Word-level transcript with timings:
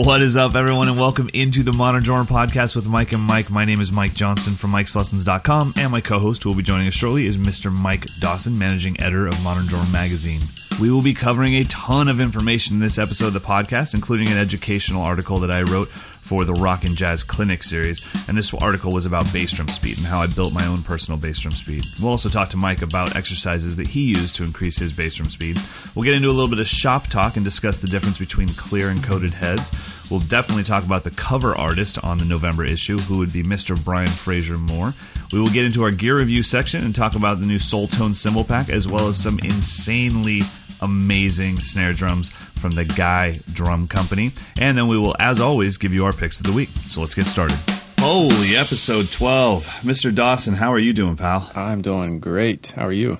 What 0.00 0.22
is 0.22 0.36
up, 0.36 0.54
everyone, 0.54 0.88
and 0.88 0.96
welcome 0.96 1.28
into 1.34 1.64
the 1.64 1.72
Modern 1.72 2.04
Drummer 2.04 2.22
Podcast 2.22 2.76
with 2.76 2.86
Mike 2.86 3.10
and 3.10 3.20
Mike. 3.20 3.50
My 3.50 3.64
name 3.64 3.80
is 3.80 3.90
Mike 3.90 4.14
Johnston 4.14 4.54
from 4.54 4.70
MikesLessons.com, 4.70 5.74
and 5.76 5.90
my 5.90 6.00
co-host, 6.00 6.44
who 6.44 6.50
will 6.50 6.56
be 6.56 6.62
joining 6.62 6.86
us 6.86 6.94
shortly, 6.94 7.26
is 7.26 7.36
Mr. 7.36 7.76
Mike 7.76 8.06
Dawson, 8.20 8.56
managing 8.56 8.98
editor 9.00 9.26
of 9.26 9.42
Modern 9.42 9.66
Drummer 9.66 9.90
Magazine. 9.90 10.40
We 10.80 10.92
will 10.92 11.02
be 11.02 11.14
covering 11.14 11.56
a 11.56 11.64
ton 11.64 12.06
of 12.06 12.20
information 12.20 12.74
in 12.74 12.80
this 12.80 12.96
episode 12.96 13.26
of 13.26 13.32
the 13.32 13.40
podcast, 13.40 13.92
including 13.92 14.28
an 14.28 14.38
educational 14.38 15.02
article 15.02 15.38
that 15.38 15.50
I 15.50 15.62
wrote 15.62 15.88
for 16.28 16.44
the 16.44 16.52
Rock 16.52 16.84
and 16.84 16.94
Jazz 16.94 17.24
Clinic 17.24 17.62
series. 17.62 18.06
And 18.28 18.36
this 18.36 18.52
article 18.52 18.92
was 18.92 19.06
about 19.06 19.32
bass 19.32 19.52
drum 19.52 19.68
speed 19.68 19.96
and 19.96 20.06
how 20.06 20.20
I 20.20 20.26
built 20.26 20.52
my 20.52 20.66
own 20.66 20.82
personal 20.82 21.18
bass 21.18 21.38
drum 21.38 21.52
speed. 21.52 21.84
We'll 22.00 22.10
also 22.10 22.28
talk 22.28 22.50
to 22.50 22.58
Mike 22.58 22.82
about 22.82 23.16
exercises 23.16 23.76
that 23.76 23.86
he 23.86 24.10
used 24.10 24.34
to 24.36 24.44
increase 24.44 24.78
his 24.78 24.92
bass 24.92 25.14
drum 25.14 25.30
speed. 25.30 25.58
We'll 25.94 26.04
get 26.04 26.14
into 26.14 26.28
a 26.28 26.36
little 26.36 26.50
bit 26.50 26.58
of 26.58 26.68
shop 26.68 27.06
talk 27.06 27.36
and 27.36 27.44
discuss 27.44 27.78
the 27.78 27.86
difference 27.86 28.18
between 28.18 28.48
clear 28.48 28.90
and 28.90 29.02
coated 29.02 29.32
heads. 29.32 29.70
We'll 30.10 30.20
definitely 30.20 30.64
talk 30.64 30.84
about 30.84 31.04
the 31.04 31.10
cover 31.12 31.54
artist 31.54 32.02
on 32.04 32.18
the 32.18 32.26
November 32.26 32.64
issue, 32.64 32.98
who 32.98 33.18
would 33.18 33.32
be 33.32 33.42
Mr. 33.42 33.82
Brian 33.82 34.08
Frasier-Moore. 34.08 34.92
We 35.32 35.40
will 35.40 35.50
get 35.50 35.64
into 35.64 35.82
our 35.82 35.90
gear 35.90 36.18
review 36.18 36.42
section 36.42 36.84
and 36.84 36.94
talk 36.94 37.16
about 37.16 37.40
the 37.40 37.46
new 37.46 37.58
Soultone 37.58 38.14
cymbal 38.14 38.44
pack, 38.44 38.68
as 38.68 38.86
well 38.86 39.08
as 39.08 39.16
some 39.16 39.38
insanely 39.42 40.42
amazing 40.80 41.58
snare 41.58 41.92
drums 41.92 42.30
from 42.30 42.72
the 42.72 42.84
Gaai 42.84 43.42
Drum 43.52 43.88
Company. 43.88 44.30
And 44.60 44.76
then 44.76 44.88
we 44.88 44.98
will, 44.98 45.14
as 45.18 45.40
always, 45.40 45.76
give 45.78 45.92
you 45.94 46.04
our 46.04 46.12
picks 46.12 46.40
of 46.40 46.46
the 46.46 46.52
week. 46.52 46.68
So 46.70 47.00
let's 47.00 47.14
get 47.14 47.26
started. 47.26 47.58
Holy 48.00 48.56
episode 48.56 49.10
12. 49.10 49.66
Mr. 49.82 50.14
Dawson, 50.14 50.54
how 50.54 50.72
are 50.72 50.78
you 50.78 50.92
doing, 50.92 51.16
pal? 51.16 51.50
I'm 51.56 51.82
doing 51.82 52.20
great. 52.20 52.72
How 52.76 52.86
are 52.86 52.92
you? 52.92 53.18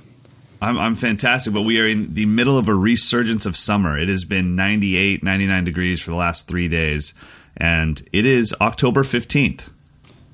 I'm, 0.60 0.77
I'm 0.78 0.94
fantastic, 0.94 1.52
but 1.52 1.62
we 1.62 1.80
are 1.80 1.86
in 1.86 2.14
the 2.14 2.27
middle 2.27 2.58
of 2.58 2.68
a 2.68 2.74
resurgence 2.74 3.46
of 3.46 3.56
summer. 3.56 3.96
It 3.98 4.08
has 4.08 4.24
been 4.24 4.56
98, 4.56 5.22
99 5.22 5.64
degrees 5.64 6.00
for 6.02 6.11
the 6.11 6.16
last 6.16 6.48
three 6.48 6.66
days, 6.68 7.14
and 7.56 8.00
it 8.12 8.27
is 8.27 8.55
October 8.61 9.02
15th. 9.05 9.68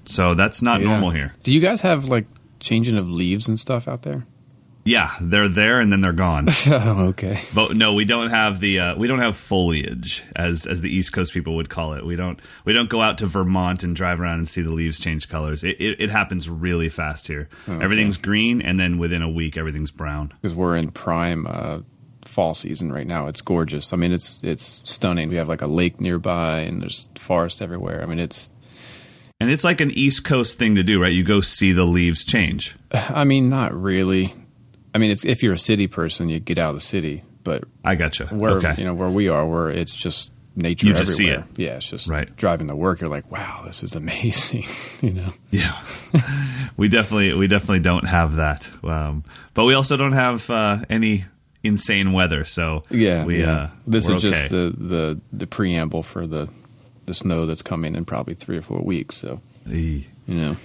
So 0.06 0.34
that's 0.34 0.62
not 0.62 0.80
Yeah. 0.80 0.88
normal 0.88 1.10
here. 1.10 1.34
Do 1.42 1.52
you 1.52 1.60
guys 1.60 1.80
have 1.82 2.04
like 2.06 2.27
changing 2.60 2.96
of 2.96 3.08
leaves 3.10 3.48
and 3.48 3.58
stuff 3.60 3.86
out 3.88 4.02
there? 4.02 4.27
Yeah, 4.84 5.10
they're 5.20 5.48
there 5.48 5.80
and 5.80 5.90
then 5.90 6.02
they're 6.02 6.12
gone. 6.12 6.48
oh, 6.66 7.06
okay. 7.08 7.40
But 7.54 7.74
no, 7.74 7.94
we 7.94 8.04
don't 8.04 8.30
have 8.30 8.60
the 8.60 8.80
uh, 8.80 8.96
we 8.96 9.08
don't 9.08 9.20
have 9.20 9.36
foliage 9.36 10.22
as 10.36 10.66
as 10.66 10.82
the 10.82 10.94
East 10.94 11.12
Coast 11.12 11.32
people 11.32 11.56
would 11.56 11.70
call 11.70 11.94
it. 11.94 12.04
We 12.04 12.16
don't 12.16 12.38
we 12.64 12.72
don't 12.72 12.90
go 12.90 13.00
out 13.00 13.18
to 13.18 13.27
Vermont 13.27 13.82
and 13.82 13.96
drive 13.96 14.20
around 14.20 14.38
and 14.38 14.48
see 14.48 14.62
the 14.62 14.70
leaves 14.70 14.98
change 14.98 15.28
colors. 15.28 15.64
It 15.64 15.80
it, 15.80 16.00
it 16.00 16.10
happens 16.10 16.50
really 16.50 16.90
fast 16.90 17.27
here. 17.27 17.48
Everything's 17.66 18.18
green, 18.18 18.60
and 18.60 18.78
then 18.78 18.98
within 18.98 19.22
a 19.22 19.28
week, 19.28 19.56
everything's 19.56 19.90
brown. 19.90 20.32
Because 20.42 20.55
we're 20.55 20.77
in 20.77 20.90
prime 20.90 21.46
uh, 21.46 21.80
fall 22.27 22.55
season 22.55 22.92
right 22.92 23.06
now. 23.06 23.27
It's 23.27 23.40
gorgeous. 23.40 23.92
I 23.92 23.96
mean, 23.96 24.12
it's 24.12 24.40
it's 24.42 24.82
stunning. 24.84 25.30
We 25.30 25.36
have 25.36 25.48
like 25.48 25.62
a 25.62 25.66
lake 25.66 26.00
nearby, 26.00 26.60
and 26.60 26.82
there's 26.82 27.08
forest 27.16 27.62
everywhere. 27.62 28.02
I 28.02 28.06
mean, 28.06 28.18
it's. 28.18 28.50
And 29.40 29.50
it's 29.50 29.64
like 29.64 29.80
an 29.80 29.90
East 29.90 30.24
Coast 30.24 30.58
thing 30.58 30.77
to 30.77 30.84
do, 30.84 31.02
right? 31.02 31.12
You 31.12 31.24
go 31.24 31.40
see 31.40 31.72
the 31.72 31.84
leaves 31.84 32.24
change. 32.24 32.77
I 32.92 33.24
mean, 33.24 33.50
not 33.50 33.74
really. 33.74 34.32
I 34.94 34.98
mean, 34.98 35.10
it's, 35.10 35.24
if 35.24 35.42
you're 35.42 35.54
a 35.54 35.58
city 35.58 35.88
person, 35.88 36.28
you 36.28 36.38
get 36.40 36.58
out 36.58 36.70
of 36.70 36.76
the 36.76 36.80
city. 36.80 37.22
But 37.42 37.64
I 37.84 37.94
gotcha. 37.94 38.26
where 38.28 38.52
okay. 38.58 38.74
you 38.78 38.84
know 38.84 38.94
where 38.94 39.10
we 39.10 39.28
are, 39.28 39.46
where 39.46 39.68
it's 39.68 39.94
just 39.94 40.32
nature 40.56 40.86
You 40.86 40.94
just 40.94 41.16
see 41.16 41.28
everywhere. 41.28 41.46
Yeah, 41.56 41.76
it's 41.76 41.86
just 41.90 42.08
Right. 42.08 42.34
driving 42.36 42.68
to 42.68 42.76
work. 42.76 43.00
You're 43.00 43.10
like, 43.10 43.30
wow, 43.30 43.64
this 43.66 43.82
is 43.82 43.94
amazing. 43.94 44.64
you 45.02 45.12
know. 45.12 45.28
Yeah, 45.50 45.78
we 46.78 46.88
definitely 46.88 47.34
we 47.34 47.46
definitely 47.48 47.80
don't 47.80 48.06
have 48.06 48.36
that, 48.36 48.70
um, 48.82 49.24
but 49.52 49.64
we 49.64 49.74
also 49.74 49.96
don't 49.98 50.12
have 50.12 50.48
uh, 50.48 50.78
any 50.88 51.24
insane 51.62 52.12
weather. 52.12 52.44
So 52.46 52.84
Yeah, 52.90 53.24
we 53.24 53.40
yeah. 53.40 53.52
uh, 53.54 53.70
this 53.86 54.08
is 54.08 54.22
just 54.22 54.48
the, 54.48 54.72
the 54.77 55.20
the 55.33 55.46
preamble 55.46 56.02
for 56.02 56.27
the 56.27 56.48
the 57.04 57.12
snow 57.14 57.44
that's 57.44 57.62
coming 57.62 57.94
in 57.94 58.04
probably 58.06 58.34
three 58.34 58.56
or 58.56 58.62
four 58.62 58.80
weeks. 58.80 59.16
So 59.16 59.40
Eee. 59.68 60.06
you 60.27 60.34
know, 60.34 60.56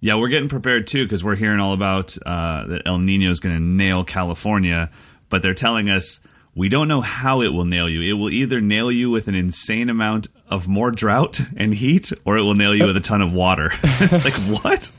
Yeah, 0.00 0.14
we're 0.14 0.28
getting 0.28 0.48
prepared 0.48 0.86
too 0.86 1.04
because 1.04 1.22
we're 1.22 1.36
hearing 1.36 1.60
all 1.60 1.74
about 1.74 2.16
uh, 2.24 2.66
that 2.66 2.82
El 2.86 2.98
Nino 2.98 3.30
is 3.30 3.38
going 3.38 3.54
to 3.54 3.62
nail 3.62 4.02
California, 4.02 4.90
but 5.28 5.42
they're 5.42 5.54
telling 5.54 5.90
us 5.90 6.20
we 6.54 6.68
don't 6.68 6.88
know 6.88 7.00
how 7.00 7.42
it 7.42 7.48
will 7.48 7.64
nail 7.66 7.88
you. 7.88 8.02
It 8.02 8.18
will 8.18 8.30
either 8.30 8.60
nail 8.60 8.90
you 8.90 9.10
with 9.10 9.28
an 9.28 9.34
insane 9.34 9.90
amount 9.90 10.28
of 10.48 10.66
more 10.66 10.90
drought 10.90 11.40
and 11.56 11.74
heat, 11.74 12.12
or 12.24 12.38
it 12.38 12.42
will 12.42 12.54
nail 12.54 12.74
you 12.74 12.86
with 12.86 12.96
a 12.96 13.00
ton 13.00 13.22
of 13.22 13.32
water. 13.32 13.70
it's 13.82 14.24
like 14.24 14.34
what? 14.62 14.90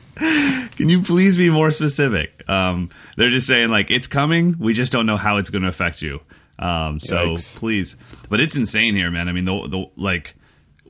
Can 0.76 0.88
you 0.88 1.02
please 1.02 1.36
be 1.36 1.50
more 1.50 1.70
specific? 1.70 2.48
Um, 2.48 2.88
they're 3.16 3.30
just 3.30 3.46
saying 3.46 3.70
like 3.70 3.90
it's 3.90 4.06
coming. 4.06 4.56
We 4.58 4.72
just 4.72 4.92
don't 4.92 5.06
know 5.06 5.16
how 5.16 5.36
it's 5.36 5.50
going 5.50 5.62
to 5.62 5.68
affect 5.68 6.00
you. 6.00 6.20
Um, 6.58 7.00
so 7.00 7.16
Yikes. 7.16 7.56
please, 7.56 7.96
but 8.28 8.40
it's 8.40 8.56
insane 8.56 8.94
here, 8.94 9.10
man. 9.10 9.28
I 9.28 9.32
mean, 9.32 9.46
the, 9.46 9.66
the 9.68 9.90
like 9.96 10.34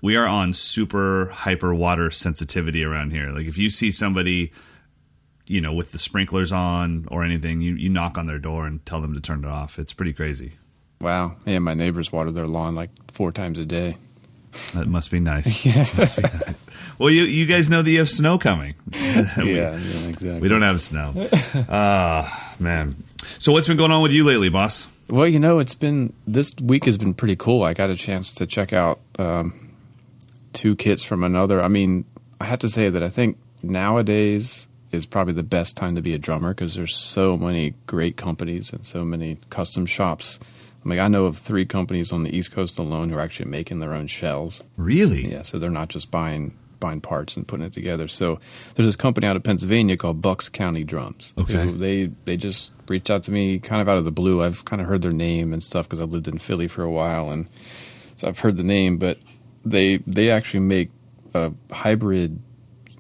we 0.02 0.16
are 0.16 0.26
on 0.26 0.52
super 0.52 1.26
hyper 1.32 1.72
water 1.74 2.10
sensitivity 2.10 2.84
around 2.84 3.12
here. 3.12 3.30
Like 3.30 3.46
if 3.46 3.56
you 3.56 3.70
see 3.70 3.90
somebody, 3.90 4.52
you 5.46 5.60
know, 5.62 5.72
with 5.72 5.92
the 5.92 5.98
sprinklers 5.98 6.52
on 6.52 7.06
or 7.10 7.24
anything, 7.24 7.62
you, 7.62 7.74
you 7.76 7.88
knock 7.88 8.18
on 8.18 8.26
their 8.26 8.38
door 8.38 8.66
and 8.66 8.84
tell 8.84 9.00
them 9.00 9.14
to 9.14 9.20
turn 9.20 9.44
it 9.44 9.48
off. 9.48 9.78
It's 9.78 9.92
pretty 9.94 10.12
crazy. 10.12 10.52
wow. 11.00 11.36
Yeah, 11.46 11.60
my 11.60 11.74
neighbors 11.74 12.12
water 12.12 12.30
their 12.30 12.48
lawn 12.48 12.74
like 12.74 12.90
four 13.12 13.32
times 13.32 13.58
a 13.58 13.64
day. 13.64 13.96
That 14.74 14.86
must 14.86 15.10
be 15.10 15.18
nice. 15.18 15.64
Must 15.96 16.16
be 16.16 16.22
nice. 16.24 16.54
Well, 16.98 17.08
you 17.08 17.22
you 17.22 17.46
guys 17.46 17.70
know 17.70 17.80
that 17.80 17.90
you 17.90 18.00
have 18.00 18.10
snow 18.10 18.36
coming. 18.36 18.74
we, 18.92 18.98
yeah, 19.00 19.32
yeah, 19.36 20.08
exactly. 20.08 20.40
we 20.40 20.48
don't 20.48 20.60
have 20.60 20.82
snow. 20.82 21.14
Ah, 21.70 22.54
man. 22.58 23.02
So 23.38 23.52
what's 23.52 23.66
been 23.66 23.78
going 23.78 23.90
on 23.92 24.02
with 24.02 24.12
you 24.12 24.24
lately, 24.24 24.50
boss? 24.50 24.86
Well, 25.08 25.26
you 25.26 25.38
know, 25.38 25.58
it's 25.58 25.74
been 25.74 26.12
this 26.26 26.52
week 26.60 26.84
has 26.84 26.98
been 26.98 27.14
pretty 27.14 27.34
cool. 27.36 27.62
I 27.62 27.72
got 27.72 27.88
a 27.88 27.94
chance 27.94 28.34
to 28.34 28.46
check 28.46 28.74
out 28.74 29.00
um, 29.18 29.61
two 30.52 30.76
kits 30.76 31.04
from 31.04 31.24
another. 31.24 31.62
I 31.62 31.68
mean, 31.68 32.04
I 32.40 32.44
have 32.44 32.60
to 32.60 32.68
say 32.68 32.90
that 32.90 33.02
I 33.02 33.08
think 33.08 33.38
nowadays 33.62 34.68
is 34.90 35.06
probably 35.06 35.32
the 35.32 35.42
best 35.42 35.76
time 35.76 35.94
to 35.94 36.02
be 36.02 36.14
a 36.14 36.18
drummer 36.18 36.52
because 36.52 36.74
there's 36.74 36.94
so 36.94 37.36
many 37.36 37.74
great 37.86 38.16
companies 38.16 38.72
and 38.72 38.86
so 38.86 39.04
many 39.04 39.38
custom 39.50 39.86
shops. 39.86 40.38
I 40.84 40.88
mean, 40.88 41.00
I 41.00 41.08
know 41.08 41.26
of 41.26 41.38
three 41.38 41.64
companies 41.64 42.12
on 42.12 42.24
the 42.24 42.36
East 42.36 42.52
Coast 42.52 42.78
alone 42.78 43.10
who 43.10 43.16
are 43.16 43.20
actually 43.20 43.50
making 43.50 43.80
their 43.80 43.94
own 43.94 44.06
shells. 44.06 44.62
Really? 44.76 45.30
Yeah, 45.30 45.42
so 45.42 45.58
they're 45.58 45.70
not 45.70 45.88
just 45.88 46.10
buying 46.10 46.56
buying 46.80 47.00
parts 47.00 47.36
and 47.36 47.46
putting 47.46 47.64
it 47.64 47.72
together. 47.72 48.08
So 48.08 48.40
there's 48.74 48.88
this 48.88 48.96
company 48.96 49.28
out 49.28 49.36
of 49.36 49.44
Pennsylvania 49.44 49.96
called 49.96 50.20
Bucks 50.20 50.48
County 50.48 50.82
Drums. 50.82 51.32
Okay. 51.38 51.70
They 51.70 52.06
they 52.24 52.36
just 52.36 52.72
reached 52.88 53.08
out 53.08 53.22
to 53.24 53.30
me 53.30 53.60
kind 53.60 53.80
of 53.80 53.88
out 53.88 53.98
of 53.98 54.04
the 54.04 54.10
blue. 54.10 54.42
I've 54.42 54.64
kind 54.64 54.82
of 54.82 54.88
heard 54.88 55.02
their 55.02 55.12
name 55.12 55.52
and 55.52 55.62
stuff 55.62 55.88
because 55.88 56.02
I've 56.02 56.10
lived 56.10 56.26
in 56.26 56.38
Philly 56.38 56.66
for 56.66 56.82
a 56.82 56.90
while 56.90 57.30
and 57.30 57.48
so 58.16 58.28
I've 58.28 58.40
heard 58.40 58.56
the 58.56 58.64
name, 58.64 58.98
but 58.98 59.18
they 59.64 59.98
they 60.06 60.30
actually 60.30 60.60
make 60.60 60.90
a 61.34 61.52
hybrid 61.70 62.38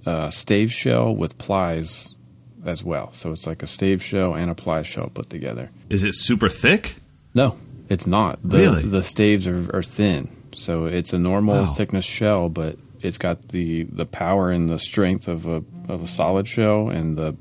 uh, 0.06 0.30
stave 0.30 0.72
shell 0.72 1.14
with 1.14 1.38
plies 1.38 2.16
as 2.64 2.82
well. 2.84 3.12
So 3.12 3.32
it's 3.32 3.46
like 3.46 3.62
a 3.62 3.66
stave 3.66 4.02
shell 4.02 4.34
and 4.34 4.50
a 4.50 4.54
ply 4.54 4.82
shell 4.82 5.10
put 5.12 5.28
together. 5.30 5.70
Is 5.88 6.04
it 6.04 6.14
super 6.14 6.48
thick? 6.48 6.96
No, 7.34 7.56
it's 7.88 8.06
not. 8.06 8.38
The, 8.42 8.56
Really? 8.58 8.82
The 8.84 9.02
staves 9.02 9.46
are, 9.46 9.68
are 9.74 9.82
thin, 9.82 10.30
so 10.52 10.86
it's 10.86 11.12
a 11.12 11.18
normal 11.18 11.56
Wow. 11.64 11.66
thickness 11.66 12.04
shell, 12.04 12.48
but 12.48 12.76
it's 13.00 13.18
got 13.18 13.48
the, 13.48 13.82
the 13.84 14.06
power 14.06 14.50
and 14.50 14.68
the 14.68 14.78
strength 14.78 15.26
of 15.28 15.46
a 15.46 15.64
of 15.88 16.02
a 16.04 16.06
solid 16.06 16.46
shell 16.46 16.88
and 16.88 17.16
the 17.16 17.36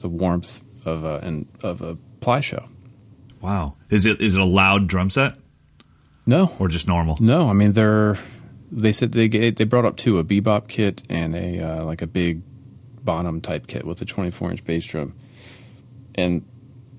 the 0.00 0.08
warmth 0.08 0.60
of 0.86 1.04
a 1.04 1.18
and 1.22 1.46
of 1.62 1.80
a 1.82 1.96
ply 2.20 2.40
shell. 2.40 2.68
Wow. 3.42 3.74
Is 3.90 4.06
it 4.06 4.20
is 4.22 4.36
it 4.36 4.40
a 4.40 4.44
loud 4.46 4.88
drum 4.88 5.10
set 5.10 5.34
No, 6.26 6.52
or 6.58 6.68
just 6.68 6.88
normal? 6.88 7.18
no. 7.20 7.48
I 7.50 7.52
mean, 7.52 7.72
they're 7.72 8.16
they 8.70 8.92
said 8.92 9.12
they 9.12 9.28
they 9.28 9.64
brought 9.64 9.84
up 9.84 9.96
two 9.96 10.18
a 10.18 10.24
bebop 10.24 10.68
kit 10.68 11.02
and 11.08 11.34
a 11.34 11.60
uh, 11.60 11.84
like 11.84 12.02
a 12.02 12.06
big 12.06 12.42
bottom 13.02 13.40
type 13.40 13.66
kit 13.66 13.84
with 13.84 14.00
a 14.00 14.04
24 14.04 14.50
inch 14.50 14.64
bass 14.64 14.84
drum, 14.84 15.14
and 16.14 16.44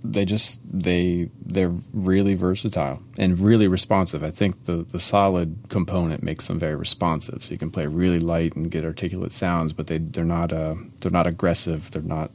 they 0.03 0.25
just 0.25 0.61
they 0.65 1.29
they're 1.45 1.73
really 1.93 2.35
versatile 2.35 3.01
and 3.17 3.39
really 3.39 3.67
responsive. 3.67 4.23
I 4.23 4.29
think 4.31 4.65
the 4.65 4.85
the 4.89 4.99
solid 4.99 5.57
component 5.69 6.23
makes 6.23 6.47
them 6.47 6.59
very 6.59 6.75
responsive. 6.75 7.43
So 7.43 7.51
you 7.51 7.57
can 7.57 7.71
play 7.71 7.85
really 7.87 8.19
light 8.19 8.55
and 8.55 8.71
get 8.71 8.85
articulate 8.85 9.31
sounds, 9.31 9.73
but 9.73 9.87
they 9.87 9.97
they're 9.97 10.23
not 10.23 10.53
uh 10.53 10.75
they're 10.99 11.11
not 11.11 11.27
aggressive. 11.27 11.91
They're 11.91 12.01
not 12.01 12.31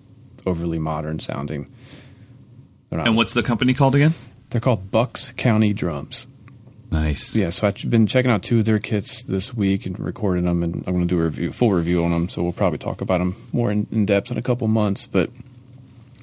overly 0.46 0.78
modern 0.78 1.20
sounding. 1.20 1.72
Not. 2.90 3.08
And 3.08 3.16
what's 3.16 3.34
the 3.34 3.42
company 3.42 3.74
called 3.74 3.96
again? 3.96 4.14
they're 4.54 4.60
called 4.60 4.92
Bucks 4.92 5.32
County 5.36 5.72
Drums. 5.72 6.28
Nice. 6.94 7.34
Yeah, 7.34 7.50
so 7.50 7.66
I've 7.66 7.90
been 7.90 8.06
checking 8.06 8.30
out 8.30 8.44
two 8.44 8.60
of 8.60 8.66
their 8.66 8.78
kits 8.78 9.24
this 9.24 9.52
week 9.52 9.84
and 9.84 9.98
recording 9.98 10.44
them, 10.44 10.62
and 10.62 10.76
I'm 10.86 10.94
going 10.94 11.08
to 11.08 11.12
do 11.12 11.20
a 11.20 11.24
review, 11.24 11.50
full 11.50 11.72
review 11.72 12.04
on 12.04 12.12
them. 12.12 12.28
So 12.28 12.40
we'll 12.40 12.52
probably 12.52 12.78
talk 12.78 13.00
about 13.00 13.18
them 13.18 13.34
more 13.52 13.72
in, 13.72 13.88
in 13.90 14.06
depth 14.06 14.30
in 14.30 14.38
a 14.38 14.42
couple 14.42 14.68
months. 14.68 15.04
But 15.04 15.30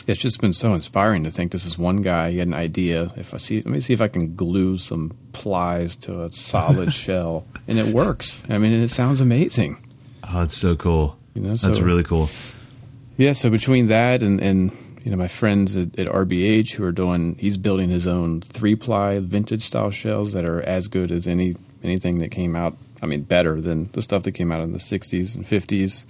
it's 0.08 0.22
just 0.22 0.40
been 0.40 0.54
so 0.54 0.74
inspiring 0.74 1.26
to 1.26 1.32
think 1.32 1.52
this 1.52 1.66
is 1.66 1.78
one 1.78 2.02
guy. 2.02 2.32
He 2.32 2.38
had 2.38 2.48
an 2.48 2.54
idea. 2.54 3.12
If 3.18 3.34
I 3.34 3.38
see, 3.38 3.58
let 3.58 3.66
me 3.66 3.82
see 3.82 3.92
if 3.92 4.00
I 4.00 4.08
can 4.08 4.34
glue 4.38 4.78
some 4.78 5.12
plies 5.34 5.98
to 5.98 6.24
a 6.24 6.32
solid 6.32 6.94
shell, 6.94 7.46
and 7.68 7.78
it 7.78 7.94
works. 7.94 8.42
I 8.48 8.58
mean, 8.58 8.72
it 8.72 8.92
sounds 8.92 9.20
amazing. 9.20 9.76
Oh, 10.24 10.40
that's 10.40 10.56
so 10.56 10.78
cool. 10.78 11.18
You 11.34 11.42
know, 11.42 11.54
that's 11.54 11.82
really 11.82 12.04
cool. 12.04 12.30
Yeah, 13.18 13.34
so 13.34 13.50
between 13.50 13.88
that 13.88 14.24
and, 14.24 14.40
and 14.40 14.72
you 15.04 15.12
know 15.12 15.18
my 15.18 15.28
friends 15.28 15.76
at, 15.78 15.98
at 15.98 16.08
RBH 16.08 16.74
who 16.74 16.84
are 16.84 16.92
doing, 16.92 17.36
he's 17.40 17.58
building 17.58 17.90
his 17.90 18.08
own 18.08 18.42
three 18.42 18.76
ply 18.76 19.20
vintage 19.20 19.64
style 19.64 19.92
shells 19.92 20.34
that 20.34 20.48
are 20.48 20.62
as 20.62 20.88
good 20.88 21.12
as 21.12 21.28
any 21.28 21.56
anything 21.84 22.20
that 22.20 22.30
came 22.30 22.56
out. 22.56 22.78
I 23.02 23.08
mean, 23.08 23.24
better 23.24 23.60
than 23.60 23.90
the 23.94 24.02
stuff 24.02 24.24
that 24.24 24.34
came 24.34 24.52
out 24.52 24.62
in 24.62 24.74
the 24.74 24.80
'60s 24.80 25.36
and 25.36 25.46
'50s. 25.46 26.06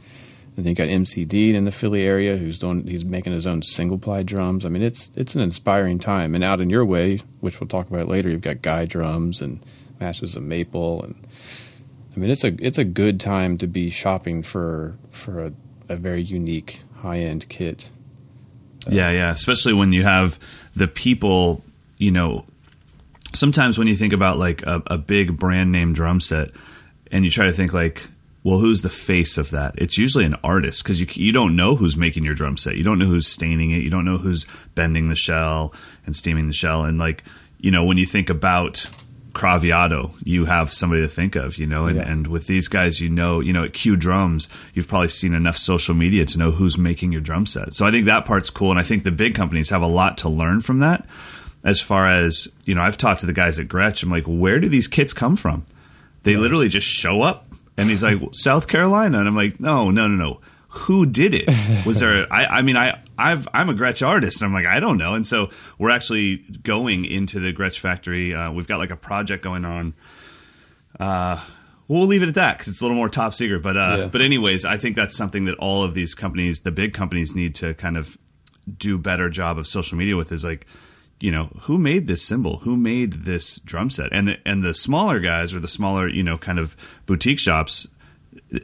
And 0.58 0.66
then 0.66 0.72
you 0.72 0.76
got 0.76 0.90
MCD 0.90 1.54
in 1.54 1.64
the 1.64 1.72
Philly 1.72 2.04
area, 2.04 2.36
who's 2.36 2.60
doing 2.60 2.86
he's 2.86 3.06
making 3.06 3.32
his 3.32 3.48
own 3.48 3.62
single 3.62 3.98
ply 3.98 4.24
drums. 4.24 4.66
I 4.66 4.70
mean, 4.70 4.82
it's 4.84 5.10
it's 5.16 5.36
an 5.36 5.42
inspiring 5.42 5.98
time. 5.98 6.36
And 6.36 6.44
out 6.44 6.60
in 6.60 6.70
your 6.70 6.86
way, 6.86 7.22
which 7.40 7.62
we'll 7.62 7.70
talk 7.70 7.90
about 7.90 8.08
later, 8.08 8.30
you've 8.30 8.42
got 8.42 8.58
Gaai 8.58 8.90
drums 8.90 9.42
and 9.42 9.64
Masters 10.02 10.36
of 10.36 10.44
Maple, 10.44 11.04
and 11.04 11.16
I 12.14 12.20
mean, 12.20 12.30
it's 12.30 12.44
a 12.44 12.54
it's 12.60 12.78
a 12.78 12.84
good 12.84 13.22
time 13.22 13.58
to 13.60 13.68
be 13.68 13.90
shopping 13.90 14.44
for 14.44 14.98
for 15.12 15.46
a, 15.46 15.54
a 15.88 15.96
very 15.96 16.22
unique 16.22 16.82
high 16.98 17.20
end 17.20 17.48
kit. 17.48 17.90
Yeah, 18.90 19.12
yeah. 19.12 19.32
Especially 19.32 19.74
when 19.74 19.94
you 19.94 20.04
have 20.04 20.40
the 20.76 20.88
people, 20.88 21.64
you 21.98 22.12
know. 22.12 22.46
Sometimes 23.34 23.78
when 23.78 23.88
you 23.88 23.96
think 23.96 24.12
about 24.12 24.38
like 24.38 24.62
a, 24.64 24.84
a 24.88 24.98
big 24.98 25.38
brand 25.38 25.72
name 25.72 25.94
drum 25.94 26.20
set, 26.20 26.50
and 27.12 27.24
you 27.24 27.32
try 27.32 27.46
to 27.46 27.52
think 27.52 27.74
like, 27.74 28.08
well, 28.44 28.60
who's 28.60 28.82
the 28.82 28.90
face 28.90 29.38
of 29.38 29.52
that? 29.52 29.76
It's 29.78 29.98
usually 29.98 30.26
an 30.26 30.36
artist 30.44 30.84
because 30.84 31.00
you 31.00 31.08
you 31.14 31.32
don't 31.32 31.56
know 31.56 31.76
who's 31.76 31.96
making 31.96 32.24
your 32.24 32.36
drum 32.36 32.58
set. 32.58 32.78
You 32.78 32.84
don't 32.84 33.00
know 33.00 33.06
who's 33.06 33.28
staining 33.28 33.72
it. 33.72 33.82
You 33.82 33.90
don't 33.90 34.06
know 34.06 34.18
who's 34.18 34.46
bending 34.76 35.10
the 35.10 35.16
shell 35.16 35.74
and 36.06 36.16
steaming 36.16 36.48
the 36.48 36.54
shell. 36.54 36.84
And 36.84 36.98
like 36.98 37.24
you 37.60 37.72
know, 37.72 37.86
when 37.86 37.98
you 37.98 38.06
think 38.06 38.30
about 38.30 38.90
Craviotto, 39.34 40.14
you 40.24 40.46
have 40.46 40.72
somebody 40.74 41.02
to 41.02 41.08
think 41.08 41.36
of, 41.36 41.58
you 41.58 41.66
know, 41.66 41.86
and, 41.88 41.98
Yeah. 41.98 42.08
and 42.10 42.28
with 42.28 42.48
these 42.48 42.68
guys, 42.68 43.00
you 43.02 43.10
know, 43.10 43.40
you 43.40 43.54
know, 43.54 43.64
at 43.64 43.74
Q 43.74 43.96
Drums, 43.96 44.50
you've 44.74 44.88
probably 44.88 45.08
seen 45.08 45.34
enough 45.34 45.58
social 45.58 45.96
media 45.96 46.26
to 46.26 46.38
know 46.38 46.52
who's 46.52 46.78
making 46.78 47.12
your 47.12 47.22
drum 47.22 47.46
set. 47.46 47.74
So 47.74 47.86
I 47.86 47.92
think 47.92 48.06
that 48.06 48.26
part's 48.26 48.50
cool, 48.50 48.72
and 48.72 48.80
I 48.80 48.84
think 48.84 49.04
the 49.04 49.12
big 49.12 49.34
companies 49.36 49.70
have 49.70 49.82
a 49.82 49.88
lot 49.88 50.18
to 50.20 50.30
learn 50.30 50.62
from 50.62 50.80
that. 50.80 51.06
As 51.64 51.80
far 51.80 52.08
as 52.08 52.48
you 52.66 52.74
know, 52.76 52.82
I've 52.82 52.98
talked 52.98 53.20
to 53.22 53.26
the 53.26 53.34
guys 53.34 53.60
at 53.60 53.68
Gretsch. 53.68 54.04
I'm 54.04 54.10
like, 54.10 54.26
where 54.26 54.60
do 54.60 54.68
these 54.68 54.88
kits 54.88 55.14
come 55.14 55.36
from? 55.36 55.64
They 56.24 56.36
literally 56.36 56.70
just 56.70 56.88
show 56.88 57.22
up, 57.22 57.48
and 57.78 57.90
he's 57.90 58.04
like, 58.04 58.20
South 58.34 58.68
Carolina, 58.68 59.20
and 59.20 59.28
I'm 59.28 59.36
like, 59.36 59.60
no, 59.60 59.90
no, 59.92 60.08
no, 60.08 60.16
no. 60.16 60.40
Who 60.74 61.06
did 61.06 61.34
it? 61.36 61.48
Was 61.86 62.00
there? 62.00 62.26
I, 62.32 62.46
I 62.46 62.62
mean, 62.62 62.78
I, 62.78 63.02
I've, 63.18 63.48
I'm 63.54 63.70
a 63.70 63.74
Gretsch 63.74 64.06
artist, 64.08 64.42
and 64.42 64.48
I'm 64.48 64.54
like, 64.54 64.66
I 64.66 64.80
don't 64.80 64.98
know. 64.98 65.14
And 65.16 65.28
so 65.28 65.50
we're 65.78 65.90
actually 65.90 66.38
going 66.64 67.04
into 67.06 67.40
the 67.42 67.52
Gretsch 67.54 67.80
factory. 67.80 68.34
Uh, 68.34 68.52
we've 68.52 68.68
got 68.68 68.80
like 68.80 68.90
a 68.92 68.96
project 68.96 69.44
going 69.44 69.66
on. 69.66 69.94
Uh, 71.00 71.40
we'll 71.88 72.08
leave 72.08 72.24
it 72.24 72.30
at 72.30 72.36
that 72.36 72.58
because 72.58 72.70
it's 72.70 72.82
a 72.82 72.84
little 72.86 72.96
more 72.96 73.10
top 73.10 73.34
secret. 73.34 73.62
But 73.62 73.78
uh, 73.78 73.96
Yeah. 74.00 74.08
but 74.08 74.22
anyways, 74.22 74.66
I 74.66 74.78
think 74.78 74.96
that's 74.96 75.16
something 75.16 75.46
that 75.46 75.56
all 75.56 75.84
of 75.84 75.94
these 75.94 76.16
companies, 76.16 76.62
the 76.62 76.72
big 76.72 76.94
companies, 76.94 77.36
need 77.36 77.56
to 77.56 77.74
kind 77.74 77.98
of 77.98 78.18
do 78.78 78.98
better 78.98 79.30
job 79.30 79.58
of 79.58 79.68
social 79.68 79.98
media 79.98 80.16
with. 80.16 80.32
Is 80.32 80.44
like, 80.46 80.68
you 81.20 81.32
know, 81.32 81.50
who 81.64 81.78
made 81.78 82.08
this 82.08 82.24
cymbal? 82.24 82.60
Who 82.60 82.78
made 82.78 83.14
this 83.26 83.58
drum 83.60 83.90
set? 83.90 84.14
And 84.14 84.28
the 84.28 84.38
and 84.46 84.64
the 84.64 84.74
smaller 84.74 85.20
guys 85.20 85.54
or 85.54 85.60
the 85.60 85.68
smaller, 85.68 86.08
you 86.08 86.24
know, 86.24 86.38
kind 86.38 86.60
of 86.60 86.78
boutique 87.06 87.40
shops. 87.40 87.88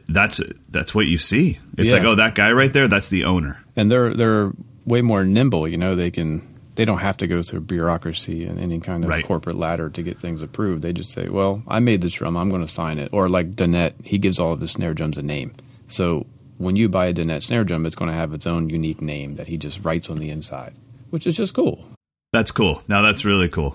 That's 0.08 0.40
that's 0.68 0.94
what 0.94 1.06
you 1.06 1.18
see. 1.18 1.58
It's 1.76 1.90
Yeah. 1.92 1.98
like, 1.98 2.06
oh, 2.06 2.14
that 2.16 2.34
guy 2.34 2.52
right 2.52 2.72
there, 2.72 2.88
that's 2.88 3.08
the 3.08 3.24
owner. 3.24 3.62
and 3.76 3.90
they're 3.90 4.12
they're 4.14 4.52
way 4.84 5.02
more 5.02 5.24
nimble. 5.24 5.66
You 5.68 5.76
know, 5.78 5.94
they 5.96 6.10
can 6.10 6.42
they 6.74 6.84
don't 6.84 6.98
have 6.98 7.16
to 7.18 7.26
go 7.26 7.42
through 7.42 7.60
bureaucracy 7.62 8.44
and 8.44 8.58
any 8.60 8.78
kind 8.80 9.02
of 9.02 9.10
Right. 9.10 9.24
corporate 9.24 9.56
ladder 9.56 9.88
to 9.90 10.02
get 10.02 10.18
things 10.18 10.42
approved. 10.42 10.82
They 10.82 10.92
just 10.92 11.10
say, 11.12 11.28
"Well, 11.28 11.62
I 11.66 11.80
made 11.80 12.02
this 12.02 12.12
drum. 12.12 12.36
I'm 12.36 12.50
going 12.50 12.62
to 12.62 12.68
sign 12.72 12.98
it." 12.98 13.08
Or 13.12 13.28
like 13.28 13.56
Dunnett, 13.56 13.94
he 14.04 14.18
gives 14.18 14.38
all 14.38 14.52
of 14.52 14.60
his 14.60 14.70
snare 14.72 14.94
drums 14.94 15.18
a 15.18 15.22
name. 15.22 15.52
So 15.88 16.26
when 16.58 16.76
you 16.76 16.88
buy 16.88 17.06
a 17.06 17.14
Dunnett 17.14 17.42
snare 17.42 17.64
drum, 17.64 17.84
it's 17.86 17.96
going 17.96 18.10
to 18.10 18.16
have 18.16 18.32
its 18.34 18.46
own 18.46 18.68
unique 18.70 19.00
name 19.02 19.36
that 19.36 19.48
he 19.48 19.56
just 19.56 19.84
writes 19.84 20.08
on 20.10 20.18
the 20.18 20.28
inside, 20.30 20.74
which 21.10 21.26
is 21.26 21.36
just 21.36 21.54
cool. 21.54 21.84
That's 22.32 22.50
cool. 22.52 22.82
Now 22.88 23.00
that's 23.02 23.24
really 23.24 23.48
cool. 23.48 23.74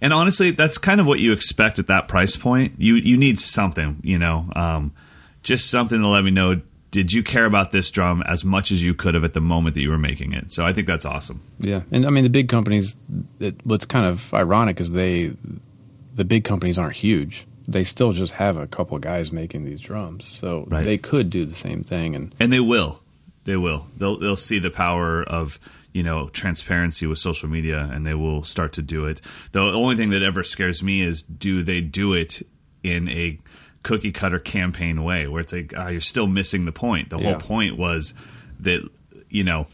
And 0.00 0.12
honestly, 0.12 0.50
that's 0.50 0.76
kind 0.78 1.00
of 1.00 1.06
what 1.06 1.20
you 1.20 1.32
expect 1.32 1.78
at 1.78 1.86
that 1.86 2.06
price 2.06 2.36
point. 2.36 2.74
You 2.78 2.96
you 2.96 3.16
need 3.16 3.38
something, 3.38 3.96
you 4.02 4.18
know, 4.18 4.50
um, 4.54 4.92
just 5.44 5.70
something 5.70 6.00
to 6.00 6.08
let 6.08 6.24
me 6.24 6.30
know. 6.32 6.60
Did 6.90 7.12
you 7.12 7.22
care 7.24 7.44
about 7.44 7.72
this 7.72 7.90
drum 7.90 8.22
as 8.22 8.44
much 8.44 8.70
as 8.70 8.84
you 8.84 8.94
could 8.94 9.14
have 9.14 9.24
at 9.24 9.34
the 9.34 9.40
moment 9.40 9.74
that 9.74 9.80
you 9.80 9.90
were 9.90 9.98
making 9.98 10.32
it? 10.32 10.52
So 10.52 10.64
I 10.64 10.72
think 10.72 10.86
that's 10.86 11.04
awesome. 11.04 11.40
Yeah, 11.58 11.82
and 11.90 12.06
I 12.06 12.10
mean 12.10 12.22
the 12.24 12.30
big 12.30 12.48
companies. 12.48 12.96
It, 13.40 13.56
what's 13.64 13.84
kind 13.84 14.06
of 14.06 14.32
ironic 14.34 14.80
is 14.80 14.92
they, 14.92 15.32
the 16.14 16.24
big 16.24 16.44
companies 16.44 16.78
aren't 16.78 16.96
huge. 16.96 17.46
They 17.66 17.82
still 17.82 18.12
just 18.12 18.34
have 18.34 18.56
a 18.56 18.66
couple 18.66 18.96
guys 18.98 19.32
making 19.32 19.64
these 19.64 19.80
drums, 19.80 20.24
so 20.26 20.66
Right. 20.68 20.84
they 20.84 20.98
could 20.98 21.30
do 21.30 21.44
the 21.46 21.54
same 21.56 21.82
thing. 21.82 22.14
And 22.14 22.34
And 22.38 22.52
they 22.52 22.60
will. 22.60 23.00
They 23.44 23.56
will. 23.56 23.86
They'll 23.96 24.18
they'll 24.18 24.36
see 24.36 24.58
the 24.60 24.70
power 24.70 25.22
of 25.24 25.58
you 25.92 26.02
know 26.04 26.28
transparency 26.28 27.06
with 27.08 27.18
social 27.18 27.48
media, 27.48 27.90
and 27.92 28.06
they 28.06 28.14
will 28.14 28.44
start 28.44 28.72
to 28.74 28.82
do 28.82 29.06
it. 29.06 29.20
The 29.52 29.60
only 29.60 29.96
thing 29.96 30.10
that 30.10 30.22
ever 30.22 30.44
scares 30.44 30.80
me 30.82 31.00
is 31.00 31.22
do 31.22 31.62
they 31.64 31.80
do 31.80 32.12
it 32.12 32.42
in 32.84 33.08
a 33.08 33.38
cookie 33.84 34.10
cutter 34.12 34.40
campaign 34.40 35.04
way, 35.04 35.28
where 35.28 35.40
it's 35.42 35.52
like 35.52 35.72
ah, 35.76 35.88
you're 35.88 36.00
still 36.00 36.26
missing 36.26 36.64
the 36.64 36.72
point. 36.72 37.10
The 37.10 37.18
Yeah. 37.18 37.30
whole 37.32 37.40
point 37.40 37.78
was 37.78 38.12
that 38.60 38.80
you 39.30 39.44
know 39.44 39.68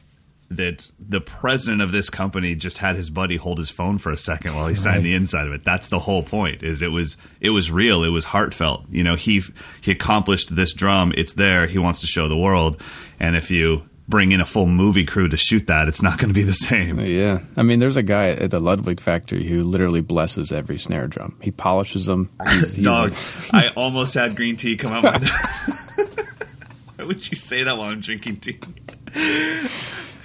that 0.52 0.90
the 0.98 1.20
president 1.20 1.80
of 1.80 1.92
this 1.92 2.10
company 2.10 2.56
just 2.56 2.78
had 2.78 2.96
his 2.96 3.08
buddy 3.08 3.36
hold 3.36 3.56
his 3.58 3.70
phone 3.70 3.98
for 3.98 4.10
a 4.10 4.16
second 4.16 4.52
while 4.56 4.66
he 4.66 4.74
signed 4.74 4.96
Right. 4.96 5.02
the 5.04 5.14
inside 5.14 5.46
of 5.46 5.52
it. 5.52 5.62
That's 5.64 5.88
the 5.88 6.00
whole 6.00 6.24
point. 6.24 6.64
Is 6.64 6.82
it 6.82 6.90
was 6.90 7.16
it 7.40 7.50
was 7.50 7.70
real. 7.70 8.02
It 8.02 8.08
was 8.08 8.24
heartfelt. 8.26 8.84
You 8.90 9.04
know, 9.04 9.14
he 9.14 9.44
he 9.80 9.92
accomplished 9.92 10.56
this 10.56 10.74
drum. 10.74 11.12
It's 11.16 11.34
there. 11.34 11.66
He 11.66 11.78
wants 11.78 12.00
to 12.00 12.06
show 12.08 12.28
the 12.28 12.36
world. 12.36 12.82
And 13.20 13.36
if 13.36 13.50
you 13.50 13.82
bring 14.10 14.32
in 14.32 14.40
a 14.40 14.44
full 14.46 14.66
movie 14.66 15.04
crew 15.06 15.28
to 15.28 15.36
shoot 15.36 15.68
that, 15.68 15.88
it's 15.88 16.02
not 16.02 16.18
going 16.18 16.28
to 16.28 16.34
be 16.34 16.42
the 16.42 16.52
same. 16.52 17.00
yeah, 17.00 17.40
I 17.56 17.62
mean, 17.62 17.78
there's 17.78 17.96
a 17.96 18.02
guy 18.02 18.30
at 18.30 18.50
the 18.50 18.60
Ludwig 18.60 19.00
factory 19.00 19.44
who 19.44 19.64
literally 19.64 20.00
blesses 20.02 20.52
every 20.52 20.78
snare 20.78 21.06
drum. 21.06 21.36
He 21.40 21.50
polishes 21.50 22.06
them. 22.06 22.28
He's, 22.48 22.74
he's 22.74 22.84
Dog, 22.84 23.12
like- 23.12 23.18
I 23.54 23.68
almost 23.76 24.14
had 24.14 24.36
green 24.36 24.56
tea 24.56 24.76
come 24.76 24.92
out 24.92 25.04
my. 25.04 25.16
nose. 25.18 25.30
Why 26.96 27.04
would 27.06 27.30
you 27.30 27.36
say 27.36 27.62
that 27.62 27.78
while 27.78 27.90
I'm 27.90 28.00
drinking 28.00 28.36
tea? 28.40 28.58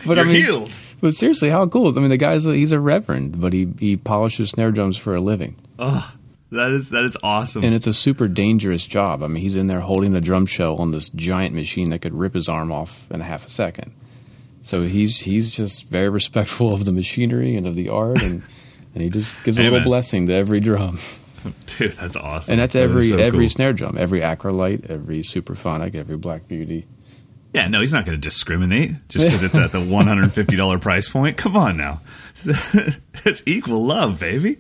but 0.05 0.17
You're 0.17 0.19
I 0.19 0.23
mean, 0.23 0.43
healed. 0.43 0.77
But 1.01 1.13
seriously, 1.15 1.49
how 1.49 1.67
cool? 1.67 1.89
is 1.89 1.97
I 1.97 2.01
mean, 2.01 2.09
the 2.09 2.17
guy's 2.17 2.43
he's 2.45 2.71
a 2.71 2.79
reverend, 2.79 3.39
but 3.39 3.53
he 3.53 3.67
he 3.79 3.95
polishes 3.97 4.49
snare 4.51 4.71
drums 4.71 4.97
for 4.97 5.15
a 5.15 5.21
living. 5.21 5.55
Oh, 5.79 6.11
that 6.51 6.71
is 6.71 6.89
that 6.91 7.03
is 7.03 7.17
awesome. 7.23 7.63
And 7.63 7.73
it's 7.73 7.87
a 7.87 7.93
super 7.93 8.27
dangerous 8.27 8.85
job. 8.85 9.23
I 9.23 9.27
mean, 9.27 9.41
he's 9.41 9.57
in 9.57 9.67
there 9.67 9.81
holding 9.81 10.15
a 10.15 10.21
drum 10.21 10.45
shell 10.45 10.75
on 10.77 10.91
this 10.91 11.09
giant 11.09 11.53
machine 11.55 11.89
that 11.89 11.99
could 11.99 12.13
rip 12.13 12.33
his 12.35 12.47
arm 12.49 12.71
off 12.71 13.07
in 13.11 13.21
a 13.21 13.23
half 13.23 13.45
a 13.45 13.49
second. 13.49 13.93
So 14.63 14.83
he's 14.83 15.19
he's 15.21 15.51
just 15.51 15.87
very 15.87 16.09
respectful 16.09 16.73
of 16.73 16.85
the 16.85 16.91
machinery 16.91 17.55
and 17.55 17.67
of 17.67 17.75
the 17.75 17.89
art, 17.89 18.21
and 18.23 18.41
and 18.93 19.03
he 19.03 19.09
just 19.09 19.43
gives 19.43 19.59
a 19.59 19.63
little 19.63 19.81
blessing 19.81 20.27
to 20.27 20.33
every 20.33 20.59
drum. 20.59 20.99
Dude, 21.67 21.91
that's 21.93 22.15
awesome. 22.15 22.53
And 22.53 22.61
that's 22.61 22.73
That 22.73 22.83
every 22.83 23.09
so 23.09 23.17
every 23.17 23.45
cool. 23.45 23.49
snare 23.49 23.73
drum, 23.73 23.97
every 23.97 24.21
Acrolite, 24.21 24.89
every 24.89 25.19
Superphonic, 25.19 25.93
every 25.93 26.17
Black 26.17 26.47
Beauty. 26.47 26.87
Yeah, 27.55 27.67
no, 27.69 27.79
he's 27.79 27.93
not 27.93 28.05
going 28.05 28.19
to 28.19 28.21
discriminate 28.21 28.91
just 29.07 29.23
because 29.25 29.41
it's 29.43 29.57
at 29.57 29.71
the 29.71 29.79
one 29.81 30.07
hundred 30.07 30.31
fifty 30.33 30.55
dollar 30.57 30.77
price 30.77 31.07
point. 31.07 31.37
Come 31.37 31.55
on 31.55 31.77
now, 31.77 32.01
it's 33.25 33.41
equal 33.45 33.85
love, 33.85 34.19
baby. 34.19 34.57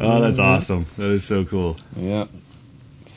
Oh, 0.00 0.20
that's 0.20 0.38
awesome. 0.38 0.86
That 0.96 1.10
is 1.10 1.24
so 1.24 1.44
cool. 1.44 1.76
Yeah. 1.96 2.26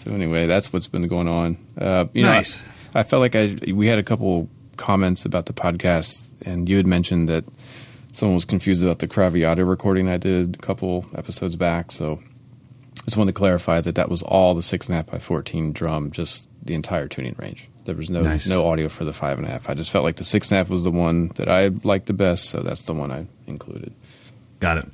So 0.05 0.13
anyway, 0.13 0.45
that's 0.47 0.71
what's 0.71 0.87
been 0.87 1.07
going 1.07 1.27
on. 1.27 1.57
Uh, 1.77 2.05
you 2.13 2.23
Nice. 2.23 2.61
know, 2.61 2.67
I, 2.95 2.99
I 2.99 3.03
felt 3.03 3.21
like 3.21 3.35
I 3.35 3.57
we 3.73 3.87
had 3.87 3.97
a 3.99 4.03
couple 4.03 4.49
comments 4.77 5.25
about 5.25 5.47
the 5.47 5.53
podcast, 5.53 6.23
and 6.45 6.69
you 6.69 6.77
had 6.77 6.85
mentioned 6.87 7.27
that 7.29 7.43
someone 8.13 8.35
was 8.35 8.45
confused 8.45 8.83
about 8.83 8.99
the 8.99 9.07
Craviotto 9.07 9.63
recording 9.67 10.09
I 10.09 10.17
did 10.17 10.55
a 10.55 10.59
couple 10.59 11.05
episodes 11.15 11.55
back. 11.55 11.91
So 11.91 12.21
just 13.05 13.17
wanted 13.17 13.33
to 13.33 13.37
clarify 13.37 13.81
that 13.81 13.95
that 13.95 14.09
was 14.09 14.21
all 14.21 14.53
the 14.53 14.61
six 14.61 14.87
and 14.87 14.93
a 14.93 14.97
half 14.97 15.07
by 15.07 15.19
fourteen 15.19 15.73
drum, 15.73 16.11
just 16.11 16.49
the 16.63 16.73
entire 16.73 17.07
tuning 17.07 17.35
range. 17.39 17.69
There 17.85 17.95
was 17.95 18.09
no 18.09 18.21
Nice. 18.21 18.47
no 18.47 18.67
audio 18.67 18.89
for 18.89 19.05
the 19.05 19.13
five 19.13 19.39
and 19.39 19.47
a 19.47 19.51
half. 19.51 19.69
I 19.69 19.73
just 19.73 19.89
felt 19.91 20.03
like 20.03 20.17
the 20.17 20.23
six 20.23 20.51
and 20.51 20.57
a 20.57 20.59
half 20.59 20.69
was 20.69 20.83
the 20.83 20.91
one 20.91 21.29
that 21.35 21.49
I 21.49 21.67
liked 21.83 22.05
the 22.05 22.13
best, 22.13 22.45
so 22.49 22.59
that's 22.61 22.83
the 22.85 22.93
one 22.93 23.11
I 23.11 23.25
included. 23.47 23.93
Got 24.59 24.77
it. 24.79 24.87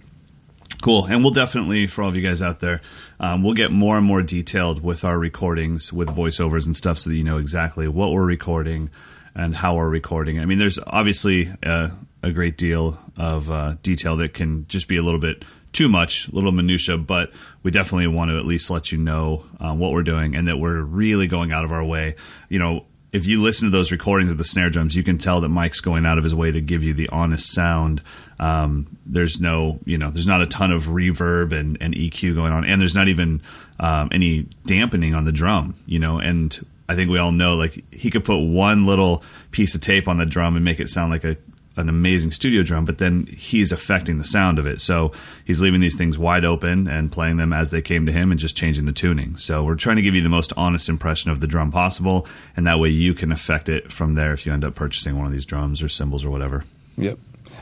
Cool. 0.82 1.06
And 1.06 1.24
we'll 1.24 1.34
definitely, 1.34 1.88
for 1.88 2.04
all 2.04 2.10
of 2.10 2.16
you 2.16 2.22
guys 2.22 2.42
out 2.42 2.60
there, 2.60 2.82
um, 3.20 3.44
we'll 3.44 3.56
get 3.56 3.72
more 3.72 3.98
and 3.98 4.06
more 4.06 4.22
detailed 4.22 4.84
with 4.84 5.04
our 5.04 5.18
recordings 5.18 5.92
with 5.92 6.08
voiceovers 6.10 6.66
and 6.68 6.78
stuff 6.78 7.00
so 7.00 7.10
that 7.10 7.16
you 7.16 7.24
know 7.24 7.38
exactly 7.40 7.88
what 7.88 8.12
we're 8.12 8.24
recording 8.26 8.90
and 9.34 9.56
how 9.56 9.76
we're 9.76 9.90
recording. 9.90 10.40
I 10.40 10.46
mean, 10.46 10.60
there's 10.60 10.78
obviously 10.86 11.52
uh, 11.64 11.90
a 12.22 12.32
great 12.32 12.58
deal 12.58 13.00
of 13.18 13.50
uh, 13.50 13.76
detail 13.82 14.16
that 14.18 14.34
can 14.36 14.68
just 14.68 14.88
be 14.88 14.98
a 14.98 15.02
little 15.04 15.20
bit 15.20 15.44
too 15.74 15.90
much, 15.90 16.32
little 16.32 16.52
minutia, 16.52 16.98
but 16.98 17.32
we 17.64 17.72
definitely 17.72 18.08
want 18.08 18.32
to 18.32 18.38
at 18.38 18.46
least 18.46 18.70
let 18.70 18.92
you 18.92 18.98
know 18.98 19.46
um, 19.60 19.80
what 19.80 19.92
we're 19.92 20.04
doing 20.04 20.36
and 20.36 20.48
that 20.48 20.58
we're 20.58 20.82
really 20.82 21.28
going 21.28 21.52
out 21.52 21.66
of 21.66 21.72
our 21.72 21.84
way. 21.84 22.16
You 22.50 22.60
know, 22.60 22.86
if 23.14 23.26
you 23.26 23.42
listen 23.42 23.66
to 23.66 23.72
those 23.72 23.92
recordings 23.92 24.32
of 24.32 24.38
the 24.38 24.44
snare 24.44 24.70
drums, 24.70 24.96
you 24.96 25.04
can 25.04 25.18
tell 25.18 25.42
that 25.42 25.50
Mike's 25.50 25.80
going 25.80 26.06
out 26.06 26.18
of 26.18 26.24
his 26.24 26.36
way 26.36 26.52
to 26.52 26.62
give 26.62 26.84
you 26.84 26.94
the 26.94 27.10
honest 27.10 27.52
sound. 27.52 28.02
Um, 28.40 28.98
there's 29.06 29.40
no, 29.40 29.80
you 29.86 29.98
know, 29.98 30.12
there's 30.12 30.28
not 30.28 30.42
a 30.42 30.46
ton 30.46 30.72
of 30.72 30.86
reverb 30.86 31.52
and, 31.58 31.78
and 31.82 31.96
EQ 31.96 32.36
going 32.36 32.54
on, 32.54 32.66
and 32.66 32.82
there's 32.82 32.96
not 32.96 33.08
even 33.08 33.42
um, 33.80 34.10
any 34.12 34.48
dampening 34.66 35.16
on 35.16 35.26
the 35.26 35.32
drum, 35.32 35.76
you 35.86 36.00
know. 36.00 36.20
And 36.20 36.58
I 36.90 36.96
think 36.96 37.10
we 37.10 37.18
all 37.18 37.32
know, 37.32 37.56
like, 37.56 37.84
he 37.94 38.10
could 38.10 38.26
put 38.26 38.38
one 38.38 38.86
little 38.86 39.24
piece 39.52 39.74
of 39.74 39.82
tape 39.82 40.08
on 40.08 40.18
the 40.18 40.26
drum 40.26 40.56
and 40.56 40.66
make 40.66 40.80
it 40.80 40.90
sound 40.90 41.12
like 41.12 41.24
a, 41.24 41.38
an 41.78 41.88
amazing 41.90 42.32
studio 42.32 42.64
drum, 42.64 42.84
but 42.86 42.98
then 42.98 43.28
he's 43.28 43.72
affecting 43.72 44.18
the 44.18 44.24
sound 44.24 44.60
of 44.60 44.66
it. 44.66 44.82
So 44.82 45.12
he's 45.46 45.62
leaving 45.62 45.80
these 45.80 45.96
things 45.96 46.18
wide 46.18 46.44
open 46.44 46.88
and 46.88 47.12
playing 47.12 47.38
them 47.38 47.54
as 47.54 47.70
they 47.72 47.82
came 47.82 48.06
to 48.08 48.12
him 48.12 48.32
and 48.32 48.40
just 48.40 48.58
changing 48.58 48.86
the 48.86 48.92
tuning. 48.94 49.38
So 49.38 49.64
we're 49.64 49.76
trying 49.76 49.96
to 49.98 50.02
give 50.02 50.16
you 50.16 50.22
the 50.24 50.30
most 50.30 50.52
honest 50.58 50.90
impression 50.90 51.32
of 51.32 51.40
the 51.40 51.48
drum 51.48 51.72
possible, 51.72 52.28
and 52.56 52.66
that 52.68 52.80
way 52.80 52.90
you 52.90 53.14
can 53.14 53.32
affect 53.32 53.70
it 53.70 53.92
from 53.94 54.16
there 54.16 54.34
if 54.34 54.46
you 54.46 54.52
end 54.54 54.66
up 54.66 54.76
purchasing 54.76 55.16
one 55.18 55.26
of 55.28 55.32
these 55.32 55.46
drums 55.46 55.82
or 55.82 55.88
cymbals 55.90 56.26
or 56.26 56.30
whatever. 56.30 56.64
Yep. 56.98 57.20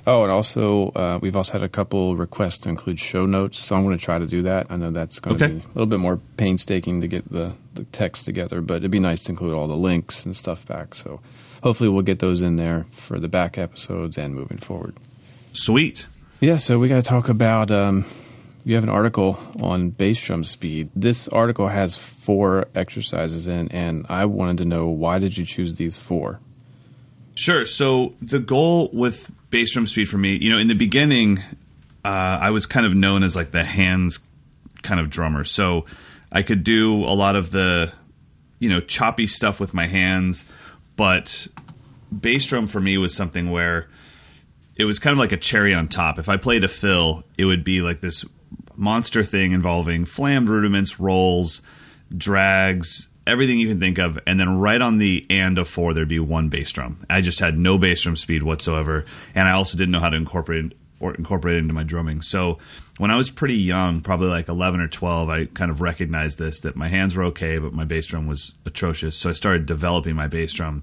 Oh, 0.07 0.21
and 0.23 0.31
also 0.31 0.89
uh, 0.89 1.17
we've 1.19 1.35
also 1.35 1.53
had 1.53 1.63
a 1.63 1.69
couple 1.69 2.15
requests 2.15 2.59
to 2.59 2.69
include 2.69 2.99
show 2.99 3.25
notes, 3.25 3.59
so 3.59 3.75
I'm 3.75 3.83
going 3.83 3.97
to 3.97 4.03
try 4.03 4.19
to 4.19 4.27
do 4.27 4.43
that. 4.43 4.67
I 4.69 4.75
know 4.77 4.91
that's 4.91 5.19
going 5.19 5.37
to 5.37 5.43
Okay. 5.45 5.53
be 5.55 5.59
a 5.61 5.67
little 5.69 5.87
bit 5.87 5.99
more 5.99 6.17
painstaking 6.37 7.01
to 7.01 7.07
get 7.07 7.31
the, 7.31 7.53
the 7.73 7.85
text 7.85 8.23
together, 8.25 8.61
but 8.61 8.77
it'd 8.77 8.91
be 8.91 8.99
nice 8.99 9.23
to 9.23 9.31
include 9.31 9.55
all 9.55 9.67
the 9.67 9.75
links 9.75 10.23
and 10.23 10.35
stuff 10.35 10.63
back. 10.67 10.93
So 10.93 11.21
hopefully 11.63 11.89
we'll 11.89 12.03
get 12.03 12.19
those 12.19 12.41
in 12.41 12.55
there 12.55 12.85
for 12.91 13.19
the 13.19 13.27
back 13.27 13.57
episodes 13.57 14.17
and 14.17 14.33
moving 14.33 14.57
forward. 14.57 14.95
Sweet. 15.53 16.07
Yeah, 16.39 16.57
so 16.57 16.79
we 16.79 16.87
got 16.87 16.95
to 16.95 17.01
talk 17.01 17.29
about. 17.29 17.71
Um, 17.71 18.05
you 18.65 18.75
have 18.75 18.83
an 18.83 18.89
article 18.89 19.39
on 19.61 19.91
bass 19.91 20.21
drum 20.23 20.43
speed. 20.43 20.89
This 20.95 21.27
article 21.27 21.67
has 21.67 21.97
four 21.97 22.67
exercises 22.73 23.45
in, 23.45 23.69
and 23.71 24.05
I 24.09 24.25
wanted 24.25 24.57
to 24.57 24.65
know 24.65 24.87
why 24.87 25.19
did 25.19 25.37
you 25.37 25.45
choose 25.45 25.75
these 25.75 25.97
four? 25.97 26.39
Sure. 27.35 27.65
So 27.65 28.15
the 28.21 28.39
goal 28.39 28.89
with 28.91 29.31
bass 29.49 29.73
drum 29.73 29.87
speed 29.87 30.09
for 30.09 30.17
me, 30.17 30.37
you 30.37 30.49
know, 30.49 30.57
in 30.57 30.67
the 30.67 30.73
beginning, 30.73 31.39
uh, 32.03 32.07
I 32.41 32.49
was 32.49 32.65
kind 32.65 32.85
of 32.85 32.95
known 32.95 33.23
as 33.23 33.35
like 33.35 33.51
the 33.51 33.63
hands 33.63 34.19
kind 34.81 34.99
of 34.99 35.09
drummer. 35.09 35.43
So 35.43 35.85
I 36.31 36.41
could 36.41 36.63
do 36.63 37.03
a 37.03 37.13
lot 37.13 37.35
of 37.35 37.51
the, 37.51 37.91
you 38.59 38.69
know, 38.69 38.79
choppy 38.79 39.27
stuff 39.27 39.59
with 39.59 39.73
my 39.73 39.87
hands, 39.87 40.45
but 40.95 41.47
bass 42.17 42.45
drum 42.45 42.67
for 42.67 42.79
me 42.79 42.97
was 42.97 43.13
something 43.13 43.51
where 43.51 43.87
it 44.75 44.85
was 44.85 44.99
kind 44.99 45.13
of 45.13 45.19
like 45.19 45.31
a 45.31 45.37
cherry 45.37 45.73
on 45.73 45.87
top. 45.87 46.19
If 46.19 46.29
I 46.29 46.37
played 46.37 46.63
a 46.63 46.67
fill, 46.67 47.23
it 47.37 47.45
would 47.45 47.63
be 47.63 47.81
like 47.81 48.01
this 48.01 48.25
monster 48.75 49.23
thing 49.23 49.51
involving 49.51 50.05
flammed 50.05 50.49
rudiments, 50.49 50.99
rolls, 50.99 51.61
drags, 52.15 53.09
everything 53.25 53.57
you 53.57 53.69
can 53.69 53.79
think 53.79 53.97
of, 53.97 54.19
and 54.27 54.39
then 54.39 54.57
right 54.57 54.81
on 54.81 54.97
the 54.97 55.25
and 55.29 55.57
of 55.57 55.67
four 55.67 55.93
there'd 55.93 56.07
be 56.07 56.19
one 56.19 56.49
bass 56.49 56.71
drum. 56.71 57.05
I 57.09 57.21
just 57.21 57.39
had 57.39 57.57
no 57.57 57.77
bass 57.77 58.01
drum 58.01 58.15
speed 58.15 58.43
whatsoever, 58.43 59.05
and 59.33 59.47
I 59.47 59.51
also 59.51 59.77
didn't 59.77 59.91
know 59.91 59.99
how 59.99 60.09
to 60.09 60.17
incorporate 60.17 60.73
it 61.11 61.15
or 61.15 61.17
incorporate 61.17 61.57
into 61.57 61.73
my 61.73 61.83
drumming. 61.83 62.21
So 62.21 62.59
when 62.97 63.11
I 63.11 63.15
was 63.15 63.29
pretty 63.29 63.55
young, 63.55 64.01
probably 64.01 64.27
like 64.27 64.47
eleven 64.47 64.79
or 64.79 64.87
twelve, 64.87 65.29
I 65.29 65.45
kind 65.45 65.71
of 65.71 65.81
recognized 65.81 66.39
this 66.39 66.61
that 66.61 66.75
my 66.75 66.87
hands 66.87 67.15
were 67.15 67.23
okay, 67.25 67.57
but 67.57 67.73
my 67.73 67.85
bass 67.85 68.05
drum 68.07 68.27
was 68.27 68.53
atrocious. 68.65 69.17
So 69.17 69.29
I 69.29 69.33
started 69.33 69.65
developing 69.65 70.15
my 70.15 70.27
bass 70.27 70.53
drum, 70.53 70.81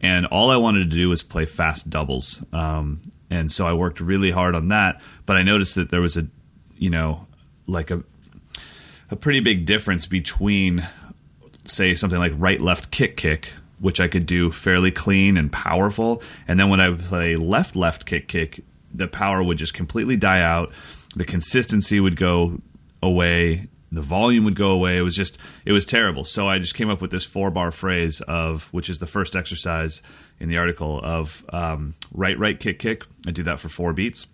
and 0.00 0.26
all 0.26 0.50
I 0.50 0.56
wanted 0.56 0.90
to 0.90 0.96
do 0.96 1.08
was 1.08 1.22
play 1.22 1.46
fast 1.46 1.90
doubles. 1.90 2.42
Um, 2.52 3.02
and 3.30 3.50
so 3.52 3.66
I 3.66 3.74
worked 3.74 4.00
really 4.00 4.30
hard 4.30 4.54
on 4.54 4.68
that, 4.68 5.00
but 5.24 5.36
I 5.36 5.42
noticed 5.42 5.76
that 5.76 5.90
there 5.90 6.00
was 6.00 6.16
a, 6.16 6.26
you 6.76 6.90
know, 6.90 7.26
like 7.66 7.90
a 7.90 8.02
a 9.10 9.16
pretty 9.16 9.40
big 9.40 9.66
difference 9.66 10.06
between 10.06 10.86
say 11.64 11.94
something 11.94 12.18
like 12.18 12.32
right 12.36 12.60
left 12.60 12.90
kick 12.90 13.16
kick 13.16 13.52
which 13.78 13.98
I 13.98 14.08
could 14.08 14.26
do 14.26 14.50
fairly 14.50 14.90
clean 14.90 15.36
and 15.36 15.52
powerful 15.52 16.22
and 16.46 16.58
then 16.60 16.68
when 16.68 16.80
I 16.80 16.94
play 16.94 17.36
left 17.36 17.76
left 17.76 18.06
kick 18.06 18.28
kick 18.28 18.60
the 18.92 19.08
power 19.08 19.42
would 19.42 19.58
just 19.58 19.74
completely 19.74 20.16
die 20.16 20.40
out. 20.40 20.72
The 21.16 21.24
consistency 21.24 22.00
would 22.00 22.16
go 22.16 22.60
away. 23.02 23.68
The 23.92 24.02
volume 24.02 24.44
would 24.44 24.54
go 24.54 24.70
away. 24.70 24.96
It 24.96 25.02
was 25.02 25.16
just 25.16 25.38
it 25.64 25.72
was 25.72 25.84
terrible. 25.84 26.24
So 26.24 26.48
I 26.48 26.58
just 26.58 26.74
came 26.74 26.90
up 26.90 27.00
with 27.00 27.10
this 27.10 27.26
four 27.26 27.50
bar 27.50 27.72
phrase 27.72 28.20
of 28.22 28.68
which 28.72 28.88
is 28.88 28.98
the 28.98 29.06
first 29.06 29.34
exercise 29.34 30.00
in 30.38 30.48
the 30.48 30.58
article 30.58 31.00
of 31.02 31.44
um, 31.50 31.94
right 32.12 32.38
right 32.38 32.58
kick 32.58 32.78
kick. 32.78 33.04
I 33.26 33.32
do 33.32 33.42
that 33.44 33.58
for 33.58 33.68
four 33.68 33.92
beats. 33.92 34.26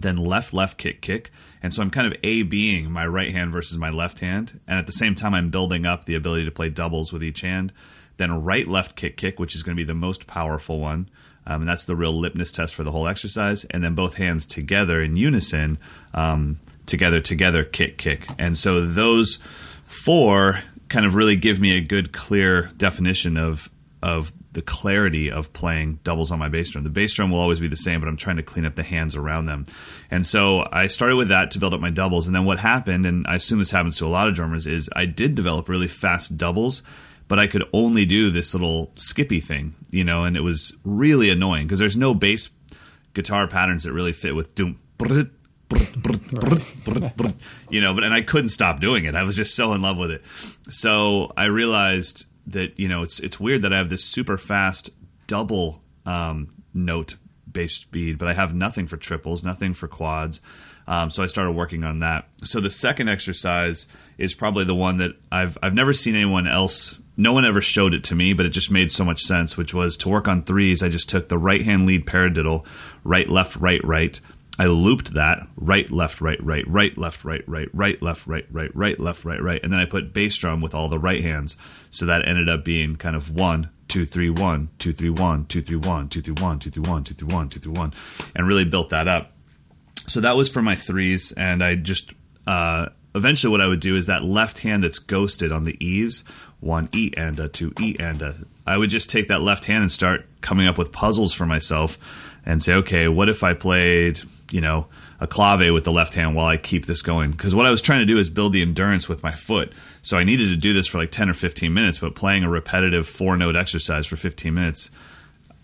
Then 0.00 0.16
left 0.16 0.54
left 0.54 0.78
kick 0.78 1.02
kick. 1.02 1.30
And 1.62 1.74
so 1.74 1.82
i'm 1.82 1.90
kind 1.90 2.06
of 2.06 2.18
a 2.22 2.44
being 2.44 2.90
my 2.90 3.06
right 3.06 3.32
hand 3.32 3.52
versus 3.52 3.76
my 3.76 3.90
left 3.90 4.20
hand. 4.20 4.60
And 4.66 4.78
at 4.78 4.86
the 4.86 4.92
same 4.92 5.14
time 5.14 5.34
i'm 5.34 5.50
building 5.50 5.84
up 5.84 6.04
the 6.04 6.14
ability 6.14 6.44
to 6.44 6.50
play 6.50 6.70
doubles 6.70 7.12
with 7.12 7.22
each 7.22 7.42
hand. 7.42 7.72
Then 8.16 8.42
right 8.42 8.66
left 8.66 8.96
kick 8.96 9.16
kick 9.16 9.38
which 9.38 9.54
is 9.54 9.62
going 9.62 9.76
to 9.76 9.80
be 9.80 9.86
the 9.86 9.94
most 9.94 10.26
powerful 10.26 10.80
one 10.80 11.10
um, 11.48 11.62
and 11.62 11.68
that's 11.68 11.86
the 11.86 11.96
real 11.96 12.14
lipness 12.14 12.52
test 12.52 12.74
for 12.74 12.84
the 12.84 12.92
whole 12.92 13.08
exercise 13.08 13.64
and 13.70 13.82
then 13.82 13.94
both 13.94 14.16
hands 14.16 14.46
together 14.46 15.02
in 15.02 15.16
unison 15.16 15.78
um, 16.14 16.60
together 16.86 17.20
together 17.20 17.64
kick 17.64 17.98
kick 17.98 18.28
and 18.38 18.56
so 18.56 18.80
those 18.80 19.38
four 19.84 20.60
kind 20.88 21.04
of 21.04 21.14
really 21.14 21.36
give 21.36 21.58
me 21.58 21.76
a 21.76 21.80
good 21.80 22.12
clear 22.12 22.70
definition 22.76 23.36
of 23.36 23.70
of 24.02 24.32
the 24.52 24.62
clarity 24.62 25.30
of 25.30 25.52
playing 25.52 25.98
doubles 26.04 26.32
on 26.32 26.38
my 26.38 26.48
bass 26.48 26.70
drum. 26.70 26.84
The 26.84 26.90
bass 26.90 27.12
drum 27.14 27.30
will 27.30 27.40
always 27.40 27.60
be 27.60 27.68
the 27.68 27.76
same, 27.76 28.00
but 28.00 28.08
I'm 28.08 28.16
trying 28.16 28.36
to 28.36 28.42
clean 28.42 28.64
up 28.64 28.74
the 28.74 28.82
hands 28.82 29.16
around 29.16 29.46
them. 29.46 29.66
And 30.10 30.26
so 30.26 30.66
I 30.72 30.86
started 30.86 31.16
with 31.16 31.28
that 31.28 31.50
to 31.52 31.58
build 31.58 31.74
up 31.74 31.80
my 31.80 31.90
doubles. 31.90 32.26
And 32.26 32.34
then 32.34 32.44
what 32.44 32.58
happened, 32.58 33.06
and 33.06 33.26
I 33.26 33.36
assume 33.36 33.58
this 33.58 33.70
happens 33.70 33.98
to 33.98 34.06
a 34.06 34.08
lot 34.08 34.28
of 34.28 34.34
drummers, 34.34 34.66
is 34.66 34.88
I 34.94 35.06
did 35.06 35.34
develop 35.34 35.68
really 35.68 35.88
fast 35.88 36.36
doubles, 36.36 36.82
but 37.28 37.38
I 37.38 37.46
could 37.46 37.64
only 37.72 38.04
do 38.04 38.30
this 38.30 38.54
little 38.54 38.90
skippy 38.96 39.40
thing, 39.40 39.74
you 39.90 40.02
know, 40.02 40.24
and 40.24 40.36
it 40.36 40.40
was 40.40 40.74
really 40.84 41.30
annoying 41.30 41.66
because 41.66 41.78
there's 41.78 41.96
no 41.96 42.14
bass 42.14 42.48
guitar 43.14 43.46
patterns 43.46 43.84
that 43.84 43.92
really 43.92 44.12
fit 44.12 44.34
with 44.34 44.54
doom. 44.54 44.80
You 47.70 47.80
know, 47.80 47.94
but 47.94 48.02
and 48.04 48.14
I 48.14 48.22
couldn't 48.22 48.48
stop 48.48 48.80
doing 48.80 49.04
it. 49.04 49.14
I 49.14 49.22
was 49.22 49.36
just 49.36 49.54
so 49.54 49.74
in 49.74 49.82
love 49.82 49.98
with 49.98 50.10
it. 50.10 50.22
So 50.70 51.32
I 51.36 51.44
realized 51.44 52.26
that 52.46 52.78
you 52.78 52.88
know 52.88 53.02
it's 53.02 53.20
it's 53.20 53.38
weird 53.38 53.62
that 53.62 53.72
I 53.72 53.78
have 53.78 53.90
this 53.90 54.04
super 54.04 54.38
fast 54.38 54.90
double 55.26 55.82
um, 56.06 56.48
note 56.72 57.16
bass 57.50 57.74
speed, 57.74 58.18
but 58.18 58.28
I 58.28 58.34
have 58.34 58.54
nothing 58.54 58.86
for 58.86 58.96
triples, 58.96 59.44
nothing 59.44 59.74
for 59.74 59.88
quads. 59.88 60.40
Um, 60.86 61.10
so 61.10 61.22
I 61.22 61.26
started 61.26 61.52
working 61.52 61.84
on 61.84 61.98
that. 61.98 62.28
So 62.44 62.60
the 62.60 62.70
second 62.70 63.08
exercise 63.08 63.86
is 64.16 64.34
probably 64.34 64.64
the 64.64 64.74
one 64.74 64.96
that 64.98 65.12
I've 65.30 65.58
I've 65.62 65.74
never 65.74 65.92
seen 65.92 66.14
anyone 66.14 66.48
else. 66.48 66.98
No 67.18 67.34
one 67.34 67.44
ever 67.44 67.60
showed 67.60 67.94
it 67.94 68.04
to 68.04 68.14
me, 68.14 68.32
but 68.32 68.46
it 68.46 68.50
just 68.50 68.70
made 68.70 68.90
so 68.90 69.04
much 69.04 69.22
sense. 69.22 69.56
Which 69.56 69.74
was 69.74 69.96
to 69.98 70.08
work 70.08 70.26
on 70.26 70.42
threes. 70.42 70.82
I 70.82 70.88
just 70.88 71.08
took 71.08 71.28
the 71.28 71.36
right 71.36 71.62
hand 71.62 71.84
lead 71.84 72.06
paradiddle, 72.06 72.64
right 73.04 73.28
left 73.28 73.56
right 73.56 73.84
right. 73.84 74.18
I 74.58 74.66
looped 74.66 75.12
that 75.14 75.46
right 75.56 75.90
left 75.90 76.20
right 76.20 76.42
right 76.42 76.66
right 76.66 76.96
left 76.96 77.24
right 77.24 77.46
right 77.46 77.68
right 77.72 78.00
left 78.02 78.26
right 78.26 78.46
right 78.50 78.74
right 78.74 78.98
left 78.98 79.24
right 79.24 79.42
right, 79.42 79.60
and 79.62 79.72
then 79.72 79.80
I 79.80 79.84
put 79.84 80.14
bass 80.14 80.36
drum 80.38 80.60
with 80.60 80.74
all 80.74 80.88
the 80.88 80.98
right 80.98 81.22
hands. 81.22 81.56
So 81.90 82.06
that 82.06 82.26
ended 82.26 82.48
up 82.48 82.64
being 82.64 82.96
kind 82.96 83.14
of 83.14 83.30
one 83.30 83.68
two 83.88 84.06
three 84.06 84.30
one 84.30 84.70
two 84.78 84.92
three 84.92 85.10
one 85.10 85.44
two 85.46 85.60
three 85.60 85.76
one 85.76 86.08
two 86.08 86.20
three 86.20 86.34
one 86.34 86.58
two 86.58 86.70
three 86.70 86.82
one 86.82 87.04
two 87.04 87.14
three 87.14 87.34
one 87.34 87.48
two 87.48 87.60
three 87.60 87.72
one, 87.72 87.92
and 88.34 88.46
really 88.46 88.64
built 88.64 88.88
that 88.88 89.06
up 89.06 89.32
so 90.08 90.20
that 90.20 90.36
was 90.36 90.48
for 90.48 90.62
my 90.62 90.74
threes 90.74 91.32
and 91.32 91.62
i 91.62 91.74
just 91.74 92.12
uh, 92.46 92.86
eventually 93.14 93.50
what 93.50 93.60
i 93.60 93.66
would 93.66 93.80
do 93.80 93.94
is 93.94 94.06
that 94.06 94.24
left 94.24 94.58
hand 94.58 94.82
that's 94.82 94.98
ghosted 94.98 95.52
on 95.52 95.64
the 95.64 95.76
e's 95.84 96.24
one 96.60 96.88
e 96.92 97.12
and 97.16 97.38
a 97.38 97.48
two 97.48 97.72
e 97.80 97.96
and 97.98 98.22
a 98.22 98.34
i 98.66 98.76
would 98.76 98.90
just 98.90 99.10
take 99.10 99.28
that 99.28 99.42
left 99.42 99.64
hand 99.66 99.82
and 99.82 99.92
start 99.92 100.26
coming 100.40 100.66
up 100.66 100.76
with 100.76 100.92
puzzles 100.92 101.32
for 101.32 101.46
myself 101.46 101.98
and 102.44 102.62
say 102.62 102.74
okay 102.74 103.08
what 103.08 103.28
if 103.28 103.42
i 103.42 103.54
played 103.54 104.20
you 104.50 104.60
know 104.60 104.86
a 105.20 105.26
clave 105.26 105.72
with 105.72 105.84
the 105.84 105.92
left 105.92 106.14
hand 106.14 106.34
while 106.34 106.46
i 106.46 106.56
keep 106.56 106.86
this 106.86 107.02
going 107.02 107.30
because 107.30 107.54
what 107.54 107.66
i 107.66 107.70
was 107.70 107.80
trying 107.80 108.00
to 108.00 108.06
do 108.06 108.18
is 108.18 108.28
build 108.28 108.52
the 108.52 108.62
endurance 108.62 109.08
with 109.08 109.22
my 109.22 109.32
foot 109.32 109.72
so 110.02 110.16
i 110.16 110.24
needed 110.24 110.48
to 110.48 110.56
do 110.56 110.72
this 110.72 110.86
for 110.86 110.98
like 110.98 111.10
10 111.10 111.30
or 111.30 111.34
15 111.34 111.72
minutes 111.72 111.98
but 111.98 112.14
playing 112.14 112.42
a 112.42 112.48
repetitive 112.48 113.06
four 113.06 113.36
note 113.36 113.54
exercise 113.54 114.06
for 114.06 114.16
15 114.16 114.52
minutes 114.52 114.90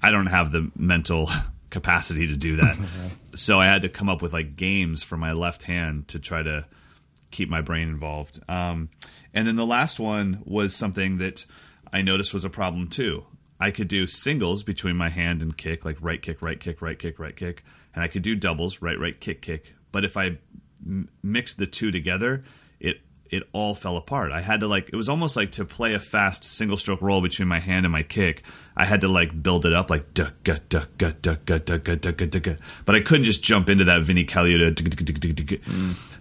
I 0.05 0.11
don't 0.11 0.27
have 0.27 0.53
the 0.53 0.71
mental 0.77 1.31
capacity 1.71 2.27
to 2.27 2.37
do 2.37 2.57
that. 2.57 2.77
so 3.35 3.59
I 3.59 3.65
had 3.65 3.83
to 3.83 3.89
come 3.89 4.11
up 4.11 4.21
with 4.21 4.35
like 4.35 4.55
games 4.55 5.03
for 5.03 5.17
my 5.17 5.33
left 5.33 5.63
hand 5.63 6.09
to 6.09 6.19
try 6.19 6.43
to 6.43 6.67
keep 7.31 7.49
my 7.49 7.63
brain 7.63 7.89
involved. 7.89 8.39
Um, 8.47 8.91
and 9.35 9.47
then 9.47 9.57
the 9.57 9.67
last 9.67 10.01
one 10.01 10.43
was 10.45 10.75
something 10.75 11.19
that 11.19 11.45
I 11.93 12.01
noticed 12.03 12.33
was 12.33 12.45
a 12.45 12.51
problem 12.51 12.89
too. 12.89 13.25
I 13.61 13.71
could 13.71 13.89
do 13.89 14.07
singles 14.07 14.63
between 14.63 14.97
my 14.97 15.09
hand 15.11 15.43
and 15.43 15.57
kick, 15.57 15.85
like 15.85 15.97
right 16.01 16.21
kick, 16.21 16.43
right 16.43 16.59
kick, 16.59 16.81
right 16.83 16.99
kick, 16.99 17.19
right 17.19 17.37
kick, 17.37 17.65
and 17.95 18.03
I 18.03 18.09
could 18.09 18.23
do 18.23 18.35
doubles, 18.35 18.83
right, 18.83 18.99
right, 18.99 19.19
kick, 19.19 19.43
kick. 19.43 19.75
But 19.93 20.05
if 20.05 20.17
I 20.17 20.39
m- 20.85 21.09
mixed 21.23 21.59
the 21.59 21.67
two 21.67 21.91
together, 21.91 22.43
it 22.81 23.01
it 23.31 23.45
all 23.53 23.75
fell 23.75 23.97
apart. 23.97 24.33
I 24.33 24.41
had 24.41 24.61
to 24.61 24.69
like 24.69 24.91
it 24.93 24.97
was 24.97 25.09
almost 25.09 25.37
like 25.37 25.53
to 25.53 25.65
play 25.65 25.95
a 25.95 26.01
fast 26.01 26.45
single 26.45 26.77
stroke 26.77 27.01
roll 27.01 27.21
between 27.23 27.49
my 27.49 27.61
hand 27.61 27.87
and 27.87 27.93
my 27.93 28.03
kick. 28.03 28.43
I 28.77 28.85
had 28.85 29.01
to 29.03 29.09
like 29.09 29.43
build 29.43 29.65
it 29.65 29.73
up 29.73 29.89
like 29.89 30.15
duh 30.15 30.31
guh 30.43 30.59
duh 30.69 30.87
guh 30.99 31.15
duh 31.23 31.37
guh 31.37 31.65
duh 31.65 31.79
guh 32.13 32.43
duh. 32.43 32.55
But 32.85 32.97
I 32.97 33.01
couldn't 33.01 33.25
just 33.25 33.43
jump 33.43 33.69
into 33.69 33.85
that 33.85 34.03
Vinnie 34.03 34.25
Colaiuta. 34.25 34.75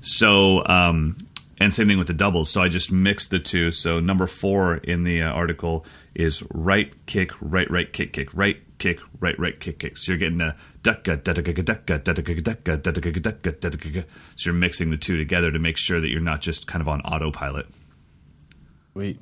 So 0.02 0.66
um 0.68 1.18
and 1.60 1.74
same 1.74 1.88
thing 1.88 1.98
with 1.98 2.08
the 2.08 2.14
doubles. 2.14 2.50
So 2.50 2.62
I 2.62 2.68
just 2.68 2.92
mixed 2.92 3.30
the 3.30 3.40
two. 3.40 3.72
So 3.72 4.00
number 4.00 4.28
four 4.28 4.76
in 4.78 5.04
the 5.04 5.22
uh, 5.22 5.30
article 5.30 5.86
is 6.16 6.44
right 6.52 6.94
kick, 7.06 7.32
right, 7.42 7.70
right 7.70 7.92
kick, 7.92 8.14
kick, 8.14 8.34
right 8.34 8.58
kick, 8.80 9.00
right, 9.20 9.38
right 9.40 9.60
kick, 9.60 9.80
kick. 9.80 9.98
So 9.98 10.12
you're 10.12 10.20
getting 10.20 10.42
a 10.42 10.56
ducka, 10.82 11.22
ducka, 11.22 11.54
ducka, 11.54 11.64
ducka, 11.64 12.00
ducka, 12.00 12.82
ducka, 12.82 13.22
ducka, 13.22 13.60
ducka. 13.60 14.06
So 14.36 14.50
you're 14.50 14.60
mixing 14.60 14.90
the 14.90 14.98
two 14.98 15.18
together 15.18 15.52
to 15.52 15.60
make 15.60 15.78
sure 15.78 16.02
that 16.02 16.10
you're 16.10 16.20
not 16.22 16.42
just 16.42 16.68
kind 16.68 16.82
of 16.82 16.88
on 16.88 17.02
autopilot. 17.02 17.68
Wait. 18.94 19.20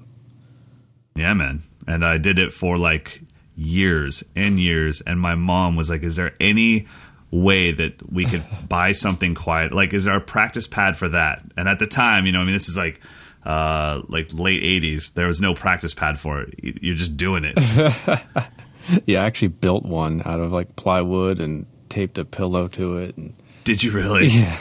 Yeah, 1.15 1.33
man. 1.33 1.63
And 1.87 2.05
I 2.05 2.17
did 2.17 2.39
it 2.39 2.53
for 2.53 2.77
like 2.77 3.21
years 3.55 4.23
and 4.35 4.59
years. 4.59 5.01
And 5.01 5.19
my 5.19 5.35
mom 5.35 5.75
was 5.75 5.89
like, 5.89 6.03
"Is 6.03 6.15
there 6.15 6.33
any 6.39 6.87
way 7.31 7.71
that 7.71 8.11
we 8.11 8.25
could 8.25 8.43
buy 8.69 8.91
something 8.91 9.33
quiet? 9.35 9.71
Like, 9.71 9.93
is 9.93 10.05
there 10.05 10.15
a 10.15 10.21
practice 10.21 10.67
pad 10.67 10.97
for 10.97 11.09
that?" 11.09 11.43
And 11.57 11.67
at 11.67 11.79
the 11.79 11.87
time, 11.87 12.25
you 12.25 12.31
know, 12.31 12.41
I 12.41 12.43
mean, 12.43 12.53
this 12.53 12.69
is 12.69 12.77
like 12.77 12.99
uh, 13.45 14.01
like 14.07 14.33
late 14.33 14.61
'80s. 14.63 15.13
There 15.13 15.27
was 15.27 15.41
no 15.41 15.53
practice 15.53 15.93
pad 15.93 16.19
for 16.19 16.41
it. 16.41 16.55
You're 16.61 16.95
just 16.95 17.17
doing 17.17 17.43
it. 17.45 17.57
yeah, 19.05 19.21
I 19.21 19.25
actually 19.25 19.49
built 19.49 19.83
one 19.85 20.21
out 20.25 20.39
of 20.39 20.51
like 20.51 20.75
plywood 20.75 21.39
and 21.39 21.65
taped 21.89 22.17
a 22.17 22.25
pillow 22.25 22.67
to 22.69 22.97
it. 22.97 23.17
And, 23.17 23.33
Did 23.63 23.83
you 23.83 23.91
really? 23.91 24.27
yeah, 24.27 24.57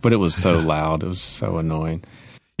but 0.00 0.12
it 0.12 0.16
was 0.16 0.34
so 0.34 0.58
loud. 0.58 1.02
It 1.02 1.08
was 1.08 1.20
so 1.20 1.58
annoying. 1.58 2.04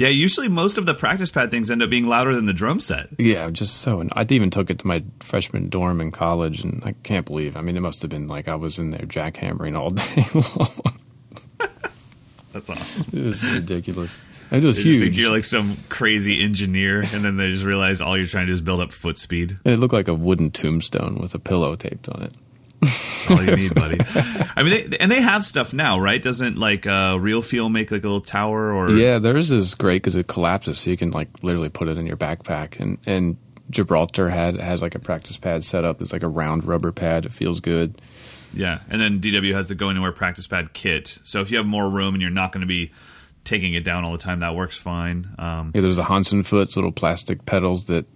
Yeah, 0.02 0.08
usually 0.08 0.48
most 0.48 0.78
of 0.78 0.86
the 0.86 0.94
practice 0.94 1.30
pad 1.30 1.50
things 1.52 1.70
end 1.70 1.80
up 1.82 1.88
being 1.90 2.06
louder 2.08 2.34
than 2.34 2.46
the 2.46 2.52
drum 2.52 2.80
set. 2.80 3.08
Yeah, 3.18 3.50
just 3.50 3.76
so. 3.76 4.02
I 4.12 4.26
even 4.30 4.50
took 4.50 4.68
it 4.68 4.80
to 4.80 4.86
my 4.86 5.04
freshman 5.20 5.68
dorm 5.68 6.00
in 6.00 6.10
college, 6.10 6.64
and 6.64 6.82
I 6.84 6.92
can't 7.04 7.24
believe. 7.24 7.56
I 7.56 7.60
mean, 7.60 7.76
it 7.76 7.80
must 7.80 8.02
have 8.02 8.10
been 8.10 8.26
like 8.26 8.48
I 8.48 8.56
was 8.56 8.78
in 8.80 8.90
there 8.90 9.06
jackhammering 9.06 9.78
all 9.78 9.90
day 9.90 10.24
long. 10.56 10.98
That's 12.52 12.68
awesome. 12.68 13.04
It 13.12 13.24
was 13.26 13.54
ridiculous. 13.54 14.20
It 14.50 14.62
was 14.64 14.76
They 14.76 14.82
just 14.82 14.98
think 14.98 15.04
huge. 15.14 15.18
you're 15.18 15.30
like 15.30 15.44
some 15.44 15.76
crazy 15.88 16.42
engineer, 16.42 17.00
and 17.00 17.24
then 17.24 17.36
they 17.38 17.50
just 17.50 17.64
realize 17.64 18.00
all 18.02 18.18
you're 18.18 18.26
trying 18.26 18.46
to 18.46 18.50
do 18.50 18.54
is 18.54 18.60
build 18.60 18.80
up 18.80 18.92
foot 18.92 19.16
speed. 19.16 19.56
and 19.64 19.72
it 19.72 19.78
looked 19.78 19.94
like 19.94 20.08
a 20.08 20.14
wooden 20.14 20.50
tombstone 20.50 21.16
with 21.18 21.34
a 21.34 21.38
pillow 21.38 21.76
taped 21.76 22.08
on 22.10 22.22
it. 22.22 22.36
All 23.30 23.42
you 23.42 23.56
need, 23.56 23.74
buddy. 23.74 23.98
I 24.56 24.62
mean, 24.62 24.90
they, 24.90 24.96
and 24.98 25.10
they 25.10 25.20
have 25.20 25.44
stuff 25.44 25.72
now, 25.72 26.00
right? 26.00 26.20
Doesn't 26.20 26.58
like 26.58 26.86
uh, 26.86 27.16
Real 27.20 27.42
Feel 27.42 27.68
make 27.68 27.90
like 27.90 28.02
a 28.02 28.06
little 28.06 28.20
tower 28.20 28.72
or 28.72 28.90
Yeah, 28.90 29.18
theirs 29.18 29.52
is 29.52 29.74
great 29.74 30.02
because 30.02 30.16
it 30.16 30.26
collapses, 30.26 30.80
so 30.80 30.90
you 30.90 30.96
can 30.96 31.10
like 31.10 31.28
literally 31.42 31.68
put 31.68 31.88
it 31.88 31.96
in 31.98 32.06
your 32.06 32.16
backpack. 32.16 32.80
And 32.80 32.98
and 33.06 33.36
Gibraltar 33.70 34.28
had 34.28 34.58
has 34.60 34.82
like 34.82 34.94
a 34.94 34.98
practice 34.98 35.36
pad 35.36 35.64
set 35.64 35.84
up. 35.84 36.00
It's 36.02 36.12
like 36.12 36.22
a 36.22 36.28
round 36.28 36.64
rubber 36.64 36.92
pad. 36.92 37.24
It 37.24 37.32
feels 37.32 37.60
good. 37.60 38.00
Yeah, 38.54 38.80
and 38.88 39.00
then 39.00 39.20
DW 39.20 39.54
has 39.54 39.68
the 39.68 39.74
go 39.74 39.88
anywhere 39.88 40.12
practice 40.12 40.46
pad 40.46 40.72
kit. 40.72 41.18
So 41.22 41.40
if 41.40 41.50
you 41.50 41.56
have 41.56 41.66
more 41.66 41.88
room 41.88 42.14
and 42.14 42.20
you're 42.20 42.30
not 42.30 42.52
going 42.52 42.60
to 42.60 42.66
be 42.66 42.92
taking 43.44 43.74
it 43.74 43.84
down 43.84 44.04
all 44.04 44.12
the 44.12 44.18
time, 44.18 44.40
that 44.40 44.54
works 44.54 44.76
fine. 44.76 45.28
Um, 45.38 45.72
Yeah, 45.74 45.80
there's 45.80 45.96
the 45.96 46.02
Hansenfutz 46.02 46.76
little 46.76 46.92
plastic 46.92 47.46
pedals 47.46 47.86
that 47.86 48.06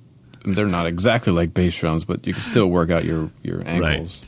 they're 0.45 0.67
not 0.67 0.87
exactly 0.87 1.33
like 1.33 1.55
bass 1.55 1.77
drums, 1.77 2.05
but 2.05 2.27
you 2.27 2.33
can 2.35 2.43
still 2.43 2.67
work 2.67 2.91
out 2.91 3.05
your 3.05 3.31
your 3.43 3.63
ankles. 3.67 4.25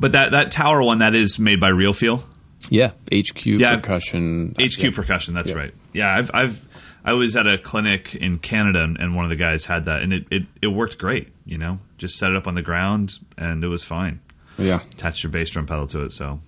But 0.00 0.12
that 0.12 0.32
that 0.32 0.50
tower 0.50 0.82
one 0.82 0.98
that 0.98 1.14
is 1.14 1.38
made 1.38 1.60
by 1.60 1.68
Real 1.68 1.92
Feel. 1.92 2.24
Yeah, 2.68 2.92
HQ 3.12 3.46
Yeah. 3.46 3.76
percussion. 3.76 4.54
HQ 4.58 4.78
Yeah. 4.82 4.90
percussion. 4.90 5.34
That's 5.34 5.50
Yeah. 5.50 5.56
right. 5.56 5.74
Yeah, 5.92 6.14
I've 6.16 6.30
I've 6.34 6.68
I 7.04 7.12
was 7.14 7.34
at 7.36 7.46
a 7.46 7.56
clinic 7.56 8.14
in 8.14 8.38
Canada 8.38 8.82
and, 8.98 9.14
one 9.16 9.24
of 9.24 9.30
the 9.30 9.36
guys 9.36 9.64
had 9.66 9.86
that 9.86 10.02
and 10.02 10.12
it, 10.12 10.26
it 10.30 10.42
it 10.60 10.66
worked 10.68 10.98
great. 10.98 11.28
You 11.46 11.58
know, 11.58 11.78
just 11.98 12.18
set 12.18 12.30
it 12.30 12.36
up 12.36 12.46
on 12.46 12.54
the 12.56 12.62
ground 12.62 13.18
and 13.38 13.62
it 13.64 13.68
was 13.68 13.84
fine. 13.84 14.20
Yeah, 14.58 14.80
Attach 14.92 15.22
your 15.22 15.30
bass 15.30 15.50
drum 15.50 15.64
pedal 15.66 15.86
to 15.88 16.02
it. 16.04 16.12
So, 16.12 16.40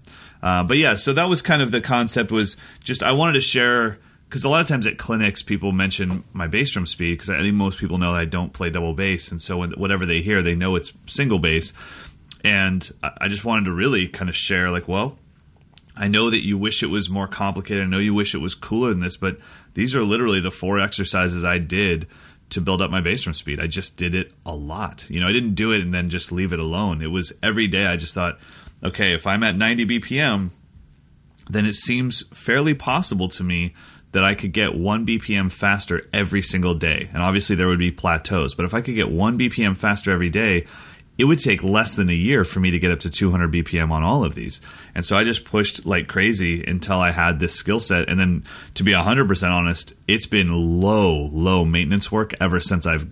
uh, 0.42 0.64
but 0.64 0.76
yeah, 0.76 0.97
so 0.97 1.14
that 1.14 1.28
was 1.30 1.40
kind 1.40 1.62
of 1.62 1.71
the 1.71 1.80
concept. 1.80 2.30
Was 2.30 2.56
just 2.85 3.02
I 3.02 3.12
wanted 3.12 3.35
to 3.35 3.40
share 3.40 3.99
because 4.28 4.44
a 4.44 4.50
lot 4.50 4.61
of 4.61 4.68
times 4.68 4.87
at 4.87 4.99
clinics 4.99 5.42
people 5.42 5.73
mention 5.73 6.23
my 6.35 6.47
bass 6.47 6.71
drum 6.73 6.87
speed 6.87 7.12
because 7.14 7.30
I 7.30 7.38
think 7.40 7.54
most 7.54 7.78
people 7.78 7.97
know 7.97 8.12
that 8.12 8.18
I 8.21 8.25
don't 8.26 8.52
play 8.52 8.68
double 8.68 8.92
bass, 8.92 9.30
and 9.30 9.40
so 9.40 9.59
when, 9.59 9.71
whatever 9.73 10.04
they 10.04 10.21
hear, 10.21 10.42
they 10.42 10.54
know 10.54 10.76
it's 10.76 10.92
single 11.06 11.38
bass. 11.38 11.73
And 12.44 12.90
I 13.02 13.28
just 13.28 13.44
wanted 13.44 13.66
to 13.66 13.72
really 13.72 14.08
kind 14.08 14.28
of 14.28 14.37
share, 14.37 14.70
like, 14.70 14.88
well, 14.88 15.18
I 15.96 16.08
know 16.08 16.30
that 16.30 16.44
you 16.44 16.58
wish 16.58 16.82
it 16.82 16.90
was 16.90 17.11
more 17.11 17.28
complicated. 17.28 17.84
I 17.84 17.87
know 17.87 17.99
you 17.99 18.14
wish 18.14 18.34
it 18.34 18.38
was 18.38 18.54
cooler 18.54 18.90
than 18.90 19.00
this, 19.00 19.16
but 19.16 19.38
these 19.75 19.94
are 19.94 20.02
literally 20.02 20.40
the 20.40 20.50
four 20.50 20.80
exercises 20.80 21.44
I 21.44 21.58
did 21.58 22.08
to 22.50 22.61
build 22.61 22.82
up 22.82 22.90
my 22.90 23.00
bass 23.00 23.22
drum 23.22 23.34
speed. 23.34 23.61
I 23.61 23.66
just 23.66 23.96
did 23.96 24.14
it 24.14 24.32
a 24.44 24.54
lot. 24.54 25.06
You 25.08 25.20
know, 25.20 25.28
I 25.28 25.32
didn't 25.32 25.54
do 25.54 25.72
it 25.72 25.80
and 25.80 25.92
then 25.92 26.11
just 26.11 26.32
leave 26.32 26.52
it 26.52 26.58
alone. 26.58 27.00
It 27.02 27.11
was 27.11 27.32
every 27.42 27.66
day 27.66 27.87
I 27.87 27.96
just 27.96 28.14
thought, 28.14 28.38
okay, 28.82 29.14
if 29.14 29.26
I'm 29.26 29.42
at 29.42 29.56
90 29.56 29.87
BPM, 29.87 30.50
then 31.48 31.66
it 31.66 31.74
seems 31.74 32.22
fairly 32.28 32.74
possible 32.74 33.28
to 33.31 33.42
me 33.42 33.74
that 34.12 34.24
I 34.24 34.35
could 34.35 34.52
get 34.52 34.74
one 34.74 35.07
BPM 35.07 35.50
faster 35.50 36.02
every 36.12 36.42
single 36.42 36.74
day. 36.74 37.09
And 37.12 37.22
obviously 37.22 37.57
there 37.57 37.68
would 37.68 37.78
be 37.78 37.90
plateaus, 37.90 38.55
but 38.55 38.64
if 38.64 38.74
I 38.74 38.83
could 38.83 38.94
get 38.94 39.11
one 39.11 39.38
BPM 39.38 39.76
faster 39.76 40.11
every 40.11 40.31
day, 40.31 40.66
it 41.18 41.25
would 41.25 41.38
take 41.38 41.62
less 41.62 41.94
than 41.94 42.09
a 42.09 42.14
year 42.14 42.44
for 42.44 42.61
me 42.61 42.70
to 42.70 42.79
get 42.79 42.90
up 42.90 43.01
to 43.01 43.11
200 43.11 43.53
BPM 43.53 43.90
on 43.90 44.03
all 44.03 44.25
of 44.25 44.35
these. 44.35 44.61
And 44.94 45.05
so 45.05 45.16
I 45.16 45.25
just 45.25 45.44
pushed 45.44 45.85
like 45.85 46.09
crazy 46.09 46.64
until 46.64 46.98
I 46.98 47.11
had 47.11 47.38
this 47.38 47.55
skill 47.55 47.81
set. 47.81 48.09
And 48.09 48.18
then 48.18 48.44
to 48.75 48.83
be 48.83 48.92
100% 48.92 49.51
honest, 49.51 49.94
it's 50.09 50.27
been 50.27 50.81
low, 50.81 51.29
low 51.33 51.64
maintenance 51.64 52.11
work 52.11 52.33
ever 52.40 52.61
since 52.61 52.87
I've 52.87 53.07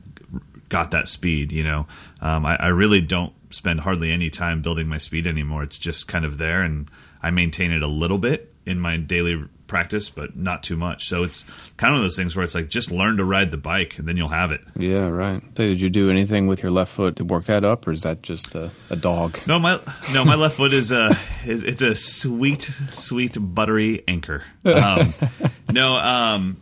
got 0.71 0.91
that 0.93 1.09
speed. 1.09 1.53
You 1.53 1.65
know, 1.65 1.87
um, 2.23 2.47
I, 2.47 2.57
I 2.57 2.69
really 2.69 3.03
don't 3.03 3.35
spend 3.51 3.81
hardly 3.81 4.11
any 4.11 4.31
time 4.31 4.63
building 4.63 4.89
my 4.89 4.99
speed 4.99 5.27
anymore. 5.27 5.63
It's 5.63 5.79
just 5.79 6.09
kind 6.09 6.25
of 6.25 6.39
there, 6.39 6.63
and 6.63 6.91
I 7.23 7.31
maintain 7.31 7.73
it 7.73 7.83
a 7.83 7.89
little 7.89 8.19
bit 8.19 8.55
in 8.65 8.81
my 8.81 8.97
daily 8.97 9.45
practice, 9.71 10.11
but 10.11 10.37
not 10.37 10.63
too 10.63 10.77
much. 10.77 11.09
So 11.09 11.23
it's 11.23 11.45
kind 11.79 11.93
of 11.93 11.99
one 11.99 12.01
of 12.01 12.03
those 12.03 12.17
things 12.17 12.37
where 12.37 12.45
it's 12.45 12.55
like 12.55 12.69
just 12.69 12.91
learn 12.91 13.17
to 13.17 13.25
ride 13.25 13.53
the 13.53 13.57
bike, 13.57 13.99
and 13.99 14.07
then 14.07 14.17
you'll 14.19 14.29
have 14.29 14.51
it. 14.51 14.61
yeah, 14.77 15.07
right. 15.07 15.41
So 15.57 15.65
did 15.65 15.81
you 15.81 15.89
do 15.89 16.11
anything 16.11 16.47
with 16.49 16.63
your 16.63 16.73
left 16.73 16.93
foot 16.93 17.17
to 17.17 17.25
work 17.25 17.45
that 17.45 17.65
up, 17.65 17.87
or 17.87 17.93
is 17.93 18.03
that 18.03 18.23
just 18.23 18.55
a, 18.55 18.73
a 18.91 18.97
dog? 18.97 19.39
No, 19.47 19.59
my 19.59 19.81
no, 20.13 20.25
my 20.25 20.35
left 20.35 20.57
foot 20.57 20.73
is 20.73 20.91
a 20.93 21.17
is 21.47 21.63
it's 21.63 21.81
a 21.81 21.95
sweet, 21.95 22.63
sweet 22.63 23.37
buttery 23.39 24.03
anchor. 24.09 24.43
Um, 24.65 25.15
no, 25.73 25.95
um, 25.95 26.57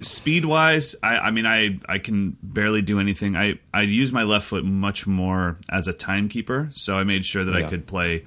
speed 0.00 0.44
wise, 0.44 0.96
I, 1.02 1.18
I 1.18 1.30
mean, 1.30 1.46
I 1.46 1.78
I 1.88 1.98
can 1.98 2.36
barely 2.42 2.82
do 2.82 2.98
anything. 2.98 3.36
I 3.36 3.60
I 3.72 3.82
use 3.82 4.12
my 4.12 4.24
left 4.24 4.46
foot 4.46 4.64
much 4.64 5.06
more 5.06 5.58
as 5.68 5.86
a 5.86 5.92
timekeeper, 5.92 6.70
so 6.74 6.98
I 6.98 7.04
made 7.04 7.24
sure 7.24 7.44
that 7.44 7.54
I 7.54 7.62
could 7.62 7.86
play. 7.86 8.24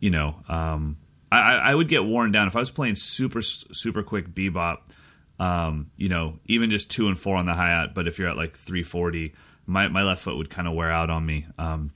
You 0.00 0.10
know, 0.10 0.36
um, 0.50 0.98
I 1.38 1.70
I 1.70 1.74
would 1.74 1.88
get 1.88 2.04
worn 2.04 2.32
down 2.32 2.48
if 2.48 2.56
I 2.56 2.60
was 2.60 2.70
playing 2.70 2.94
super 2.96 3.42
super 3.42 4.02
quick 4.02 4.28
bebop. 4.28 4.78
Um, 5.38 5.90
you 5.96 6.08
know, 6.08 6.38
even 6.46 6.70
just 6.70 6.90
two 6.90 7.08
and 7.08 7.18
four 7.18 7.36
on 7.36 7.46
the 7.46 7.54
hi 7.54 7.68
hat, 7.68 7.92
but 7.92 8.06
if 8.06 8.18
you're 8.20 8.28
at 8.28 8.36
like 8.36 8.54
340, 8.54 9.34
my 9.66 9.88
my 9.88 10.02
left 10.02 10.22
foot 10.22 10.36
would 10.36 10.50
kind 10.50 10.68
of 10.68 10.74
wear 10.74 10.90
out 10.90 11.10
on 11.10 11.26
me. 11.26 11.46
Um, 11.58 11.92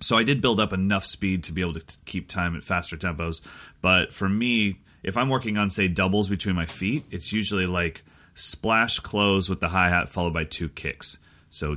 so 0.00 0.18
I 0.18 0.24
did 0.24 0.40
build 0.40 0.60
up 0.60 0.72
enough 0.72 1.04
speed 1.04 1.44
to 1.44 1.52
be 1.52 1.60
able 1.60 1.74
to 1.74 1.86
t- 1.86 1.96
keep 2.04 2.28
time 2.28 2.56
at 2.56 2.64
faster 2.64 2.96
tempos. 2.96 3.40
But 3.80 4.12
for 4.12 4.28
me, 4.28 4.80
if 5.02 5.16
I'm 5.16 5.28
working 5.28 5.56
on 5.56 5.70
say 5.70 5.88
doubles 5.88 6.28
between 6.28 6.56
my 6.56 6.66
feet, 6.66 7.04
it's 7.10 7.32
usually 7.32 7.66
like 7.66 8.04
splash 8.34 8.98
close 8.98 9.48
with 9.48 9.60
the 9.60 9.68
hi 9.68 9.88
hat 9.88 10.08
followed 10.08 10.34
by 10.34 10.44
two 10.44 10.68
kicks. 10.68 11.16
So 11.54 11.76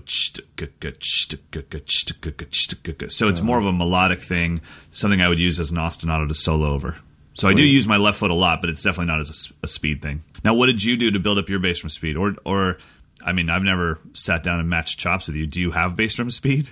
so 3.10 3.28
it's 3.28 3.42
more 3.42 3.60
of 3.60 3.66
a 3.66 3.72
melodic 3.72 4.20
thing, 4.20 4.60
something 4.90 5.22
I 5.22 5.30
would 5.30 5.38
use 5.38 5.60
as 5.60 5.72
an 5.72 5.78
ostinato 5.78 6.28
to 6.28 6.34
solo 6.34 6.72
over. 6.72 6.98
So 7.36 7.48
I 7.48 7.54
do 7.54 7.62
use 7.62 7.86
my 7.86 7.98
left 7.98 8.18
foot 8.18 8.32
a 8.32 8.34
lot, 8.34 8.62
but 8.62 8.72
it's 8.72 8.82
definitely 8.82 9.06
not 9.06 9.20
as 9.20 9.52
a 9.62 9.68
speed 9.68 10.02
thing. 10.02 10.24
Now, 10.44 10.56
what 10.56 10.66
did 10.66 10.84
you 10.84 10.98
do 10.98 11.12
to 11.12 11.20
build 11.20 11.38
up 11.38 11.48
your 11.50 11.60
bass 11.60 11.82
drum 11.82 11.92
speed? 11.92 12.18
Or, 12.18 12.36
or 12.44 12.80
I 13.24 13.32
mean, 13.32 13.52
I've 13.52 13.62
never 13.62 14.00
sat 14.14 14.42
down 14.42 14.60
and 14.60 14.68
matched 14.68 14.98
chops 14.98 15.28
with 15.28 15.36
you. 15.36 15.46
Do 15.46 15.62
you 15.62 15.70
have 15.70 15.96
bass 15.96 16.16
drum 16.16 16.32
speed? 16.32 16.72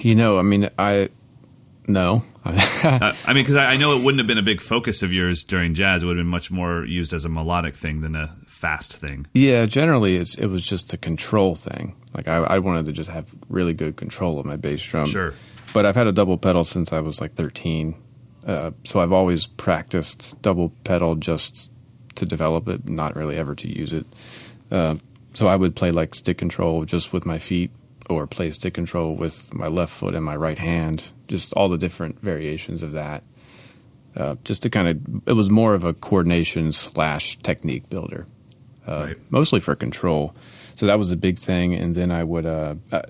You 0.00 0.16
know, 0.16 0.40
I 0.40 0.42
mean, 0.42 0.68
I 0.78 1.10
no. 1.86 2.24
Uh, 2.82 3.14
I 3.26 3.34
mean, 3.34 3.44
because 3.44 3.56
I, 3.56 3.72
I 3.72 3.76
know 3.76 3.94
it 3.94 4.02
wouldn't 4.02 4.18
have 4.20 4.26
been 4.26 4.38
a 4.38 4.42
big 4.42 4.62
focus 4.62 5.02
of 5.02 5.12
yours 5.12 5.44
during 5.44 5.74
jazz. 5.74 6.02
It 6.02 6.06
would 6.06 6.16
have 6.16 6.24
been 6.24 6.30
much 6.30 6.50
more 6.50 6.82
used 6.86 7.12
as 7.12 7.26
a 7.26 7.28
melodic 7.28 7.76
thing 7.76 8.00
than 8.00 8.16
a 8.16 8.34
fast 8.60 8.94
thing. 8.94 9.26
Yeah, 9.32 9.64
generally 9.64 10.16
it's 10.16 10.34
it 10.36 10.46
was 10.46 10.62
just 10.66 10.92
a 10.92 10.98
control 10.98 11.54
thing. 11.54 11.96
Like 12.14 12.28
I, 12.28 12.36
I 12.36 12.58
wanted 12.58 12.84
to 12.86 12.92
just 12.92 13.08
have 13.08 13.26
really 13.48 13.72
good 13.72 13.96
control 13.96 14.38
of 14.38 14.44
my 14.44 14.56
bass 14.56 14.82
drum. 14.82 15.06
Sure. 15.06 15.32
But 15.72 15.86
I've 15.86 15.94
had 15.94 16.06
a 16.06 16.12
double 16.12 16.36
pedal 16.36 16.64
since 16.64 16.92
I 16.92 17.00
was 17.00 17.20
like 17.20 17.34
13. 17.34 17.94
Uh, 18.46 18.72
so 18.84 19.00
I've 19.00 19.12
always 19.12 19.46
practiced 19.46 20.40
double 20.42 20.70
pedal 20.84 21.14
just 21.14 21.70
to 22.16 22.26
develop 22.26 22.68
it, 22.68 22.86
not 22.88 23.16
really 23.16 23.36
ever 23.36 23.54
to 23.54 23.68
use 23.68 23.92
it. 23.94 24.06
Uh, 24.70 24.96
so 25.32 25.48
I 25.48 25.56
would 25.56 25.74
play 25.74 25.90
like 25.90 26.14
stick 26.14 26.36
control 26.36 26.84
just 26.84 27.12
with 27.12 27.24
my 27.24 27.38
feet 27.38 27.70
or 28.10 28.26
play 28.26 28.50
stick 28.50 28.74
control 28.74 29.16
with 29.16 29.54
my 29.54 29.68
left 29.68 29.92
foot 29.92 30.14
and 30.14 30.24
my 30.24 30.36
right 30.36 30.58
hand, 30.58 31.12
just 31.28 31.54
all 31.54 31.68
the 31.70 31.78
different 31.78 32.20
variations 32.20 32.82
of 32.82 32.92
that. 32.92 33.22
Uh, 34.16 34.34
just 34.44 34.62
to 34.62 34.70
kind 34.70 34.88
of, 34.88 35.28
it 35.28 35.34
was 35.34 35.48
more 35.48 35.72
of 35.72 35.84
a 35.84 35.94
coordination 35.94 36.72
slash 36.72 37.38
technique 37.38 37.88
builder 37.88 38.26
uh, 38.90 39.04
Right. 39.06 39.16
mostly 39.30 39.60
for 39.60 39.74
control. 39.74 40.34
So 40.76 40.86
that 40.86 40.98
was 40.98 41.12
a 41.12 41.16
big 41.16 41.38
thing, 41.38 41.74
and 41.74 41.94
then 41.94 42.10
I 42.10 42.24
would 42.24 42.46
uh, 42.46 42.74
uh, 42.90 43.02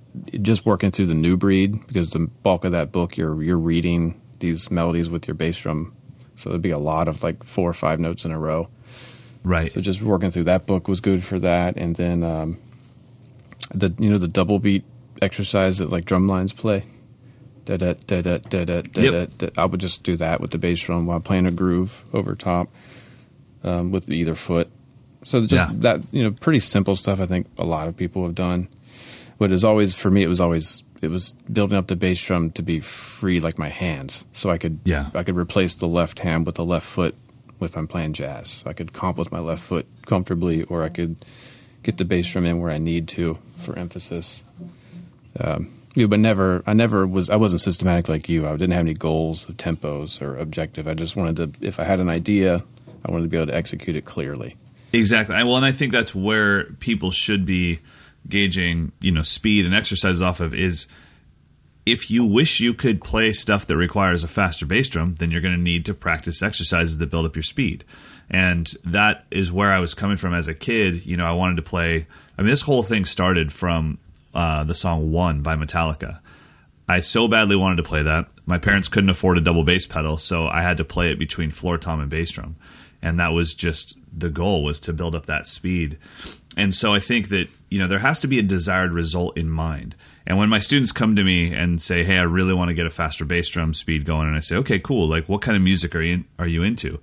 just 0.43 0.67
working 0.67 0.91
through 0.91 1.07
the 1.07 1.15
new 1.15 1.37
breed 1.37 1.87
because 1.87 2.11
the 2.11 2.21
bulk 2.43 2.65
of 2.65 2.73
that 2.73 2.91
book 2.91 3.17
you're 3.17 3.41
you're 3.43 3.59
reading 3.59 4.21
these 4.41 4.71
melodies 4.71 5.09
with 5.09 5.29
your 5.29 5.35
bass 5.37 5.59
drum, 5.59 5.95
so 6.37 6.51
there'd 6.51 6.63
be 6.63 6.71
a 6.71 6.79
lot 6.79 7.07
of 7.07 7.23
like 7.23 7.45
four 7.45 7.71
or 7.71 7.73
five 7.75 8.01
notes 8.01 8.25
in 8.25 8.33
a 8.33 8.39
row. 8.39 8.69
Right. 9.45 9.71
So 9.71 9.81
just 9.81 10.03
working 10.03 10.31
through 10.33 10.45
that 10.45 10.67
book 10.67 10.89
was 10.89 11.01
good 11.01 11.23
for 11.23 11.39
that, 11.39 11.77
and 11.77 11.95
then 11.97 12.23
um, 12.25 12.59
the 13.73 13.95
you 13.99 14.11
know 14.11 14.19
the 14.19 14.29
double 14.29 14.59
beat 14.59 14.85
exercise 15.23 15.79
that 15.79 15.91
like 15.91 16.05
drum 16.07 16.27
lines 16.27 16.53
play. 16.53 16.85
Da 17.67 17.77
da 17.77 17.93
da 18.07 18.21
da 18.23 18.39
da 18.39 18.65
da 18.65 18.83
da 18.83 19.27
da. 19.27 19.49
I 19.57 19.65
would 19.67 19.81
just 19.81 20.03
do 20.03 20.17
that 20.17 20.41
with 20.41 20.51
the 20.51 20.59
bass 20.59 20.81
drum 20.81 21.07
while 21.07 21.21
playing 21.21 21.47
a 21.47 21.53
groove 21.53 22.05
over 22.13 22.35
top 22.35 22.69
um, 23.63 23.93
with 23.93 24.11
either 24.11 24.35
foot. 24.35 24.71
So 25.23 25.41
just 25.43 25.53
Yeah. 25.53 25.71
that 25.81 26.01
you 26.13 26.23
know, 26.23 26.31
pretty 26.31 26.61
simple 26.61 26.97
stuff. 26.97 27.21
I 27.21 27.27
think 27.27 27.47
a 27.59 27.65
lot 27.65 27.89
of 27.89 27.97
people 27.97 28.25
have 28.25 28.35
done. 28.35 28.69
But 29.39 29.51
it's 29.53 29.65
always 29.65 29.95
for 29.95 30.11
me, 30.11 30.23
it 30.23 30.29
was 30.29 30.41
always 30.41 30.83
it 31.03 31.09
was 31.11 31.33
building 31.51 31.79
up 31.79 31.87
the 31.87 31.97
bass 31.97 32.23
drum 32.25 32.51
to 32.53 32.63
be 32.63 32.79
free 32.81 33.41
like 33.41 33.59
my 33.59 33.69
hands, 33.69 34.25
so 34.33 34.51
I 34.51 34.59
could 34.59 34.81
Yeah. 34.85 35.09
I 35.15 35.23
could 35.23 35.37
replace 35.37 35.75
the 35.77 35.89
left 35.89 36.19
hand 36.21 36.45
with 36.47 36.57
the 36.57 36.65
left 36.65 36.87
foot 36.87 37.15
if 37.61 37.77
I'm 37.77 37.87
playing 37.87 38.13
jazz. 38.15 38.49
So 38.49 38.71
I 38.71 38.75
could 38.75 38.93
comp 38.93 39.17
with 39.19 39.33
my 39.33 39.41
left 39.41 39.63
foot 39.63 39.87
comfortably, 40.07 40.63
or 40.65 40.83
I 40.83 40.89
could 40.91 41.17
get 41.83 41.97
the 41.97 42.05
bass 42.05 42.31
drum 42.31 42.45
in 42.45 42.59
where 42.61 42.71
I 42.71 42.79
need 42.79 43.09
to 43.09 43.39
for 43.59 43.79
emphasis. 43.79 44.45
Um, 45.39 45.71
yeah, 45.95 46.07
but 46.07 46.21
never 46.21 46.63
I 46.67 46.75
never 46.75 47.07
was 47.07 47.31
I 47.31 47.37
wasn't 47.37 47.61
systematic 47.63 48.09
like 48.09 48.29
you. 48.29 48.47
I 48.47 48.53
didn't 48.53 48.73
have 48.73 48.81
any 48.81 48.95
goals 48.95 49.49
of 49.49 49.57
tempos 49.57 50.21
or 50.23 50.37
objective. 50.37 50.87
I 50.87 50.95
just 50.95 51.17
wanted 51.17 51.37
to 51.59 51.67
if 51.67 51.81
I 51.81 51.85
had 51.85 52.01
an 52.01 52.11
idea, 52.11 52.63
I 53.07 53.11
wanted 53.11 53.25
to 53.25 53.29
be 53.31 53.37
able 53.39 53.47
to 53.49 53.57
execute 53.57 53.97
it 53.97 54.05
clearly. 54.05 54.57
Exactly. 54.93 55.35
Well, 55.37 55.57
and 55.57 55.67
I 55.67 55.73
think 55.73 55.93
that's 55.93 56.15
where 56.15 56.65
people 56.65 57.11
should 57.11 57.47
be 57.47 57.81
gauging, 58.29 58.93
you 59.01 59.13
know, 59.13 59.23
speed 59.23 59.65
and 59.65 59.75
exercises 59.75 60.21
off 60.21 60.41
of 60.41 60.53
is 60.55 60.87
if 61.87 62.11
you 62.11 62.25
wish 62.25 62.61
you 62.61 62.75
could 62.75 63.03
play 63.03 63.33
stuff 63.33 63.67
that 63.67 63.77
requires 63.77 64.23
a 64.23 64.29
faster 64.29 64.67
bass 64.67 64.89
drum, 64.89 65.15
then 65.19 65.31
you're 65.31 65.41
going 65.41 65.57
to 65.57 65.61
need 65.61 65.85
to 65.87 65.95
practice 65.95 66.43
exercises 66.43 66.99
that 66.99 67.11
build 67.11 67.27
up 67.27 67.37
your 67.37 67.43
speed. 67.43 67.85
And 68.29 68.73
that 68.85 69.25
is 69.31 69.51
where 69.51 69.73
I 69.73 69.79
was 69.79 69.95
coming 69.95 70.17
from 70.17 70.35
as 70.35 70.47
a 70.47 70.55
kid. 70.55 71.05
You 71.05 71.17
know, 71.17 71.27
I 71.27 71.33
wanted 71.33 71.57
to 71.57 71.63
play. 71.63 72.07
I 72.39 72.43
mean, 72.43 72.51
this 72.51 72.63
whole 72.63 72.83
thing 72.83 73.05
started 73.05 73.53
from 73.53 73.99
uh, 74.35 74.65
the 74.65 74.75
song 74.75 75.11
One 75.11 75.43
by 75.43 75.57
Metallica. 75.57 76.21
I 76.89 77.01
so 77.01 77.29
badly 77.29 77.57
wanted 77.57 77.77
to 77.77 77.83
play 77.83 78.03
that. 78.03 78.29
My 78.47 78.59
parents 78.59 78.89
couldn't 78.89 79.11
afford 79.11 79.39
a 79.39 79.41
double 79.41 79.65
bass 79.65 79.87
pedal, 79.87 80.17
so 80.17 80.49
I 80.49 80.63
had 80.63 80.77
to 80.79 80.85
play 80.85 81.11
it 81.11 81.19
between 81.19 81.51
floor 81.51 81.79
tom 81.79 82.01
and 82.01 82.11
bass 82.11 82.31
drum. 82.33 82.57
And 83.03 83.19
that 83.19 83.33
was 83.33 83.55
just 83.55 83.97
the 84.13 84.31
goal 84.31 84.63
was 84.63 84.81
to 84.81 84.93
build 84.93 85.15
up 85.15 85.27
that 85.27 85.47
speed. 85.47 85.99
And 86.57 86.75
so 86.75 86.95
I 86.95 87.01
think 87.01 87.29
that, 87.29 87.49
you 87.69 87.79
know, 87.79 87.87
there 87.87 88.01
has 88.01 88.21
to 88.21 88.27
be 88.27 88.39
a 88.39 88.43
desired 88.43 88.93
result 88.93 89.37
in 89.37 89.49
mind. 89.49 89.95
And 90.27 90.39
when 90.39 90.49
my 90.49 90.59
students 90.59 90.93
come 90.93 91.17
to 91.17 91.25
me 91.25 91.55
and 91.55 91.81
say, 91.81 92.05
"Hey, 92.05 92.19
I 92.19 92.23
really 92.23 92.55
want 92.55 92.69
to 92.69 92.75
get 92.75 92.87
a 92.87 92.91
faster 92.91 93.25
bass 93.25 93.49
drum 93.49 93.75
speed 93.75 94.05
going," 94.05 94.29
and 94.29 94.37
I 94.37 94.41
say, 94.41 94.57
"Okay, 94.57 94.79
cool. 94.79 95.09
Like, 95.09 95.29
what 95.29 95.43
kind 95.43 95.57
of 95.57 95.63
music 95.63 95.95
are 95.95 96.03
you 96.03 96.25
are 96.39 96.47
you 96.47 96.63
into?" 96.63 97.01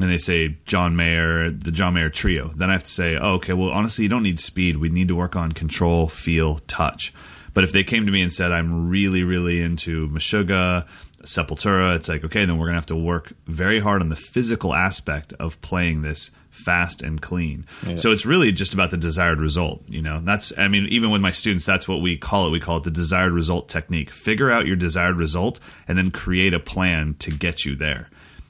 and 0.00 0.10
they 0.10 0.18
say 0.18 0.56
John 0.64 0.94
Mayer, 0.94 1.50
the 1.50 1.72
John 1.72 1.94
Mayer 1.94 2.10
trio, 2.10 2.48
then 2.54 2.70
I 2.70 2.74
have 2.74 2.84
to 2.84 2.90
say, 2.90 3.16
oh, 3.16 3.34
okay, 3.34 3.52
well, 3.52 3.70
honestly, 3.70 4.04
you 4.04 4.08
don't 4.08 4.22
need 4.22 4.38
speed. 4.38 4.76
We 4.76 4.90
need 4.90 5.08
to 5.08 5.16
work 5.16 5.34
on 5.34 5.52
control, 5.52 6.08
feel, 6.08 6.58
touch. 6.68 7.12
But 7.52 7.64
if 7.64 7.72
they 7.72 7.82
came 7.82 8.06
to 8.06 8.12
me 8.12 8.22
and 8.22 8.32
said, 8.32 8.52
I'm 8.52 8.88
really, 8.88 9.24
really 9.24 9.60
into 9.60 10.08
Meshuggah, 10.08 10.86
Sepultura, 11.22 11.96
it's 11.96 12.08
like, 12.08 12.24
okay, 12.24 12.44
then 12.44 12.58
we're 12.58 12.66
going 12.66 12.74
to 12.74 12.78
have 12.78 12.86
to 12.86 12.96
work 12.96 13.32
very 13.46 13.80
hard 13.80 14.02
on 14.02 14.08
the 14.08 14.16
physical 14.16 14.74
aspect 14.74 15.32
of 15.34 15.60
playing 15.60 16.02
this 16.02 16.30
fast 16.50 17.02
and 17.02 17.20
clean. 17.20 17.66
Yeah. 17.86 17.96
So 17.96 18.10
it's 18.10 18.24
really 18.24 18.52
just 18.52 18.74
about 18.74 18.90
the 18.90 18.96
desired 18.96 19.40
result. 19.40 19.82
You 19.88 20.02
know, 20.02 20.20
that's, 20.20 20.52
I 20.56 20.68
mean, 20.68 20.86
even 20.86 21.10
with 21.10 21.20
my 21.20 21.30
students, 21.30 21.66
that's 21.66 21.86
what 21.88 22.00
we 22.00 22.16
call 22.16 22.46
it. 22.46 22.50
We 22.50 22.60
call 22.60 22.78
it 22.78 22.84
the 22.84 22.90
desired 22.90 23.32
result 23.32 23.68
technique. 23.68 24.10
Figure 24.10 24.50
out 24.50 24.66
your 24.66 24.76
desired 24.76 25.16
result 25.16 25.60
and 25.86 25.98
then 25.98 26.10
create 26.10 26.54
a 26.54 26.60
plan 26.60 27.14
to 27.20 27.30
get 27.30 27.64
you 27.64 27.76
there 27.76 28.08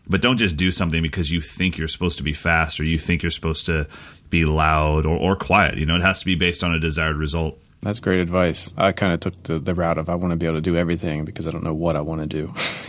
but 0.09 0.22
don't 0.22 0.38
just 0.38 0.57
do 0.57 0.72
something 0.72 1.02
because 1.02 1.31
you 1.31 1.40
think 1.40 1.76
you're 1.76 1.88
supposed 1.88 2.18
to 2.18 2.24
be 2.24 2.33
fast 2.33 2.81
or 2.81 2.85
you 2.85 2.98
think 2.98 3.22
you're 3.22 3.31
supposed 3.31 3.66
to 3.66 3.87
be 4.31 4.44
loud 4.44 5.07
or, 5.07 5.16
or 5.16 5.37
quiet. 5.37 5.76
You 5.76 5.87
know, 5.87 5.96
it 5.96 6.02
has 6.02 6.20
to 6.20 6.24
be 6.24 6.35
based 6.35 6.64
on 6.64 6.72
a 6.74 6.81
desired 6.81 7.16
result. 7.16 7.59
That's 7.81 8.01
great 8.01 8.19
advice. 8.19 8.73
I 8.77 8.91
kind 8.91 9.12
of 9.12 9.21
took 9.21 9.41
the, 9.45 9.61
the 9.61 9.73
route 9.73 9.99
of 9.99 10.09
I 10.09 10.17
want 10.17 10.33
to 10.33 10.37
be 10.37 10.47
able 10.47 10.57
to 10.57 10.62
do 10.62 10.77
everything 10.77 11.25
because 11.25 11.47
I 11.47 11.53
don't 11.53 11.62
know 11.62 11.75
what 11.75 11.95
I 11.95 12.01
want 12.01 12.21
to 12.21 12.27
do. 12.27 12.47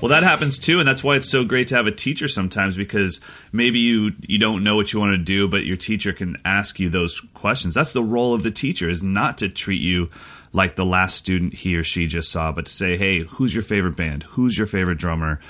well, 0.00 0.10
that 0.10 0.22
happens 0.22 0.60
too, 0.60 0.78
and 0.78 0.86
that's 0.86 1.02
why 1.02 1.16
it's 1.16 1.28
so 1.28 1.44
great 1.44 1.66
to 1.68 1.76
have 1.76 1.88
a 1.88 1.92
teacher 1.92 2.28
sometimes 2.28 2.76
because 2.76 3.20
maybe 3.50 3.80
you 3.80 4.12
you 4.20 4.38
don't 4.38 4.62
know 4.62 4.76
what 4.76 4.92
you 4.92 5.00
want 5.00 5.14
to 5.14 5.18
do, 5.18 5.48
but 5.48 5.64
your 5.64 5.76
teacher 5.76 6.12
can 6.12 6.36
ask 6.44 6.78
you 6.78 6.88
those 6.88 7.20
questions. 7.34 7.74
That's 7.74 7.92
the 7.92 8.04
role 8.04 8.34
of 8.34 8.44
the 8.44 8.52
teacher 8.52 8.88
is 8.88 9.02
not 9.02 9.36
to 9.38 9.48
treat 9.48 9.80
you 9.80 10.10
like 10.52 10.76
the 10.76 10.86
last 10.86 11.16
student 11.16 11.54
he 11.54 11.76
or 11.76 11.82
she 11.82 12.06
just 12.06 12.30
saw, 12.30 12.52
but 12.52 12.66
to 12.66 12.72
say, 12.72 12.96
"Hey, 12.96 13.24
who's 13.24 13.52
your 13.52 13.64
favorite 13.64 13.96
band? 13.96 14.22
Who's 14.22 14.56
your 14.56 14.68
favorite 14.68 14.98
drummer?" 14.98 15.40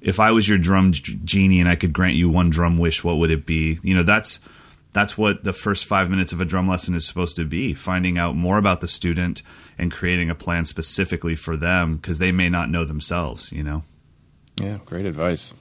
If 0.00 0.20
I 0.20 0.30
was 0.30 0.48
your 0.48 0.58
drum 0.58 0.92
genie 0.92 1.60
and 1.60 1.68
I 1.68 1.76
could 1.76 1.92
grant 1.92 2.14
you 2.14 2.28
one 2.28 2.50
drum 2.50 2.78
wish, 2.78 3.02
what 3.02 3.16
would 3.16 3.30
it 3.30 3.46
be? 3.46 3.78
You 3.82 3.96
know, 3.96 4.02
that's 4.02 4.38
that's 4.94 5.18
what 5.18 5.44
the 5.44 5.52
first 5.52 5.84
five 5.84 6.08
minutes 6.08 6.32
of 6.32 6.40
a 6.40 6.44
drum 6.46 6.66
lesson 6.66 6.94
is 6.94 7.06
supposed 7.06 7.36
to 7.36 7.44
be 7.44 7.74
finding 7.74 8.16
out 8.16 8.34
more 8.34 8.56
about 8.56 8.80
the 8.80 8.88
student 8.88 9.42
and 9.76 9.92
creating 9.92 10.30
a 10.30 10.34
plan 10.34 10.64
specifically 10.64 11.36
for 11.36 11.56
them 11.56 11.96
because 11.96 12.18
they 12.18 12.32
may 12.32 12.48
not 12.48 12.70
know 12.70 12.84
themselves 12.84 13.52
you 13.52 13.62
know 13.62 13.82
yeah, 14.60 14.78
great 14.86 15.04
advice. 15.04 15.52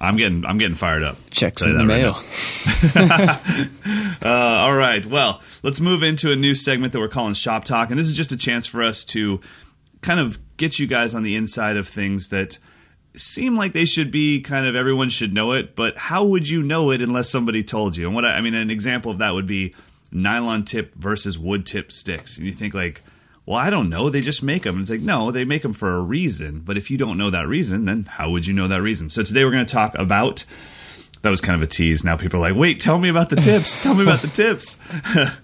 i'm 0.00 0.16
getting 0.16 0.44
i'm 0.46 0.58
getting 0.58 0.74
fired 0.74 1.02
up 1.04 1.16
Checks 1.30 1.62
in 1.64 1.76
the 1.78 1.86
right 1.86 2.02
mail. 2.02 2.16
Uh, 4.24 4.28
all 4.28 4.74
right 4.74 5.04
well 5.06 5.40
let's 5.64 5.80
move 5.80 6.02
into 6.02 6.30
a 6.32 6.36
new 6.36 6.54
segment 6.54 6.92
that 6.92 7.00
we're 7.00 7.08
calling 7.08 7.34
shop 7.34 7.64
talk 7.64 7.90
and 7.90 7.98
this 7.98 8.08
is 8.08 8.16
just 8.16 8.30
a 8.32 8.36
chance 8.36 8.66
for 8.66 8.82
us 8.82 9.04
to 9.04 9.40
kind 10.00 10.20
of 10.20 10.38
get 10.56 10.78
you 10.78 10.86
guys 10.86 11.14
on 11.14 11.22
the 11.24 11.34
inside 11.34 11.76
of 11.76 11.88
things 11.88 12.28
that 12.28 12.58
seem 13.14 13.56
like 13.56 13.72
they 13.72 13.84
should 13.84 14.10
be 14.10 14.40
kind 14.40 14.66
of 14.66 14.74
everyone 14.74 15.10
should 15.10 15.32
know 15.32 15.52
it, 15.52 15.76
but 15.76 15.96
how 15.98 16.24
would 16.24 16.48
you 16.48 16.62
know 16.62 16.90
it 16.90 17.02
unless 17.02 17.28
somebody 17.28 17.62
told 17.62 17.96
you? 17.96 18.06
And 18.06 18.14
what 18.14 18.24
I, 18.24 18.36
I 18.36 18.40
mean, 18.40 18.54
an 18.54 18.70
example 18.70 19.10
of 19.10 19.18
that 19.18 19.34
would 19.34 19.46
be 19.46 19.74
nylon 20.10 20.64
tip 20.64 20.94
versus 20.94 21.38
wood 21.38 21.66
tip 21.66 21.92
sticks. 21.92 22.36
And 22.36 22.46
you 22.46 22.52
think 22.52 22.74
like, 22.74 23.02
well, 23.44 23.58
I 23.58 23.70
don't 23.70 23.88
know. 23.90 24.08
They 24.08 24.20
just 24.20 24.42
make 24.42 24.62
them. 24.62 24.76
And 24.76 24.82
it's 24.82 24.90
like, 24.90 25.00
no, 25.00 25.30
they 25.30 25.44
make 25.44 25.62
them 25.62 25.72
for 25.72 25.94
a 25.94 26.00
reason. 26.00 26.60
But 26.60 26.76
if 26.76 26.90
you 26.90 26.98
don't 26.98 27.18
know 27.18 27.30
that 27.30 27.48
reason, 27.48 27.86
then 27.86 28.04
how 28.04 28.30
would 28.30 28.46
you 28.46 28.54
know 28.54 28.68
that 28.68 28.82
reason? 28.82 29.08
So 29.08 29.22
today 29.22 29.44
we're 29.44 29.50
going 29.50 29.66
to 29.66 29.72
talk 29.72 29.96
about. 29.96 30.44
That 31.22 31.30
was 31.30 31.40
kind 31.40 31.54
of 31.54 31.62
a 31.62 31.70
tease. 31.70 32.04
Now 32.04 32.16
people 32.16 32.40
are 32.40 32.50
like, 32.50 32.58
wait, 32.58 32.80
tell 32.80 32.98
me 32.98 33.08
about 33.08 33.30
the 33.30 33.36
tips. 33.36 33.80
tell 33.80 33.94
me 33.94 34.02
about 34.02 34.22
the 34.22 34.28
tips. 34.28 34.78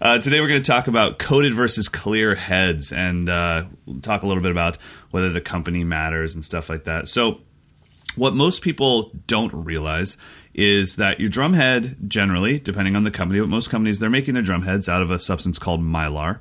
Uh, 0.00 0.18
today 0.18 0.40
we're 0.40 0.48
going 0.48 0.62
to 0.62 0.70
talk 0.70 0.88
about 0.88 1.18
coated 1.18 1.54
versus 1.54 1.88
clear 1.88 2.34
heads 2.34 2.92
and 2.92 3.28
uh, 3.28 3.64
talk 4.00 4.22
a 4.22 4.26
little 4.26 4.42
bit 4.42 4.50
about 4.50 4.78
whether 5.10 5.30
the 5.30 5.40
company 5.40 5.84
matters 5.84 6.34
and 6.34 6.44
stuff 6.44 6.68
like 6.68 6.84
that. 6.84 7.08
So, 7.08 7.40
what 8.14 8.34
most 8.34 8.62
people 8.62 9.10
don't 9.26 9.52
realize 9.52 10.16
is 10.54 10.96
that 10.96 11.18
your 11.18 11.30
drum 11.30 11.54
head, 11.54 11.96
generally, 12.06 12.58
depending 12.58 12.94
on 12.94 13.02
the 13.02 13.10
company, 13.10 13.40
but 13.40 13.48
most 13.48 13.70
companies, 13.70 13.98
they're 14.00 14.10
making 14.10 14.34
their 14.34 14.42
drum 14.42 14.62
heads 14.62 14.88
out 14.88 15.00
of 15.00 15.10
a 15.10 15.18
substance 15.18 15.58
called 15.58 15.80
mylar. 15.80 16.40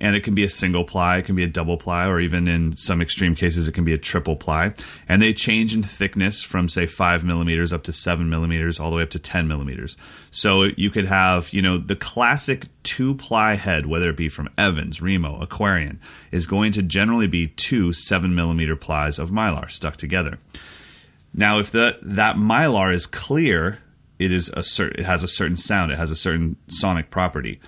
And 0.00 0.14
it 0.14 0.22
can 0.22 0.34
be 0.34 0.44
a 0.44 0.48
single 0.48 0.84
ply, 0.84 1.18
it 1.18 1.24
can 1.24 1.34
be 1.34 1.42
a 1.42 1.48
double 1.48 1.76
ply, 1.76 2.06
or 2.06 2.20
even 2.20 2.46
in 2.46 2.76
some 2.76 3.02
extreme 3.02 3.34
cases, 3.34 3.66
it 3.66 3.72
can 3.72 3.82
be 3.82 3.92
a 3.92 3.98
triple 3.98 4.36
ply. 4.36 4.72
And 5.08 5.20
they 5.20 5.32
change 5.32 5.74
in 5.74 5.82
thickness 5.82 6.40
from, 6.40 6.68
say, 6.68 6.86
five 6.86 7.24
millimeters 7.24 7.72
up 7.72 7.82
to 7.84 7.92
seven 7.92 8.30
millimeters, 8.30 8.78
all 8.78 8.90
the 8.90 8.96
way 8.96 9.02
up 9.02 9.10
to 9.10 9.18
10 9.18 9.48
millimeters. 9.48 9.96
So 10.30 10.64
you 10.76 10.90
could 10.90 11.06
have, 11.06 11.52
you 11.52 11.62
know, 11.62 11.78
the 11.78 11.96
classic 11.96 12.66
two 12.84 13.14
ply 13.14 13.56
head, 13.56 13.86
whether 13.86 14.08
it 14.10 14.16
be 14.16 14.28
from 14.28 14.48
Evans, 14.56 15.02
Remo, 15.02 15.40
Aquarian, 15.40 16.00
is 16.30 16.46
going 16.46 16.70
to 16.72 16.82
generally 16.82 17.26
be 17.26 17.48
two 17.48 17.92
seven 17.92 18.34
millimeter 18.34 18.76
plies 18.76 19.18
of 19.18 19.30
mylar 19.30 19.68
stuck 19.68 19.96
together. 19.96 20.38
Now, 21.34 21.58
if 21.58 21.70
the, 21.70 21.98
that 22.02 22.36
mylar 22.36 22.92
is 22.92 23.06
clear, 23.06 23.80
it 24.18 24.32
is 24.32 24.50
a 24.50 24.62
cer- 24.62 24.88
it 24.88 25.04
has 25.04 25.22
a 25.22 25.28
certain 25.28 25.56
sound, 25.56 25.92
it 25.92 25.98
has 25.98 26.10
a 26.10 26.16
certain 26.16 26.56
sonic 26.68 27.10
property. 27.10 27.60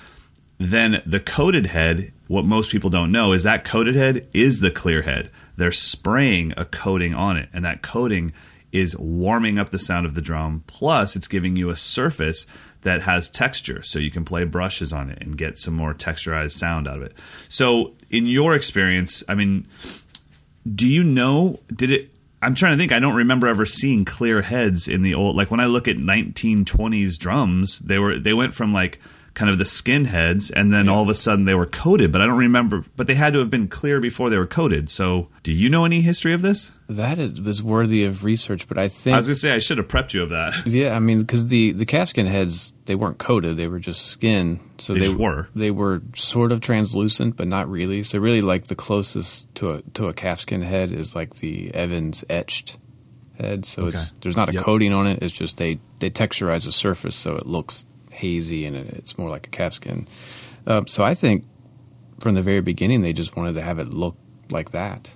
Then 0.58 1.02
the 1.06 1.20
coated 1.20 1.66
head, 1.66 2.12
what 2.30 2.44
most 2.44 2.70
people 2.70 2.90
don't 2.90 3.10
know 3.10 3.32
is 3.32 3.42
that 3.42 3.64
coated 3.64 3.96
head 3.96 4.24
is 4.32 4.60
the 4.60 4.70
clear 4.70 5.02
head. 5.02 5.28
They're 5.56 5.72
spraying 5.72 6.54
a 6.56 6.64
coating 6.64 7.12
on 7.12 7.36
it, 7.36 7.48
and 7.52 7.64
that 7.64 7.82
coating 7.82 8.32
is 8.70 8.96
warming 8.96 9.58
up 9.58 9.70
the 9.70 9.80
sound 9.80 10.06
of 10.06 10.14
the 10.14 10.22
drum. 10.22 10.62
Plus, 10.68 11.16
it's 11.16 11.26
giving 11.26 11.56
you 11.56 11.70
a 11.70 11.76
surface 11.76 12.46
that 12.82 13.02
has 13.02 13.28
texture, 13.28 13.82
so 13.82 13.98
you 13.98 14.12
can 14.12 14.24
play 14.24 14.44
brushes 14.44 14.92
on 14.92 15.10
it 15.10 15.20
and 15.20 15.36
get 15.36 15.56
some 15.56 15.74
more 15.74 15.92
texturized 15.92 16.52
sound 16.52 16.86
out 16.86 16.98
of 16.98 17.02
it. 17.02 17.16
So, 17.48 17.94
in 18.10 18.26
your 18.26 18.54
experience, 18.54 19.24
I 19.28 19.34
mean, 19.34 19.66
do 20.72 20.86
you 20.86 21.02
know? 21.02 21.58
Did 21.74 21.90
it? 21.90 22.12
I'm 22.40 22.54
trying 22.54 22.74
to 22.74 22.78
think. 22.78 22.92
I 22.92 23.00
don't 23.00 23.16
remember 23.16 23.48
ever 23.48 23.66
seeing 23.66 24.04
clear 24.04 24.42
heads 24.42 24.86
in 24.86 25.02
the 25.02 25.14
old. 25.14 25.34
Like 25.34 25.50
when 25.50 25.58
I 25.58 25.66
look 25.66 25.88
at 25.88 25.96
1920s 25.96 27.18
drums, 27.18 27.80
they 27.80 27.98
were 27.98 28.20
they 28.20 28.34
went 28.34 28.54
from 28.54 28.72
like 28.72 29.00
kind 29.40 29.50
of 29.50 29.56
the 29.56 29.64
skin 29.64 30.04
heads, 30.04 30.50
and 30.50 30.70
then 30.70 30.86
all 30.86 31.02
of 31.02 31.08
a 31.08 31.14
sudden 31.14 31.46
they 31.46 31.54
were 31.54 31.64
coated. 31.64 32.12
But 32.12 32.20
I 32.20 32.26
don't 32.26 32.36
remember. 32.38 32.84
But 32.94 33.06
they 33.06 33.14
had 33.14 33.32
to 33.32 33.38
have 33.38 33.48
been 33.48 33.68
clear 33.68 33.98
before 34.00 34.28
they 34.28 34.36
were 34.36 34.46
coated. 34.46 34.90
So, 34.90 35.28
do 35.42 35.50
you 35.50 35.70
know 35.70 35.86
any 35.86 36.02
history 36.02 36.34
of 36.34 36.42
this? 36.42 36.72
That 36.88 37.18
is 37.18 37.40
was 37.40 37.62
worthy 37.62 38.04
of 38.04 38.22
research, 38.24 38.68
but 38.68 38.76
I 38.76 38.88
think 38.88 39.14
I 39.14 39.18
was 39.18 39.28
gonna 39.28 39.36
say 39.36 39.52
I 39.54 39.60
should 39.60 39.78
have 39.78 39.88
prepped 39.88 40.12
you 40.12 40.22
of 40.22 40.28
that. 40.30 40.52
Yeah, 40.66 40.94
I 40.94 40.98
mean, 40.98 41.20
because 41.20 41.46
the 41.46 41.72
the 41.72 41.86
calfskin 41.86 42.26
heads 42.26 42.72
they 42.84 42.94
weren't 42.96 43.16
coated; 43.18 43.56
they 43.56 43.68
were 43.68 43.78
just 43.78 44.06
skin. 44.06 44.60
So 44.78 44.92
They 44.92 45.00
they, 45.06 45.14
were. 45.14 45.48
They 45.54 45.70
were 45.70 46.02
sort 46.14 46.52
of 46.52 46.60
translucent, 46.60 47.36
but 47.36 47.46
not 47.48 47.70
really. 47.70 48.02
So 48.02 48.18
really, 48.18 48.42
like 48.42 48.66
the 48.66 48.74
closest 48.74 49.54
to 49.56 49.70
a 49.70 49.82
to 49.94 50.08
a 50.08 50.12
calfskin 50.12 50.62
head 50.62 50.92
is 50.92 51.14
like 51.14 51.36
the 51.36 51.72
Evans 51.74 52.24
etched 52.28 52.76
head. 53.38 53.64
So 53.64 53.82
Okay. 53.84 53.96
it's 53.98 54.12
there's 54.20 54.36
not 54.36 54.48
a 54.50 54.52
Yep. 54.52 54.64
coating 54.64 54.92
on 54.92 55.06
it. 55.06 55.22
It's 55.22 55.32
just 55.34 55.56
they 55.56 55.78
they 56.00 56.10
texturize 56.10 56.64
the 56.66 56.72
surface 56.72 57.14
so 57.16 57.36
it 57.36 57.46
looks 57.46 57.86
hazy 58.20 58.64
and 58.66 58.76
it's 58.76 59.16
more 59.18 59.30
like 59.30 59.46
a 59.46 59.50
calfskin. 59.50 60.06
Um, 60.66 60.86
so 60.86 61.02
I 61.04 61.14
think 61.14 61.44
from 62.20 62.34
the 62.34 62.42
very 62.42 62.60
beginning 62.60 63.02
they 63.02 63.12
just 63.12 63.36
wanted 63.36 63.54
to 63.54 63.62
have 63.62 63.78
it 63.78 63.88
look 63.88 64.16
like 64.50 64.70
that. 64.72 65.12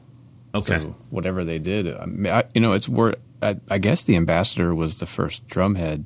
Okay. 0.55 0.79
So 0.79 0.97
whatever 1.11 1.45
they 1.45 1.59
did, 1.59 1.93
I 1.95 2.07
mean, 2.07 2.33
I, 2.33 2.45
you 2.55 2.61
know, 2.61 2.73
it's 2.73 2.89
word. 2.89 3.17
I, 3.43 3.57
I 3.69 3.79
guess 3.79 4.05
the 4.05 4.17
ambassador 4.17 4.75
was 4.75 4.99
the 5.01 5.07
first 5.07 5.47
drumhead. 5.49 6.05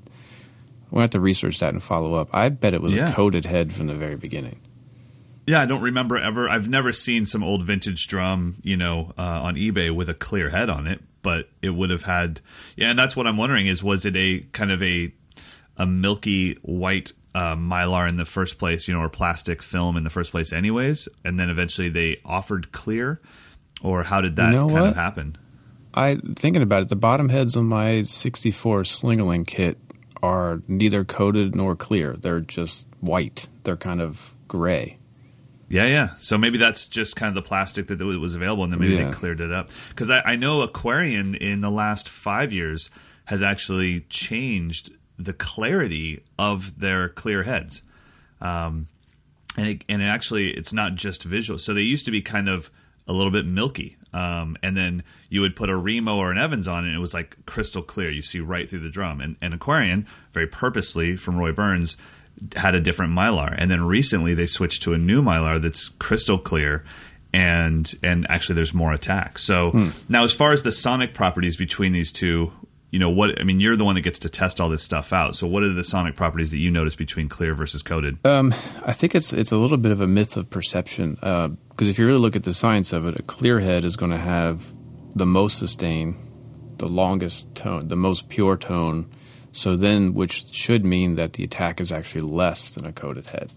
We'll 0.90 1.02
have 1.02 1.10
to 1.10 1.20
research 1.20 1.60
that 1.60 1.72
and 1.74 1.82
follow 1.82 2.14
up. 2.14 2.30
I 2.32 2.48
bet 2.48 2.72
it 2.74 2.80
was 2.80 2.94
Yeah. 2.94 3.10
a 3.10 3.14
coated 3.14 3.44
head 3.44 3.72
from 3.74 3.86
the 3.88 3.94
very 3.94 4.16
beginning. 4.16 4.60
Yeah, 5.46 5.60
I 5.62 5.66
don't 5.66 5.82
remember 5.82 6.18
ever. 6.18 6.48
I've 6.48 6.68
never 6.68 6.92
seen 6.92 7.26
some 7.26 7.42
old 7.44 7.62
vintage 7.64 8.06
drum, 8.08 8.56
you 8.62 8.76
know, 8.76 9.12
uh, 9.16 9.22
on 9.22 9.54
eBay 9.56 9.94
with 9.94 10.08
a 10.08 10.14
clear 10.14 10.48
head 10.50 10.68
on 10.70 10.86
it, 10.86 11.00
but 11.22 11.48
it 11.62 11.70
would 11.70 11.90
have 11.90 12.02
had. 12.04 12.40
Yeah, 12.76 12.90
and 12.90 12.98
that's 12.98 13.14
what 13.16 13.26
I'm 13.26 13.36
wondering 13.36 13.66
is 13.66 13.82
was 13.82 14.04
it 14.04 14.16
a 14.16 14.40
kind 14.52 14.70
of 14.70 14.82
a 14.82 15.12
a 15.78 15.86
milky 15.86 16.54
white 16.62 17.12
uh, 17.34 17.54
mylar 17.54 18.08
in 18.08 18.16
the 18.16 18.24
first 18.24 18.58
place, 18.58 18.88
you 18.88 18.94
know, 18.94 19.00
or 19.00 19.08
plastic 19.08 19.62
film 19.62 19.96
in 19.96 20.04
the 20.04 20.10
first 20.10 20.30
place, 20.30 20.52
anyways, 20.52 21.08
and 21.24 21.38
then 21.38 21.48
eventually 21.50 21.88
they 21.88 22.20
offered 22.24 22.72
clear, 22.72 23.20
or 23.82 24.02
how 24.02 24.20
did 24.20 24.36
that 24.36 24.52
You 24.52 24.58
know 24.60 24.66
kind 24.68 24.80
what? 24.80 24.90
of 24.90 24.96
happen? 24.96 25.36
I 25.94 26.18
thinking 26.36 26.62
about 26.62 26.82
it, 26.82 26.88
the 26.88 26.96
bottom 26.96 27.28
heads 27.28 27.56
on 27.56 27.66
my 27.66 28.02
64 28.02 28.82
Slingerland 28.82 29.46
kit 29.46 29.78
are 30.22 30.60
neither 30.68 31.04
coated 31.04 31.54
nor 31.54 31.76
clear. 31.76 32.14
They're 32.14 32.40
just 32.40 32.86
white. 33.00 33.46
They're 33.62 33.76
kind 33.76 34.00
of 34.00 34.34
gray. 34.48 34.98
Yeah, 35.68 35.84
yeah. 35.86 36.08
So 36.18 36.38
maybe 36.38 36.56
that's 36.58 36.88
just 36.88 37.14
kind 37.14 37.28
of 37.28 37.34
the 37.34 37.46
plastic 37.46 37.86
that 37.88 37.98
was 38.00 38.34
available, 38.34 38.64
and 38.64 38.72
then 38.72 38.80
maybe 38.80 38.94
Yeah. 38.94 39.04
they 39.06 39.12
cleared 39.12 39.40
it 39.40 39.52
up. 39.52 39.70
Because 39.90 40.10
I, 40.10 40.20
I 40.20 40.36
know 40.36 40.62
Aquarian 40.62 41.34
in 41.34 41.60
the 41.60 41.70
last 41.70 42.08
five 42.08 42.52
years 42.52 42.90
has 43.26 43.42
actually 43.42 44.00
changed 44.08 44.90
the 45.18 45.32
clarity 45.32 46.22
of 46.38 46.78
their 46.78 47.08
clear 47.08 47.42
heads, 47.42 47.82
um, 48.40 48.86
and 49.56 49.68
it, 49.68 49.84
and 49.88 50.00
it 50.02 50.06
actually 50.06 50.50
it's 50.50 50.72
not 50.72 50.94
just 50.94 51.24
visual. 51.24 51.58
So 51.58 51.74
they 51.74 51.82
used 51.82 52.04
to 52.06 52.10
be 52.10 52.22
kind 52.22 52.48
of 52.48 52.70
a 53.06 53.12
little 53.12 53.32
bit 53.32 53.46
milky, 53.46 53.96
um, 54.12 54.56
and 54.62 54.76
then 54.76 55.02
you 55.28 55.40
would 55.40 55.56
put 55.56 55.70
a 55.70 55.76
Remo 55.76 56.16
or 56.16 56.30
an 56.30 56.38
Evans 56.38 56.68
on, 56.68 56.84
it, 56.84 56.88
and 56.88 56.96
it 56.96 57.00
was 57.00 57.14
like 57.14 57.44
crystal 57.46 57.82
clear. 57.82 58.10
You 58.10 58.22
see 58.22 58.40
right 58.40 58.68
through 58.68 58.80
the 58.80 58.90
drum. 58.90 59.20
And, 59.20 59.36
and 59.40 59.54
Aquarian, 59.54 60.06
very 60.32 60.46
purposely 60.46 61.16
from 61.16 61.36
Roy 61.36 61.52
Burns, 61.52 61.96
had 62.54 62.74
a 62.74 62.80
different 62.80 63.12
mylar, 63.12 63.54
and 63.58 63.70
then 63.70 63.82
recently 63.82 64.34
they 64.34 64.46
switched 64.46 64.82
to 64.82 64.92
a 64.92 64.98
new 64.98 65.22
mylar 65.22 65.60
that's 65.60 65.88
crystal 65.98 66.38
clear, 66.38 66.84
and 67.32 67.92
and 68.02 68.30
actually 68.30 68.54
there's 68.54 68.72
more 68.72 68.92
attack. 68.92 69.38
So 69.38 69.72
now, 70.08 70.22
as 70.22 70.32
far 70.32 70.52
as 70.52 70.62
the 70.62 70.70
sonic 70.70 71.14
properties 71.14 71.56
between 71.56 71.92
these 71.92 72.12
two, 72.12 72.52
you 72.90 72.98
know 72.98 73.10
what 73.10 73.38
I 73.40 73.44
mean. 73.44 73.60
You're 73.60 73.76
the 73.76 73.84
one 73.84 73.96
that 73.96 74.00
gets 74.00 74.18
to 74.20 74.30
test 74.30 74.60
all 74.60 74.68
this 74.68 74.82
stuff 74.82 75.12
out. 75.12 75.34
So 75.34 75.46
what 75.46 75.62
are 75.62 75.72
the 75.72 75.84
sonic 75.84 76.16
properties 76.16 76.50
that 76.52 76.58
you 76.58 76.70
notice 76.70 76.96
between 76.96 77.28
clear 77.28 77.54
versus 77.54 77.82
coated? 77.82 78.24
Um, 78.24 78.54
I 78.84 78.92
think 78.92 79.14
it's 79.14 79.32
it's 79.32 79.52
a 79.52 79.58
little 79.58 79.76
bit 79.76 79.92
of 79.92 80.00
a 80.00 80.06
myth 80.06 80.36
of 80.36 80.48
perception 80.48 81.14
because 81.14 81.88
if 81.88 81.98
you 81.98 82.06
really 82.06 82.18
look 82.18 82.36
at 82.36 82.44
the 82.44 82.54
science 82.54 82.92
of 82.92 83.06
it, 83.06 83.18
a 83.18 83.22
clear 83.22 83.60
head 83.60 83.84
is 83.84 83.96
going 83.96 84.12
to 84.12 84.18
have 84.18 84.72
the 85.14 85.26
most 85.26 85.58
sustain, 85.58 86.16
the 86.78 86.88
longest 86.88 87.54
tone, 87.54 87.88
the 87.88 87.96
most 87.96 88.28
pure 88.28 88.56
tone. 88.56 89.10
So 89.52 89.76
then, 89.76 90.14
which 90.14 90.46
should 90.52 90.84
mean 90.84 91.16
that 91.16 91.34
the 91.34 91.44
attack 91.44 91.80
is 91.80 91.90
actually 91.90 92.20
less 92.22 92.70
than 92.70 92.86
a 92.86 92.92
coated 92.92 93.30
head. 93.30 93.52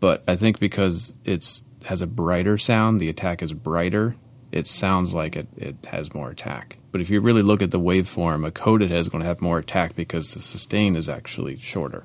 But 0.00 0.24
I 0.26 0.34
think 0.36 0.58
because 0.58 1.14
it's 1.24 1.62
has 1.86 2.02
a 2.02 2.06
brighter 2.06 2.58
sound, 2.58 3.00
the 3.00 3.08
attack 3.08 3.42
is 3.42 3.52
brighter. 3.52 4.16
It 4.50 4.66
sounds 4.66 5.14
like 5.14 5.36
it, 5.36 5.48
it 5.56 5.76
has 5.86 6.12
more 6.12 6.30
attack. 6.30 6.79
But 6.92 7.00
if 7.00 7.10
you 7.10 7.20
really 7.20 7.42
look 7.42 7.62
at 7.62 7.70
the 7.70 7.80
waveform, 7.80 8.46
a 8.46 8.50
coated 8.50 8.90
head 8.90 9.00
is 9.00 9.08
going 9.08 9.22
to 9.22 9.28
have 9.28 9.40
more 9.40 9.58
attack 9.58 9.94
because 9.94 10.34
the 10.34 10.40
sustain 10.40 10.96
is 10.96 11.08
actually 11.08 11.58
shorter. 11.58 12.04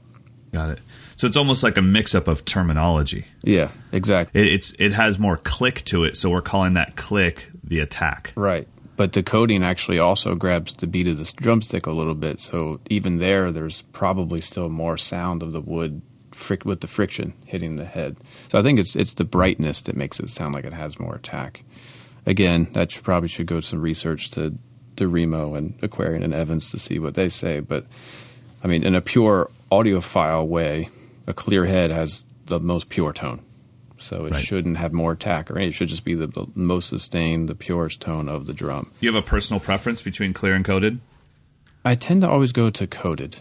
Got 0.51 0.69
it. 0.69 0.79
So 1.15 1.27
it's 1.27 1.37
almost 1.37 1.63
like 1.63 1.77
a 1.77 1.81
mix-up 1.81 2.27
of 2.27 2.45
terminology. 2.45 3.25
Yeah, 3.43 3.71
exactly. 3.91 4.41
It, 4.41 4.53
it's 4.53 4.73
it 4.79 4.93
has 4.93 5.17
more 5.17 5.37
click 5.37 5.83
to 5.85 6.03
it, 6.03 6.17
so 6.17 6.29
we're 6.29 6.41
calling 6.41 6.73
that 6.73 6.95
click 6.95 7.49
the 7.63 7.79
attack. 7.79 8.33
Right. 8.35 8.67
But 8.97 9.13
the 9.13 9.23
coating 9.23 9.63
actually 9.63 9.99
also 9.99 10.35
grabs 10.35 10.73
the 10.73 10.87
beat 10.87 11.07
of 11.07 11.17
the 11.17 11.33
drumstick 11.35 11.85
a 11.85 11.91
little 11.91 12.15
bit. 12.15 12.39
So 12.39 12.79
even 12.89 13.17
there, 13.17 13.51
there's 13.51 13.81
probably 13.81 14.39
still 14.39 14.69
more 14.69 14.97
sound 14.97 15.43
of 15.43 15.51
the 15.51 15.59
wood 15.59 16.01
fric- 16.31 16.63
with 16.63 16.79
the 16.79 16.87
friction 16.87 17.33
hitting 17.45 17.75
the 17.75 17.85
head. 17.85 18.17
So 18.49 18.57
I 18.57 18.61
think 18.61 18.79
it's 18.79 18.95
it's 18.95 19.15
the 19.15 19.25
brightness 19.25 19.81
that 19.83 19.97
makes 19.97 20.19
it 20.19 20.29
sound 20.29 20.53
like 20.53 20.65
it 20.65 20.73
has 20.73 20.99
more 20.99 21.15
attack. 21.15 21.63
Again, 22.25 22.69
that 22.73 22.91
should, 22.91 23.03
probably 23.03 23.29
should 23.29 23.45
go 23.45 23.57
to 23.57 23.61
some 23.61 23.81
research 23.81 24.31
to 24.31 24.57
to 24.97 25.07
Remo 25.07 25.55
and 25.55 25.75
Aquarian 25.81 26.23
and 26.23 26.33
Evans 26.33 26.71
to 26.71 26.79
see 26.79 26.99
what 26.99 27.13
they 27.15 27.29
say. 27.29 27.59
But 27.59 27.85
I 28.63 28.67
mean, 28.67 28.83
in 28.83 28.95
a 28.95 29.01
pure 29.01 29.49
audiophile 29.71 30.47
way, 30.47 30.89
a 31.27 31.33
clear 31.33 31.65
head 31.65 31.91
has 31.91 32.25
the 32.45 32.59
most 32.59 32.89
pure 32.89 33.13
tone. 33.13 33.41
So 33.97 34.25
it 34.25 34.33
Right. 34.33 34.43
shouldn't 34.43 34.77
have 34.77 34.93
more 34.93 35.13
attack 35.13 35.49
or 35.49 35.55
anything. 35.57 35.69
It 35.69 35.73
should 35.75 35.87
just 35.89 36.03
be 36.05 36.13
the, 36.13 36.27
the 36.27 36.47
most 36.53 36.89
sustained, 36.89 37.47
the 37.49 37.55
purest 37.55 38.01
tone 38.01 38.27
of 38.29 38.45
the 38.45 38.53
drum. 38.53 38.91
You 38.99 39.11
have 39.13 39.21
a 39.23 39.25
personal 39.25 39.59
preference 39.59 40.01
between 40.01 40.33
clear 40.33 40.53
and 40.53 40.63
coated? 40.65 40.99
I 41.83 41.95
tend 41.95 42.21
to 42.21 42.29
always 42.29 42.51
go 42.51 42.69
to 42.69 42.87
coated. 42.87 43.37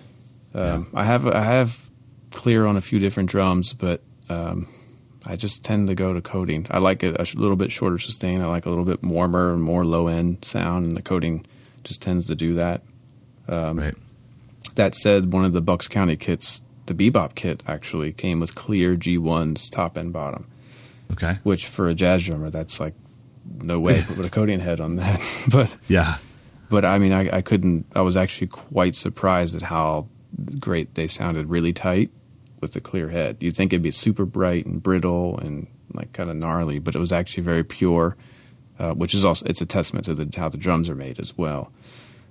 Um, 0.55 0.87
I 0.95 1.05
have 1.05 1.27
I 1.27 1.41
have 1.41 1.91
clear 2.31 2.67
on 2.67 2.77
a 2.77 2.81
few 2.81 2.99
different 2.99 3.29
drums, 3.31 3.73
but 3.73 4.01
um, 4.29 4.69
I 5.27 5.37
just 5.37 5.65
tend 5.65 5.89
to 5.89 5.95
go 5.95 6.13
to 6.13 6.21
coating. 6.21 6.67
I 6.71 6.79
like 6.79 7.03
it 7.03 7.17
a 7.19 7.41
little 7.41 7.57
bit 7.57 7.73
shorter 7.73 7.99
sustain. 7.99 8.41
I 8.43 8.47
like 8.47 8.67
a 8.67 8.69
little 8.69 8.85
bit 8.85 9.03
warmer 9.03 9.53
and 9.53 9.63
more 9.63 9.85
low 9.85 10.07
end 10.09 10.45
sound, 10.45 10.87
and 10.87 10.97
the 10.97 11.03
coating 11.03 11.47
just 11.83 12.03
tends 12.03 12.27
to 12.27 12.35
do 12.35 12.55
that. 12.55 12.83
Um, 13.49 13.79
right. 13.79 13.95
That 14.75 14.95
said, 14.95 15.33
one 15.33 15.45
of 15.45 15.53
the 15.53 15.61
Bucks 15.61 15.89
County 15.89 16.17
kits, 16.17 16.63
the 16.87 16.95
Bebop 16.95 17.35
kit, 17.35 17.63
actually 17.67 18.13
came 18.13 18.41
with 18.41 18.55
clear 18.55 18.97
G1s 18.97 19.71
top 19.71 19.97
and 19.97 20.13
bottom, 20.13 20.47
Okay. 21.13 21.39
which 21.43 21.67
for 21.67 21.89
a 21.89 21.95
jazz 21.95 22.25
drummer, 22.25 22.51
that's 22.51 22.81
like 22.81 22.95
no 23.63 23.79
way 23.81 24.03
put 24.03 24.25
a 24.25 24.31
coating 24.31 24.61
head 24.61 24.81
on 24.81 24.97
that. 24.97 25.21
but 25.51 25.77
Yeah. 25.89 26.19
but 26.71 26.85
I 26.85 26.99
mean, 26.99 27.13
I, 27.13 27.37
I 27.37 27.41
couldn't. 27.41 27.87
I 27.95 28.01
was 28.03 28.17
actually 28.17 28.49
quite 28.49 28.97
surprised 28.97 29.55
at 29.55 29.63
how 29.63 30.09
great 30.59 30.95
they 30.97 31.07
sounded, 31.09 31.49
really 31.49 31.73
tight 31.73 32.11
with 32.65 32.73
the 32.73 32.81
clear 32.81 33.11
head. 33.11 33.37
You'd 33.41 33.55
think 33.55 33.75
it'd 33.75 33.83
be 33.83 33.91
super 33.91 34.25
bright 34.25 34.65
and 34.65 34.83
brittle 34.83 35.39
and 35.39 35.67
like 35.93 36.15
kind 36.15 36.31
of 36.31 36.37
gnarly, 36.37 36.79
but 36.79 36.97
it 36.97 36.99
was 36.99 37.13
actually 37.13 37.43
very 37.43 37.63
pure, 37.63 38.17
uh, 38.79 38.95
which 38.95 39.15
is 39.15 39.23
also 39.23 39.45
it's 39.45 39.61
a 39.61 39.67
testament 39.67 40.07
to 40.07 40.15
the, 40.15 40.31
how 40.35 40.49
the 40.49 40.57
drums 40.57 40.89
are 40.89 40.95
made 40.95 41.21
as 41.21 41.37
well. 41.37 41.71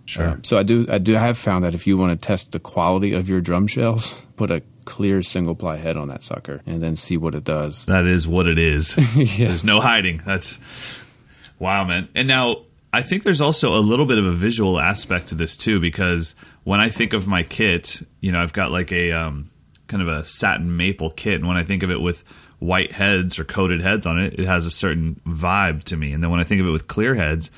Sure. 0.06 0.30
Uh, 0.30 0.38
so 0.42 0.58
I 0.58 0.64
do 0.64 0.88
I 0.90 0.98
do 0.98 1.14
have 1.14 1.38
found 1.38 1.64
that 1.64 1.76
if 1.76 1.86
you 1.86 1.96
want 1.98 2.20
to 2.20 2.28
test 2.28 2.52
the 2.52 2.60
quality 2.60 3.14
of 3.14 3.30
your 3.30 3.42
drum 3.42 3.68
shells, 3.68 4.26
put 4.36 4.50
a 4.50 4.64
clear 4.86 5.22
single 5.22 5.54
ply 5.54 5.78
head 5.78 5.96
on 5.96 6.08
that 6.08 6.24
sucker 6.24 6.62
and 6.66 6.82
then 6.82 6.96
see 6.96 7.16
what 7.16 7.36
it 7.36 7.44
does. 7.44 7.86
that 7.86 8.06
is 8.06 8.28
what 8.28 8.48
it 8.48 8.58
is. 8.58 8.98
yeah. 9.16 9.50
There's 9.50 9.64
no 9.64 9.82
hiding. 9.82 10.22
That's 10.26 10.60
wow, 11.60 11.86
man. 11.86 12.10
And 12.16 12.28
now 12.28 12.64
I 12.92 13.02
think 13.02 13.24
there's 13.24 13.42
also 13.42 13.76
a 13.76 13.80
little 13.80 14.06
bit 14.06 14.18
of 14.18 14.26
a 14.26 14.34
visual 14.34 14.80
aspect 14.80 15.30
to 15.30 15.36
this 15.36 15.56
too, 15.56 15.80
because 15.80 16.36
when 16.64 16.80
I 16.80 16.90
think 16.90 17.14
of 17.14 17.28
my 17.28 17.44
kit, 17.44 18.02
you 18.20 18.32
know, 18.32 18.42
I've 18.42 18.54
got 18.54 18.72
like 18.72 18.92
a 18.92 19.12
um, 19.12 19.50
kind 19.94 20.02
of 20.02 20.08
a 20.08 20.26
satin 20.26 20.76
maple 20.76 21.12
kit, 21.12 21.36
and 21.36 21.48
when 21.48 21.56
I 21.56 21.62
think 21.62 21.84
of 21.84 21.92
it 21.92 22.02
with 22.02 22.24
white 22.58 22.94
heads 22.94 23.38
or 23.38 23.44
coated 23.44 23.80
heads 23.80 24.08
on 24.08 24.20
it, 24.20 24.40
it 24.40 24.46
has 24.46 24.66
a 24.66 24.72
certain 24.72 25.22
vibe 25.28 25.84
to 25.84 25.96
me. 25.96 26.14
And 26.14 26.24
then 26.24 26.32
when 26.32 26.40
I 26.40 26.44
think 26.44 26.62
of 26.62 26.68
it 26.68 26.72
with 26.72 26.88
clear 26.88 27.14
heads, 27.14 27.52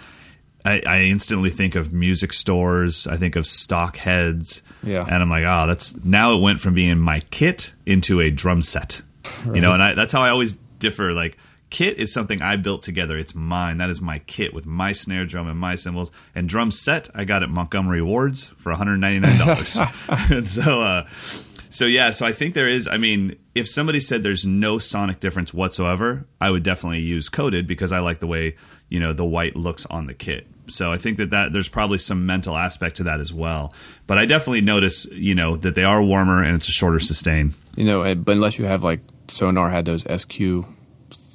I, 0.65 0.81
I 0.85 1.01
instantly 1.03 1.49
think 1.49 1.75
of 1.75 1.93
music 1.93 2.33
stores. 2.33 3.07
I 3.07 3.15
think 3.15 3.37
of 3.37 3.47
stock 3.47 3.95
heads. 3.95 4.63
Yeah. 4.83 5.05
And 5.07 5.15
I'm 5.15 5.29
like, 5.29 5.45
oh, 5.45 5.65
that's 5.65 5.95
now 6.03 6.35
it 6.35 6.41
went 6.41 6.59
from 6.59 6.73
being 6.73 6.99
my 6.99 7.21
kit 7.31 7.71
into 7.85 8.19
a 8.19 8.29
drum 8.29 8.61
set. 8.61 9.01
You 9.45 9.61
know, 9.61 9.73
and 9.73 9.81
I, 9.81 9.93
that's 9.93 10.11
how 10.11 10.21
I 10.21 10.29
always 10.29 10.53
differ. 10.79 11.13
Like, 11.13 11.37
kit 11.69 11.97
is 11.97 12.11
something 12.11 12.41
I 12.41 12.57
built 12.57 12.81
together. 12.81 13.17
It's 13.17 13.33
mine. 13.33 13.77
That 13.77 13.89
is 13.89 14.01
my 14.01 14.19
kit 14.19 14.53
with 14.53 14.65
my 14.65 14.91
snare 14.91 15.25
drum 15.25 15.47
and 15.47 15.57
my 15.57 15.75
cymbals. 15.75 16.11
And 16.33 16.49
drum 16.49 16.71
set, 16.71 17.09
I 17.15 17.23
got 17.23 17.43
at 17.43 17.49
Montgomery 17.49 18.01
Wards 18.01 18.47
for 18.57 18.73
$199. 18.73 20.31
and 20.35 20.47
so, 20.47 20.81
uh, 20.81 21.07
so 21.75 21.85
yeah, 21.85 22.11
so 22.11 22.25
I 22.25 22.31
think 22.31 22.53
there 22.53 22.69
is. 22.69 22.87
I 22.87 22.95
mean, 22.97 23.35
if 23.53 23.67
somebody 23.67 23.99
said 23.99 24.23
there's 24.23 24.45
no 24.45 24.77
sonic 24.77 25.19
difference 25.19 25.53
whatsoever, 25.53 26.25
I 26.39 26.49
would 26.49 26.63
definitely 26.63 27.01
use 27.01 27.27
coated 27.27 27.67
because 27.67 27.91
I 27.91 27.99
like 27.99 28.19
the 28.19 28.27
way 28.27 28.55
you 28.89 28.99
know 29.01 29.11
the 29.11 29.25
white 29.25 29.57
looks 29.57 29.85
on 29.87 30.07
the 30.07 30.13
kit. 30.13 30.47
So 30.67 30.91
I 30.91 30.97
think 30.97 31.17
that 31.17 31.31
that 31.31 31.51
there's 31.51 31.67
probably 31.67 31.97
some 31.97 32.25
mental 32.25 32.55
aspect 32.55 32.95
to 32.97 33.03
that 33.03 33.19
as 33.19 33.33
well. 33.33 33.73
But 34.07 34.17
I 34.17 34.25
definitely 34.25 34.61
notice 34.61 35.05
you 35.11 35.35
know 35.35 35.57
that 35.57 35.75
they 35.75 35.83
are 35.83 36.01
warmer 36.01 36.41
and 36.41 36.55
it's 36.55 36.69
a 36.69 36.71
shorter 36.71 36.99
sustain. 37.01 37.53
You 37.75 37.83
know, 37.83 38.03
eh, 38.03 38.13
but 38.13 38.31
unless 38.31 38.57
you 38.57 38.65
have 38.65 38.81
like 38.81 39.01
Sonor 39.27 39.69
had 39.69 39.83
those 39.83 40.03
SQ 40.03 40.65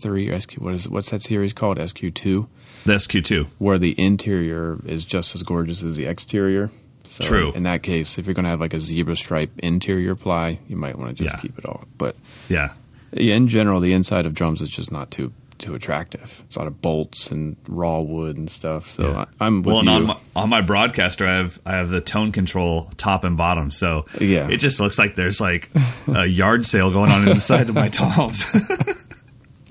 three 0.00 0.30
or 0.30 0.40
SQ 0.40 0.54
what 0.62 0.72
is 0.72 0.88
what's 0.88 1.10
that 1.10 1.20
series 1.22 1.52
called 1.52 1.78
SQ 1.78 2.14
two, 2.14 2.48
The 2.86 2.94
SQ2. 2.94 3.46
where 3.58 3.76
the 3.78 3.94
interior 4.00 4.78
is 4.86 5.04
just 5.04 5.34
as 5.34 5.42
gorgeous 5.42 5.82
as 5.82 5.96
the 5.96 6.06
exterior. 6.06 6.70
So 7.08 7.24
True. 7.24 7.52
In 7.52 7.64
that 7.64 7.82
case, 7.82 8.18
if 8.18 8.26
you're 8.26 8.34
going 8.34 8.44
to 8.44 8.50
have 8.50 8.60
like 8.60 8.74
a 8.74 8.80
zebra 8.80 9.16
stripe 9.16 9.50
interior 9.58 10.14
ply, 10.14 10.58
you 10.68 10.76
might 10.76 10.96
want 10.98 11.16
to 11.16 11.24
just 11.24 11.34
Yeah. 11.36 11.40
keep 11.40 11.58
it 11.58 11.64
all. 11.66 11.84
But 11.98 12.16
Yeah. 12.48 12.70
in 13.12 13.46
general, 13.48 13.80
the 13.80 13.92
inside 13.92 14.26
of 14.26 14.34
drums 14.34 14.62
is 14.62 14.68
just 14.70 14.92
not 14.92 15.10
too 15.10 15.32
too 15.58 15.74
attractive. 15.74 16.42
It's 16.46 16.56
a 16.56 16.60
lot 16.60 16.68
of 16.68 16.80
bolts 16.80 17.30
and 17.30 17.54
raw 17.68 18.00
wood 18.00 18.38
and 18.38 18.48
stuff. 18.48 18.88
So 18.88 19.10
Yeah. 19.10 19.24
I, 19.38 19.44
I'm 19.46 19.58
with 19.62 19.66
well, 19.74 19.80
and 19.80 19.88
you. 19.88 19.94
on 19.94 20.06
my, 20.06 20.16
on 20.34 20.48
my 20.48 20.62
Broadkaster, 20.62 21.26
I 21.26 21.36
have 21.36 21.60
I 21.66 21.72
have 21.72 21.90
the 21.90 22.00
tone 22.00 22.32
control 22.32 22.90
top 22.96 23.24
and 23.24 23.36
bottom, 23.36 23.70
so 23.70 24.06
Yeah. 24.18 24.48
it 24.48 24.56
just 24.56 24.80
looks 24.80 24.98
like 24.98 25.16
there's 25.16 25.38
like 25.38 25.68
a 26.08 26.24
yard 26.40 26.64
sale 26.64 26.90
going 26.90 27.10
on 27.10 27.28
inside 27.28 27.68
of 27.68 27.74
my 27.74 27.88
toms. 28.00 28.42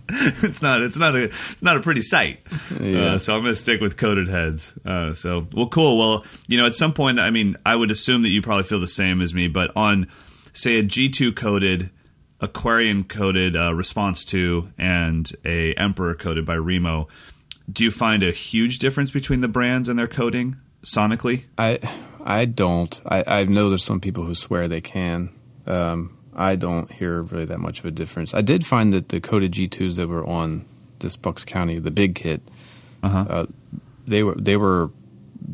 it's 0.43 0.61
not 0.61 0.81
it's 0.81 0.97
not 0.97 1.15
a 1.15 1.25
it's 1.25 1.61
not 1.61 1.77
a 1.77 1.81
pretty 1.81 2.01
sight. 2.01 2.39
Yeah. 2.79 3.13
Uh, 3.13 3.17
so 3.17 3.35
I'm 3.35 3.41
going 3.41 3.53
to 3.53 3.59
stick 3.59 3.81
with 3.81 3.97
coated 3.97 4.27
heads. 4.27 4.73
Uh, 4.83 5.13
so 5.13 5.47
well, 5.53 5.67
cool. 5.67 5.97
Well, 5.97 6.25
you 6.47 6.57
know, 6.57 6.65
at 6.65 6.75
some 6.75 6.93
point, 6.93 7.19
I 7.19 7.29
mean, 7.29 7.57
I 7.65 7.75
would 7.75 7.91
assume 7.91 8.23
that 8.23 8.29
you 8.29 8.41
probably 8.41 8.63
feel 8.63 8.79
the 8.79 8.87
same 8.87 9.21
as 9.21 9.33
me, 9.33 9.47
but 9.47 9.71
on 9.75 10.07
say 10.53 10.79
a 10.79 10.83
G2 10.83 11.35
coated. 11.35 11.91
Aquarian 12.41 13.03
coated 13.03 13.57
uh, 13.57 13.75
Response 13.75 14.23
2, 14.23 14.71
and 14.77 15.29
a 15.43 15.73
Emperor 15.73 16.15
coated 16.15 16.45
by 16.45 16.53
Remo, 16.53 17.09
do 17.69 17.83
you 17.83 17.91
find 17.91 18.23
a 18.23 18.31
huge 18.31 18.79
difference 18.79 19.11
between 19.11 19.41
the 19.41 19.49
brands 19.49 19.89
and 19.89 19.99
their 19.99 20.07
coating 20.07 20.55
sonically? 20.83 21.43
I 21.57 21.79
I 22.23 22.45
don't. 22.45 23.01
I, 23.05 23.23
I 23.27 23.43
know 23.45 23.69
there's 23.69 23.83
some 23.83 23.99
people 23.99 24.23
who 24.23 24.35
swear 24.35 24.67
they 24.67 24.81
can. 24.81 25.33
Um, 25.65 26.17
I 26.39 26.55
don't 26.55 26.91
hear 26.91 27.21
really 27.23 27.45
that 27.45 27.59
much 27.59 27.79
of 27.79 27.85
a 27.85 27.91
difference. 27.91 28.33
I 28.33 28.41
did 28.41 28.65
find 28.65 28.93
that 28.93 29.09
the 29.09 29.19
coated 29.19 29.51
G2s 29.51 29.97
that 29.97 30.07
were 30.07 30.25
on 30.25 30.65
this 30.99 31.15
Bucks 31.17 31.43
County, 31.45 31.77
the 31.79 31.91
big 31.91 32.15
kit, 32.15 32.41
Uh-huh. 33.03 33.25
uh, 33.29 33.45
they 34.07 34.23
were 34.23 34.35
they 34.35 34.57
were 34.57 34.89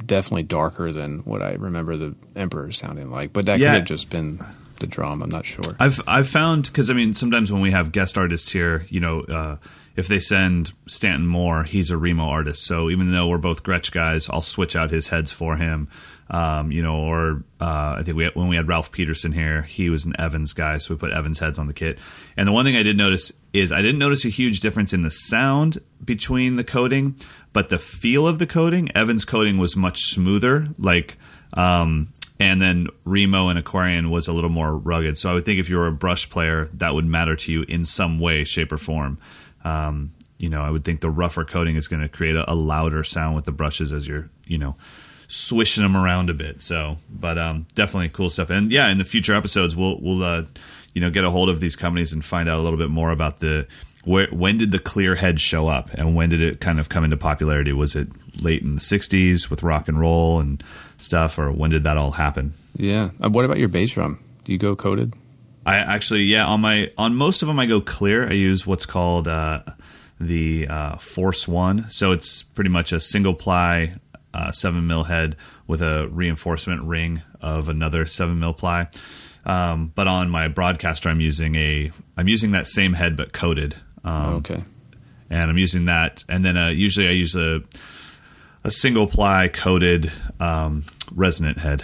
definitely 0.05 0.43
darker 0.43 0.91
than 0.91 1.19
what 1.19 1.41
I 1.41 1.53
remember 1.53 1.97
the 1.97 2.15
Emperor 2.35 2.71
sounding 2.71 3.09
like. 3.11 3.33
But 3.33 3.45
that 3.47 3.59
Yeah. 3.59 3.71
could 3.73 3.79
have 3.81 3.87
just 3.87 4.09
been 4.09 4.39
the 4.79 4.87
drum. 4.87 5.21
I'm 5.21 5.29
not 5.29 5.45
sure. 5.45 5.75
I've 5.79 6.01
I've 6.07 6.27
found 6.27 6.63
because 6.67 6.89
I 6.89 6.93
mean 6.93 7.13
sometimes 7.13 7.51
when 7.51 7.61
we 7.61 7.71
have 7.71 7.91
guest 7.91 8.17
artists 8.17 8.51
here, 8.51 8.85
you 8.89 8.99
know, 8.99 9.21
uh, 9.21 9.55
if 9.95 10.07
they 10.07 10.19
send 10.19 10.73
Stanton 10.87 11.25
Moore, 11.27 11.63
he's 11.63 11.89
a 11.91 11.97
Remo 11.97 12.25
artist. 12.25 12.65
So 12.65 12.89
even 12.89 13.11
though 13.11 13.27
we're 13.27 13.37
both 13.37 13.63
Gretsch 13.63 13.91
guys, 13.91 14.29
I'll 14.29 14.41
switch 14.41 14.75
out 14.75 14.91
his 14.91 15.07
heads 15.07 15.31
for 15.31 15.55
him. 15.55 15.87
Um, 16.27 16.71
you 16.71 16.81
know, 16.81 16.95
or 16.95 17.43
uh, 17.61 17.97
I 17.99 18.01
think 18.03 18.17
we 18.17 18.23
had, 18.23 18.35
when 18.35 18.47
we 18.47 18.55
had 18.55 18.67
Ralph 18.67 18.91
Peterson 18.91 19.31
here, 19.31 19.61
he 19.61 19.91
was 19.91 20.05
an 20.05 20.15
Evans 20.17 20.53
guy, 20.53 20.79
so 20.79 20.95
we 20.95 20.97
put 20.97 21.11
Evans 21.11 21.37
heads 21.37 21.59
on 21.59 21.67
the 21.67 21.73
kit. 21.73 21.99
And 22.35 22.47
the 22.47 22.51
one 22.51 22.65
thing 22.65 22.75
I 22.75 22.81
did 22.81 22.97
notice 22.97 23.31
is 23.53 23.71
I 23.71 23.83
didn't 23.83 23.99
notice 23.99 24.25
a 24.25 24.29
huge 24.29 24.59
difference 24.59 24.91
in 24.91 25.03
the 25.03 25.11
sound 25.11 25.79
between 26.03 26.55
the 26.55 26.63
coating, 26.63 27.15
but 27.53 27.69
the 27.69 27.77
feel 27.77 28.27
of 28.27 28.39
the 28.39 28.47
coating. 28.47 28.89
Evans 28.95 29.23
coating 29.23 29.59
was 29.59 29.75
much 29.75 30.05
smoother, 30.05 30.69
like. 30.79 31.17
Um, 31.53 32.11
and 32.39 32.61
then 32.61 32.87
Remo 33.05 33.47
and 33.47 33.57
Aquarian 33.57 34.09
was 34.09 34.27
a 34.27 34.33
little 34.33 34.49
more 34.49 34.75
rugged. 34.75 35.17
So 35.17 35.29
I 35.29 35.33
would 35.33 35.45
think 35.45 35.59
if 35.59 35.69
you 35.69 35.77
were 35.77 35.87
a 35.87 35.93
brush 35.93 36.29
player, 36.29 36.69
that 36.73 36.93
would 36.93 37.05
matter 37.05 37.35
to 37.35 37.51
you 37.51 37.63
in 37.67 37.85
some 37.85 38.19
way, 38.19 38.43
shape, 38.43 38.71
or 38.71 38.77
form. 38.77 39.19
Um, 39.63 40.13
you 40.37 40.49
know, 40.49 40.61
I 40.61 40.69
would 40.69 40.83
think 40.83 40.99
the 40.99 41.09
rougher 41.09 41.45
coating 41.45 41.77
is 41.77 41.87
going 41.87 42.01
to 42.01 42.09
create 42.09 42.35
a, 42.35 42.51
a 42.51 42.53
louder 42.53 43.03
sound 43.03 43.35
with 43.35 43.45
the 43.45 43.53
brushes 43.53 43.93
as 43.93 44.07
you're, 44.07 44.29
you 44.45 44.57
know, 44.57 44.75
swishing 45.27 45.83
them 45.83 45.95
around 45.97 46.29
a 46.29 46.33
bit. 46.33 46.61
So, 46.61 46.97
but 47.09 47.37
um, 47.37 47.67
definitely 47.75 48.09
cool 48.09 48.29
stuff. 48.29 48.49
And 48.49 48.71
yeah, 48.71 48.89
in 48.89 48.97
the 48.97 49.03
future 49.03 49.33
episodes, 49.33 49.75
we'll 49.75 49.99
we'll 49.99 50.23
uh, 50.23 50.43
you 50.93 51.01
know 51.01 51.09
get 51.09 51.23
a 51.23 51.29
hold 51.29 51.49
of 51.49 51.59
these 51.59 51.75
companies 51.75 52.13
and 52.13 52.23
find 52.23 52.49
out 52.49 52.59
a 52.59 52.61
little 52.61 52.79
bit 52.79 52.89
more 52.89 53.11
about 53.11 53.39
the 53.39 53.67
where 54.03 54.27
when 54.27 54.57
did 54.57 54.71
the 54.71 54.79
clear 54.79 55.15
head 55.15 55.39
show 55.39 55.67
up 55.67 55.91
and 55.93 56.15
when 56.15 56.29
did 56.29 56.41
it 56.41 56.59
kind 56.59 56.79
of 56.79 56.89
come 56.89 57.03
into 57.03 57.17
popularity? 57.17 57.73
Was 57.73 57.95
it 57.95 58.07
late 58.41 58.61
in 58.61 58.75
the 58.75 58.81
'60s 58.81 59.49
with 59.49 59.63
rock 59.63 59.87
and 59.87 59.99
roll 59.99 60.39
and 60.39 60.63
stuff, 60.97 61.37
or 61.39 61.51
when 61.51 61.71
did 61.71 61.83
that 61.83 61.97
all 61.97 62.11
happen? 62.11 62.53
yeah. 62.77 63.09
Uh, 63.23 63.29
what 63.29 63.45
about 63.45 63.57
your 63.57 63.69
bass 63.69 63.91
drum? 63.91 64.19
Do 64.43 64.51
you 64.51 64.57
go 64.57 64.75
coated? 64.75 65.13
I 65.65 65.77
actually, 65.77 66.21
yeah, 66.21 66.45
on 66.45 66.61
my 66.61 66.91
on 66.97 67.15
most 67.15 67.41
of 67.41 67.47
them, 67.47 67.59
I 67.59 67.65
go 67.65 67.81
clear. 67.81 68.29
I 68.29 68.33
use 68.33 68.67
what's 68.67 68.85
called 68.85 69.27
uh, 69.27 69.61
the 70.19 70.67
uh, 70.67 70.97
Force 70.97 71.47
One, 71.47 71.89
so 71.89 72.11
it's 72.11 72.43
pretty 72.43 72.69
much 72.69 72.93
a 72.93 72.99
single 72.99 73.33
ply 73.33 73.95
uh, 74.35 74.51
seven 74.51 74.85
mil 74.87 75.03
head 75.05 75.35
with 75.67 75.81
a 75.81 76.07
reinforcement 76.09 76.83
ring 76.83 77.21
of 77.41 77.69
another 77.69 78.05
seven 78.05 78.39
mil 78.39 78.53
ply. 78.53 78.87
Um, 79.45 79.91
but 79.95 80.07
on 80.07 80.29
my 80.29 80.47
Broadkaster, 80.47 81.09
I'm 81.09 81.21
using 81.21 81.55
a 81.55 81.91
I'm 82.17 82.27
using 82.27 82.51
that 82.51 82.67
same 82.67 82.93
head 82.93 83.15
but 83.15 83.31
coated. 83.31 83.75
Um, 84.03 84.35
okay. 84.35 84.63
and 85.29 85.49
I'm 85.49 85.57
using 85.57 85.85
that. 85.85 86.23
And 86.29 86.43
then 86.45 86.57
uh, 86.57 86.69
usually 86.69 87.07
I 87.07 87.11
use 87.11 87.35
a 87.35 87.61
a 88.63 88.71
single 88.71 89.07
ply 89.07 89.47
coated 89.47 90.11
um, 90.39 90.83
resonant 91.13 91.59
head. 91.59 91.83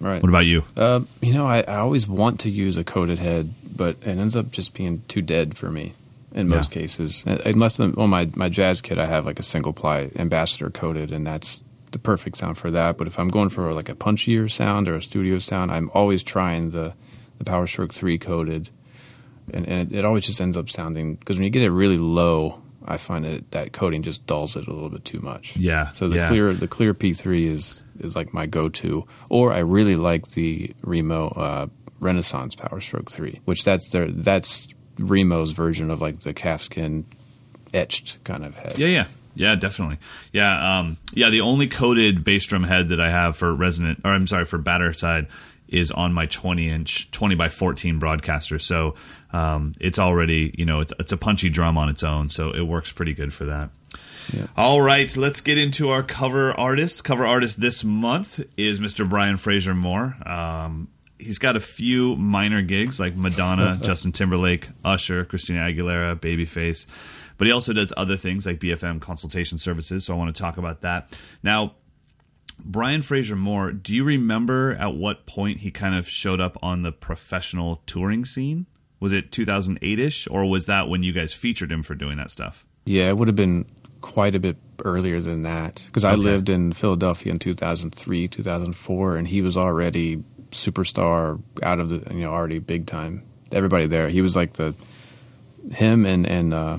Right. 0.00 0.20
What 0.22 0.28
about 0.30 0.46
you? 0.46 0.64
Uh, 0.76 1.00
you 1.20 1.32
know, 1.34 1.46
I, 1.46 1.60
I 1.60 1.76
always 1.76 2.08
want 2.08 2.40
to 2.40 2.50
use 2.50 2.76
a 2.76 2.82
coated 2.84 3.18
head, 3.20 3.52
but 3.76 3.96
it 4.02 4.18
ends 4.18 4.34
up 4.34 4.50
just 4.50 4.74
being 4.74 5.02
too 5.06 5.22
dead 5.22 5.56
for 5.56 5.70
me 5.70 5.92
in 6.34 6.48
most 6.48 6.74
Yeah. 6.74 6.80
cases. 6.82 7.24
Uh, 7.26 7.38
Unless 7.44 7.78
on 7.78 8.10
my 8.10 8.28
my 8.34 8.48
jazz 8.48 8.80
kit, 8.80 8.98
I 8.98 9.06
have 9.06 9.26
like 9.26 9.38
a 9.38 9.42
single 9.44 9.72
ply 9.72 10.10
ambassador 10.18 10.70
coated, 10.70 11.12
and 11.12 11.26
that's 11.26 11.62
the 11.92 11.98
perfect 11.98 12.36
sound 12.36 12.58
for 12.58 12.70
that. 12.70 12.98
But 12.98 13.06
if 13.06 13.18
I'm 13.18 13.28
going 13.28 13.48
for 13.48 13.72
like 13.72 13.88
a 13.88 13.94
punchier 13.94 14.50
sound 14.50 14.88
or 14.88 14.96
a 14.96 15.02
studio 15.02 15.38
sound, 15.38 15.70
I'm 15.70 15.90
always 15.94 16.22
trying 16.22 16.70
the 16.70 16.94
the 17.38 17.44
Power 17.44 17.66
Stroke 17.66 17.92
three 17.92 18.18
coated, 18.18 18.70
and, 19.52 19.66
and 19.66 19.92
it, 19.92 19.98
it 19.98 20.04
always 20.04 20.26
just 20.26 20.40
ends 20.40 20.56
up 20.56 20.70
sounding 20.70 21.14
because 21.16 21.36
when 21.36 21.44
you 21.44 21.50
get 21.50 21.62
it 21.62 21.70
really 21.70 21.98
low. 21.98 22.60
I 22.84 22.96
find 22.96 23.24
that 23.24 23.52
that 23.52 23.72
coating 23.72 24.02
just 24.02 24.26
dulls 24.26 24.56
it 24.56 24.66
a 24.66 24.72
little 24.72 24.88
bit 24.90 25.04
too 25.04 25.20
much. 25.20 25.56
Yeah, 25.56 25.92
So 25.92 26.08
the 26.08 26.16
yeah. 26.16 26.28
clear 26.28 26.52
the 26.52 26.66
clear 26.66 26.94
P3 26.94 27.46
is 27.46 27.84
is 28.00 28.16
like 28.16 28.34
my 28.34 28.46
go 28.46 28.68
to, 28.70 29.06
or 29.30 29.52
I 29.52 29.60
really 29.60 29.94
like 29.94 30.30
the 30.30 30.74
Remo 30.82 31.28
uh, 31.28 31.66
Renaissance 32.00 32.56
Power 32.56 32.80
Stroke 32.80 33.08
three, 33.08 33.38
which 33.44 33.62
that's 33.62 33.88
their 33.90 34.10
that's 34.10 34.66
Remo's 34.98 35.52
version 35.52 35.92
of 35.92 36.00
like 36.00 36.20
the 36.20 36.34
calfskin 36.34 37.04
etched 37.72 38.22
kind 38.24 38.44
of 38.44 38.56
head. 38.56 38.78
Yeah, 38.78 38.88
yeah, 38.88 39.06
yeah, 39.34 39.54
definitely. 39.54 39.98
Yeah, 40.32 40.78
um, 40.78 40.98
yeah. 41.12 41.30
The 41.30 41.40
only 41.40 41.66
coated 41.66 42.24
bass 42.24 42.46
drum 42.46 42.64
head 42.64 42.88
that 42.90 43.00
I 43.00 43.10
have 43.10 43.36
for 43.36 43.54
resonant, 43.54 44.00
or 44.04 44.10
I'm 44.10 44.26
sorry, 44.26 44.44
for 44.44 44.58
batter 44.58 44.92
side, 44.92 45.28
is 45.68 45.90
on 45.90 46.12
my 46.12 46.26
20 46.26 46.68
inch, 46.68 47.10
20 47.12 47.34
by 47.34 47.48
14 47.48 47.98
Broadkaster. 47.98 48.58
So 48.58 48.94
um, 49.32 49.72
it's 49.80 49.98
already, 49.98 50.54
you 50.56 50.66
know, 50.66 50.80
it's, 50.80 50.92
it's 50.98 51.12
a 51.12 51.16
punchy 51.16 51.48
drum 51.48 51.78
on 51.78 51.88
its 51.88 52.02
own, 52.02 52.28
so 52.28 52.50
it 52.50 52.62
works 52.62 52.92
pretty 52.92 53.14
good 53.14 53.32
for 53.32 53.46
that. 53.46 53.70
Yeah. 54.32 54.46
All 54.56 54.80
right, 54.80 55.14
let's 55.16 55.40
get 55.40 55.58
into 55.58 55.88
our 55.88 56.02
cover 56.02 56.52
artist. 56.52 57.02
Cover 57.04 57.26
artist 57.26 57.60
this 57.60 57.82
month 57.82 58.44
is 58.56 58.80
Mr. 58.80 59.08
Brian 59.08 59.36
Frasier-Moore. 59.36 60.16
Um, 60.24 60.88
he's 61.22 61.38
got 61.38 61.56
a 61.56 61.60
few 61.60 62.16
minor 62.16 62.62
gigs 62.62 62.98
like 63.00 63.14
Madonna, 63.16 63.78
Justin 63.82 64.12
Timberlake, 64.12 64.68
Usher, 64.84 65.24
Christina 65.24 65.60
Aguilera, 65.60 66.16
Babyface, 66.18 66.86
but 67.38 67.46
he 67.46 67.52
also 67.52 67.72
does 67.72 67.92
other 67.96 68.16
things 68.16 68.46
like 68.46 68.58
BFM 68.58 69.00
consultation 69.00 69.58
services. 69.58 70.04
So 70.04 70.14
I 70.14 70.16
want 70.16 70.34
to 70.34 70.40
talk 70.42 70.58
about 70.58 70.82
that 70.82 71.16
now. 71.42 71.74
Brian 72.64 73.00
Frasier-Moore, 73.00 73.72
do 73.72 73.92
you 73.94 74.04
remember 74.04 74.74
at 74.74 74.94
what 74.94 75.26
point 75.26 75.58
he 75.60 75.70
kind 75.72 75.96
of 75.96 76.08
showed 76.08 76.40
up 76.40 76.56
on 76.62 76.82
the 76.82 76.92
professional 76.92 77.82
touring 77.86 78.24
scene? 78.24 78.66
Was 79.00 79.10
it 79.12 79.32
2008 79.32 79.98
ish, 79.98 80.28
or 80.30 80.44
was 80.48 80.66
that 80.66 80.88
when 80.88 81.02
you 81.02 81.12
guys 81.12 81.32
featured 81.32 81.72
him 81.72 81.82
for 81.82 81.96
doing 81.96 82.18
that 82.18 82.30
stuff? 82.30 82.64
Yeah, 82.84 83.08
it 83.08 83.16
would 83.16 83.26
have 83.26 83.34
been 83.36 83.66
quite 84.00 84.36
a 84.36 84.38
bit 84.38 84.58
earlier 84.84 85.20
than 85.20 85.42
that 85.42 85.82
because 85.86 86.04
I 86.04 86.12
Okay. 86.12 86.22
lived 86.22 86.48
in 86.50 86.72
Philadelphia 86.72 87.32
in 87.32 87.40
2003, 87.40 88.28
2004, 88.28 89.16
and 89.16 89.26
he 89.26 89.42
was 89.42 89.56
already 89.56 90.22
superstar 90.52 91.40
out 91.62 91.78
of 91.80 91.88
the 91.88 92.14
you 92.14 92.20
know 92.22 92.32
already 92.32 92.58
big 92.58 92.86
time. 92.86 93.24
Everybody 93.50 93.86
there, 93.86 94.08
he 94.08 94.22
was 94.22 94.34
like 94.36 94.54
the 94.54 94.74
him 95.72 96.06
and 96.06 96.26
and 96.26 96.54
uh, 96.54 96.78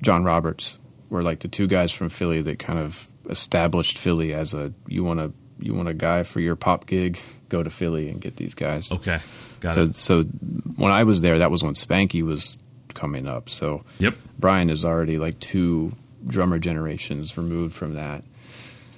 John 0.00 0.24
Roberts 0.24 0.78
were 1.10 1.22
like 1.22 1.40
the 1.40 1.48
two 1.48 1.66
guys 1.66 1.92
from 1.92 2.08
Philly 2.08 2.40
that 2.42 2.58
kind 2.58 2.78
of 2.78 3.06
established 3.28 3.98
Philly 3.98 4.32
as 4.32 4.54
a 4.54 4.72
you 4.86 5.04
want 5.04 5.20
a 5.20 5.32
you 5.58 5.74
want 5.74 5.88
a 5.88 5.94
guy 5.94 6.22
for 6.24 6.40
your 6.40 6.56
pop 6.56 6.86
gig, 6.86 7.20
go 7.48 7.62
to 7.62 7.70
Philly 7.70 8.08
and 8.08 8.20
get 8.20 8.36
these 8.36 8.54
guys. 8.54 8.90
Okay, 8.90 9.20
got 9.60 9.74
So 9.74 9.82
it. 9.84 9.94
so 9.94 10.22
when 10.24 10.90
I 10.90 11.04
was 11.04 11.20
there, 11.20 11.38
that 11.38 11.50
was 11.50 11.62
when 11.62 11.74
Spanky 11.74 12.22
was 12.22 12.58
coming 12.94 13.26
up. 13.28 13.48
So 13.48 13.84
Yep. 14.00 14.16
Brian 14.38 14.70
is 14.70 14.84
already 14.84 15.18
like 15.18 15.38
two 15.38 15.92
drummer 16.24 16.58
generations 16.58 17.36
removed 17.36 17.74
from 17.74 17.94
that. 17.94 18.24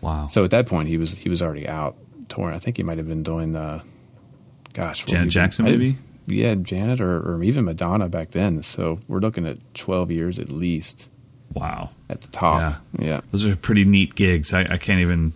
Wow. 0.01 0.29
So 0.29 0.45
at 0.45 0.51
that 0.53 0.67
point, 0.67 0.89
he 0.89 0.97
was 0.97 1.13
he 1.13 1.29
was 1.29 1.43
already 1.43 1.69
out 1.69 1.97
touring. 2.29 2.55
I 2.55 2.59
think 2.59 2.77
he 2.77 2.83
might 2.83 2.99
have 2.99 3.09
been 3.09 3.23
doing, 3.23 3.57
uh, 3.57 3.83
gosh, 4.73 5.05
Janet 5.05 5.31
Jackson? 5.31 5.67
I- 5.67 5.71
maybe? 5.71 5.97
Yeah, 6.27 6.55
Janet 6.55 7.03
or, 7.03 7.19
or 7.19 7.43
even 7.43 7.67
Madonna 7.67 8.09
back 8.09 8.31
then. 8.31 8.63
So 8.63 8.99
we're 9.09 9.21
looking 9.21 9.47
at 9.47 9.59
twelve 9.75 10.11
years 10.11 10.39
at 10.39 10.49
least 10.49 11.11
wow. 11.53 11.91
at 12.09 12.23
the 12.23 12.29
top. 12.29 12.81
Yeah, 12.99 13.21
Those 13.31 13.47
are 13.47 13.57
pretty 13.57 13.85
neat 13.85 14.15
gigs. 14.15 14.55
I, 14.55 14.63
I 14.63 14.79
can't 14.79 15.01
even 15.01 15.35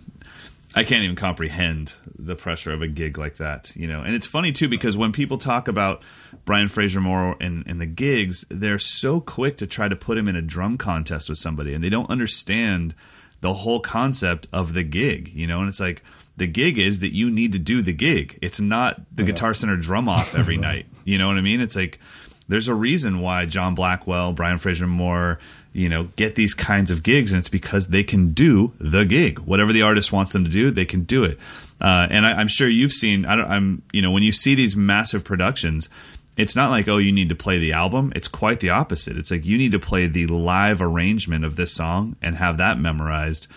I 0.75 0.83
can't 0.83 1.03
even 1.03 1.15
comprehend 1.15 1.95
the 2.17 2.35
pressure 2.35 2.71
of 2.71 2.81
a 2.81 2.87
gig 2.87 3.17
like 3.17 3.37
that, 3.37 3.75
you 3.75 3.87
know. 3.87 4.01
And 4.01 4.15
it's 4.15 4.27
funny 4.27 4.51
too 4.51 4.69
because 4.69 4.95
when 4.95 5.11
people 5.11 5.37
talk 5.37 5.67
about 5.67 6.03
Brian 6.45 6.67
Frasier-Moore 6.67 7.37
and, 7.39 7.63
and 7.65 7.81
the 7.81 7.85
gigs, 7.85 8.45
they're 8.49 8.79
so 8.79 9.19
quick 9.19 9.57
to 9.57 9.67
try 9.67 9.87
to 9.87 9.95
put 9.95 10.17
him 10.17 10.27
in 10.27 10.35
a 10.35 10.41
drum 10.41 10.77
contest 10.77 11.29
with 11.29 11.37
somebody, 11.37 11.73
and 11.73 11.83
they 11.83 11.89
don't 11.89 12.09
understand 12.09 12.93
the 13.41 13.53
whole 13.53 13.79
concept 13.79 14.47
of 14.53 14.73
the 14.73 14.83
gig, 14.83 15.29
you 15.33 15.47
know. 15.47 15.59
And 15.59 15.69
it's 15.69 15.79
like 15.79 16.03
the 16.39 16.47
gig 16.47 16.77
is 16.77 16.99
that 16.99 17.13
you 17.13 17.29
need 17.29 17.53
to 17.53 17.59
do 17.59 17.81
the 17.81 17.93
gig. 17.93 18.39
It's 18.41 18.59
not 18.59 19.01
the 19.15 19.23
Guitar 19.23 19.53
Center 19.53 19.77
drum 19.77 20.09
off 20.09 20.35
every 20.35 20.57
night. 20.69 20.87
You 21.03 21.17
know 21.17 21.27
what 21.27 21.37
I 21.37 21.41
mean? 21.41 21.61
It's 21.61 21.75
like 21.75 21.99
there's 22.47 22.67
a 22.67 22.73
reason 22.73 23.19
why 23.19 23.45
John 23.45 23.75
Blackwell, 23.75 24.33
Brian 24.33 24.57
Frasier-Moore, 24.57 25.39
you 25.71 25.87
know, 25.87 26.05
get 26.15 26.33
these 26.35 26.55
kinds 26.55 26.89
of 26.89 27.03
gigs, 27.03 27.31
and 27.31 27.39
it's 27.39 27.49
because 27.49 27.87
they 27.87 28.03
can 28.03 28.31
do 28.33 28.73
the 28.79 29.05
gig. 29.05 29.39
Whatever 29.39 29.71
the 29.71 29.83
artist 29.83 30.11
wants 30.11 30.33
them 30.33 30.43
to 30.43 30.49
do, 30.49 30.71
they 30.71 30.85
can 30.85 31.03
do 31.03 31.23
it. 31.23 31.37
Uh, 31.79 32.07
and 32.09 32.25
I, 32.25 32.33
I'm 32.33 32.47
sure 32.47 32.67
you've 32.67 32.91
seen. 32.91 33.25
I 33.25 33.35
don't, 33.35 33.49
I'm, 33.49 33.83
you 33.93 34.01
know, 34.01 34.11
when 34.11 34.23
you 34.23 34.31
see 34.31 34.55
these 34.55 34.75
massive 34.75 35.23
productions, 35.23 35.89
it's 36.37 36.55
not 36.55 36.69
like 36.71 36.87
oh, 36.87 36.97
you 36.97 37.11
need 37.11 37.29
to 37.29 37.35
play 37.35 37.59
the 37.59 37.73
album. 37.73 38.11
It's 38.15 38.27
quite 38.27 38.61
the 38.61 38.71
opposite. 38.71 39.17
It's 39.17 39.29
like 39.29 39.45
you 39.45 39.57
need 39.57 39.73
to 39.73 39.79
play 39.79 40.07
the 40.07 40.25
live 40.27 40.81
arrangement 40.81 41.45
of 41.45 41.55
this 41.55 41.73
song 41.73 42.15
and 42.21 42.35
have 42.35 42.57
that 42.57 42.79
memorized, 42.79 43.47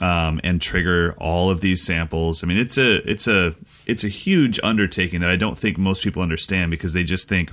um, 0.00 0.40
and 0.44 0.60
trigger 0.60 1.14
all 1.18 1.50
of 1.50 1.60
these 1.60 1.82
samples. 1.84 2.42
I 2.42 2.46
mean, 2.46 2.58
it's 2.58 2.76
a, 2.78 2.96
it's 3.08 3.28
a, 3.28 3.54
it's 3.86 4.04
a 4.04 4.08
huge 4.08 4.58
undertaking 4.62 5.20
that 5.20 5.30
I 5.30 5.36
don't 5.36 5.58
think 5.58 5.78
most 5.78 6.02
people 6.02 6.22
understand 6.22 6.70
because 6.70 6.92
they 6.94 7.04
just 7.04 7.28
think 7.28 7.52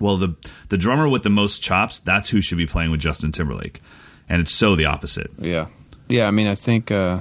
Well, 0.00 0.16
the 0.16 0.34
the 0.68 0.78
drummer 0.78 1.08
with 1.08 1.22
the 1.22 1.30
most 1.30 1.62
chops, 1.62 2.00
that's 2.00 2.30
who 2.30 2.40
should 2.40 2.58
be 2.58 2.66
playing 2.66 2.90
with 2.90 3.00
Justin 3.00 3.32
Timberlake, 3.32 3.82
and 4.28 4.40
it's 4.40 4.54
so 4.54 4.74
the 4.74 4.86
opposite. 4.86 5.30
Yeah, 5.38 5.66
yeah. 6.08 6.26
I 6.26 6.30
mean, 6.30 6.46
I 6.46 6.54
think 6.54 6.90
uh, 6.90 7.20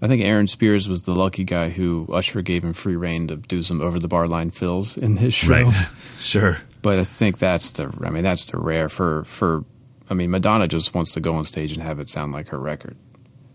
I 0.00 0.06
think 0.06 0.22
Aaron 0.22 0.46
Spears 0.46 0.88
was 0.88 1.02
the 1.02 1.14
lucky 1.14 1.42
guy 1.44 1.70
who 1.70 2.06
Usher 2.12 2.42
gave 2.42 2.62
him 2.64 2.72
free 2.72 2.96
reign 2.96 3.26
to 3.28 3.36
do 3.36 3.62
some 3.62 3.80
over 3.80 3.98
the 3.98 4.08
bar 4.08 4.26
line 4.28 4.50
fills 4.50 4.96
in 4.96 5.16
his 5.16 5.34
show. 5.34 5.48
Right. 5.50 5.74
sure. 6.20 6.58
But 6.82 6.98
I 7.00 7.04
think 7.04 7.38
that's 7.38 7.72
the. 7.72 7.92
I 8.04 8.10
mean, 8.10 8.22
that's 8.22 8.46
the 8.46 8.58
rare 8.58 8.88
for 8.88 9.24
for. 9.24 9.64
I 10.10 10.14
mean, 10.14 10.30
Madonna 10.30 10.68
just 10.68 10.94
wants 10.94 11.12
to 11.14 11.20
go 11.20 11.34
on 11.34 11.44
stage 11.44 11.72
and 11.72 11.82
have 11.82 11.98
it 11.98 12.08
sound 12.08 12.32
like 12.32 12.48
her 12.50 12.58
record. 12.58 12.96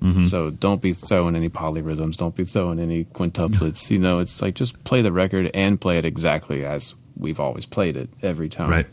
Mm-hmm. 0.01 0.27
So 0.27 0.51
don't 0.51 0.81
be 0.81 0.93
throwing 0.93 1.35
any 1.35 1.49
polyrhythms. 1.49 2.17
Don't 2.17 2.35
be 2.35 2.45
throwing 2.45 2.79
any 2.79 3.05
quintuplets. 3.05 3.89
you 3.89 3.97
know, 3.97 4.19
it's 4.19 4.41
like 4.41 4.55
just 4.55 4.83
play 4.83 5.01
the 5.01 5.11
record 5.11 5.49
and 5.53 5.79
play 5.79 5.97
it 5.97 6.05
exactly 6.05 6.65
as 6.65 6.95
we've 7.17 7.39
always 7.39 7.65
played 7.65 7.97
it 7.97 8.09
every 8.21 8.49
time. 8.49 8.69
Right. 8.69 8.87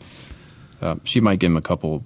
Uh, 0.81 0.95
she 1.03 1.21
might 1.21 1.39
give 1.39 1.51
him 1.51 1.57
a 1.57 1.61
couple 1.61 2.03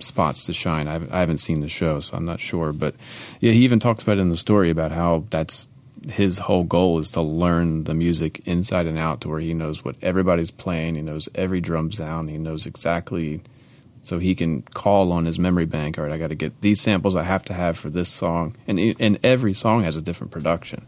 spots 0.00 0.44
to 0.46 0.52
shine. 0.52 0.88
I 0.88 0.92
haven't, 0.92 1.12
I 1.12 1.20
haven't 1.20 1.38
seen 1.38 1.60
the 1.60 1.68
show, 1.68 2.00
so 2.00 2.16
I'm 2.16 2.24
not 2.24 2.40
sure. 2.40 2.72
But 2.72 2.94
yeah, 3.40 3.52
he 3.52 3.64
even 3.64 3.80
talks 3.80 4.02
about 4.02 4.18
it 4.18 4.20
in 4.20 4.30
the 4.30 4.36
story 4.36 4.70
about 4.70 4.92
how 4.92 5.24
that's 5.30 5.68
his 6.08 6.38
whole 6.38 6.64
goal 6.64 6.98
is 6.98 7.12
to 7.12 7.22
learn 7.22 7.84
the 7.84 7.94
music 7.94 8.42
inside 8.46 8.86
and 8.86 8.98
out 8.98 9.20
to 9.20 9.28
where 9.28 9.40
he 9.40 9.54
knows 9.54 9.84
what 9.84 9.96
everybody's 10.02 10.50
playing. 10.50 10.96
He 10.96 11.02
knows 11.02 11.28
every 11.34 11.60
drum 11.60 11.92
sound. 11.92 12.28
He 12.28 12.38
knows 12.38 12.66
exactly 12.66 13.40
so 14.02 14.18
he 14.18 14.34
can 14.34 14.62
call 14.62 15.12
on 15.12 15.24
his 15.24 15.38
memory 15.38 15.64
bank. 15.64 15.98
All 15.98 16.04
right, 16.04 16.12
I 16.12 16.18
got 16.18 16.28
to 16.28 16.34
get 16.34 16.60
these 16.60 16.80
samples 16.80 17.16
I 17.16 17.22
have 17.22 17.44
to 17.46 17.54
have 17.54 17.78
for 17.78 17.88
this 17.88 18.08
song, 18.08 18.56
and 18.66 18.78
and 19.00 19.18
every 19.22 19.54
song 19.54 19.84
has 19.84 19.96
a 19.96 20.02
different 20.02 20.30
production. 20.32 20.84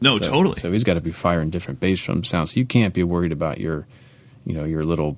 No, 0.00 0.18
so, 0.18 0.30
totally. 0.30 0.60
So 0.60 0.70
he's 0.70 0.84
got 0.84 0.94
to 0.94 1.00
be 1.00 1.12
firing 1.12 1.50
different 1.50 1.80
bass 1.80 2.04
drum 2.04 2.24
sounds. 2.24 2.52
So 2.52 2.60
you 2.60 2.66
can't 2.66 2.92
be 2.92 3.02
worried 3.02 3.32
about 3.32 3.58
your, 3.58 3.86
you 4.44 4.52
know, 4.52 4.64
your 4.64 4.84
little 4.84 5.16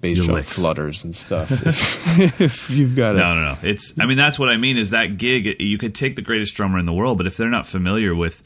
bass 0.00 0.18
Your 0.18 0.26
drum 0.26 0.36
licks. 0.36 0.52
flutters 0.52 1.02
and 1.02 1.16
stuff. 1.16 1.50
if, 1.66 2.40
if 2.40 2.70
you've 2.70 2.94
got 2.94 3.16
No, 3.16 3.34
no, 3.34 3.42
no. 3.42 3.58
It's. 3.62 3.98
I 3.98 4.06
mean, 4.06 4.16
that's 4.16 4.38
what 4.38 4.48
I 4.48 4.56
mean. 4.56 4.78
Is 4.78 4.90
that 4.90 5.18
gig? 5.18 5.60
You 5.60 5.76
could 5.78 5.94
take 5.94 6.14
the 6.14 6.22
greatest 6.22 6.54
drummer 6.54 6.78
in 6.78 6.86
the 6.86 6.92
world, 6.92 7.18
but 7.18 7.26
if 7.26 7.36
they're 7.36 7.50
not 7.50 7.66
familiar 7.66 8.14
with 8.14 8.42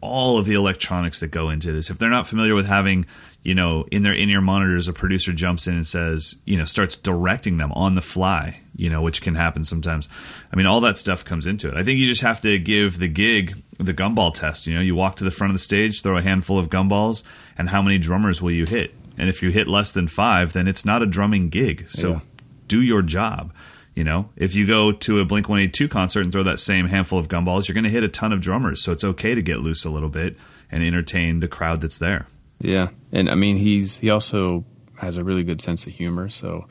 all 0.00 0.38
of 0.38 0.46
the 0.46 0.54
electronics 0.54 1.20
that 1.20 1.28
go 1.28 1.50
into 1.50 1.70
this, 1.72 1.90
if 1.90 1.98
they're 1.98 2.08
not 2.08 2.26
familiar 2.26 2.54
with 2.54 2.66
having, 2.66 3.04
you 3.42 3.54
know, 3.54 3.84
in 3.90 4.02
their 4.02 4.12
in-ear 4.12 4.40
monitors, 4.40 4.86
a 4.88 4.92
producer 4.92 5.32
jumps 5.32 5.66
in 5.66 5.74
and 5.74 5.86
says, 5.86 6.36
you 6.44 6.56
know, 6.58 6.64
starts 6.64 6.94
directing 6.96 7.56
them 7.56 7.72
on 7.72 7.94
the 7.94 8.02
fly, 8.02 8.60
you 8.76 8.90
know, 8.90 9.00
which 9.00 9.22
can 9.22 9.34
happen 9.34 9.64
sometimes. 9.64 10.08
I 10.52 10.56
mean, 10.56 10.66
all 10.66 10.80
that 10.82 10.98
stuff 10.98 11.24
comes 11.24 11.46
into 11.46 11.68
it. 11.68 11.74
I 11.74 11.82
think 11.82 11.98
you 11.98 12.06
just 12.06 12.20
have 12.22 12.40
to 12.42 12.58
give 12.58 12.98
the 12.98 13.08
gig 13.08 13.62
the 13.78 13.94
gumball 13.94 14.34
test. 14.34 14.66
You 14.66 14.74
know, 14.74 14.80
you 14.82 14.94
walk 14.94 15.16
to 15.16 15.24
the 15.24 15.30
front 15.30 15.50
of 15.50 15.54
the 15.54 15.58
stage, 15.62 16.02
throw 16.02 16.18
a 16.18 16.22
handful 16.22 16.58
of 16.58 16.68
gumballs, 16.68 17.22
and 17.56 17.70
how 17.70 17.80
many 17.80 17.96
drummers 17.98 18.42
will 18.42 18.50
you 18.50 18.66
hit? 18.66 18.94
And 19.16 19.28
if 19.28 19.42
you 19.42 19.50
hit 19.50 19.66
less 19.68 19.90
than 19.92 20.06
five, 20.08 20.52
then 20.52 20.68
it's 20.68 20.84
not 20.84 21.02
a 21.02 21.06
drumming 21.06 21.48
gig. 21.48 21.88
So 21.88 22.10
Yeah. 22.10 22.20
do 22.68 22.82
your 22.82 23.02
job. 23.02 23.52
You 23.94 24.04
know, 24.04 24.30
if 24.36 24.54
you 24.54 24.66
go 24.66 24.92
to 24.92 25.18
a 25.18 25.24
Blink 25.24 25.48
182 25.48 25.88
concert 25.88 26.24
and 26.24 26.32
throw 26.32 26.42
that 26.44 26.58
same 26.60 26.86
handful 26.86 27.18
of 27.18 27.28
gumballs, 27.28 27.66
you're 27.68 27.74
going 27.74 27.84
to 27.84 27.90
hit 27.90 28.04
a 28.04 28.08
ton 28.08 28.32
of 28.32 28.40
drummers. 28.40 28.80
So 28.82 28.92
it's 28.92 29.02
okay 29.02 29.34
to 29.34 29.42
get 29.42 29.60
loose 29.60 29.84
a 29.84 29.90
little 29.90 30.08
bit 30.08 30.36
and 30.70 30.82
entertain 30.84 31.40
the 31.40 31.48
crowd 31.48 31.80
that's 31.80 31.98
there. 31.98 32.26
Yeah, 32.60 32.88
and 33.12 33.30
I 33.30 33.34
mean 33.34 33.56
he's 33.56 33.98
he 33.98 34.10
also 34.10 34.64
has 34.98 35.16
a 35.16 35.24
really 35.24 35.42
good 35.44 35.60
sense 35.60 35.86
of 35.86 35.94
humor. 35.94 36.28
So 36.28 36.66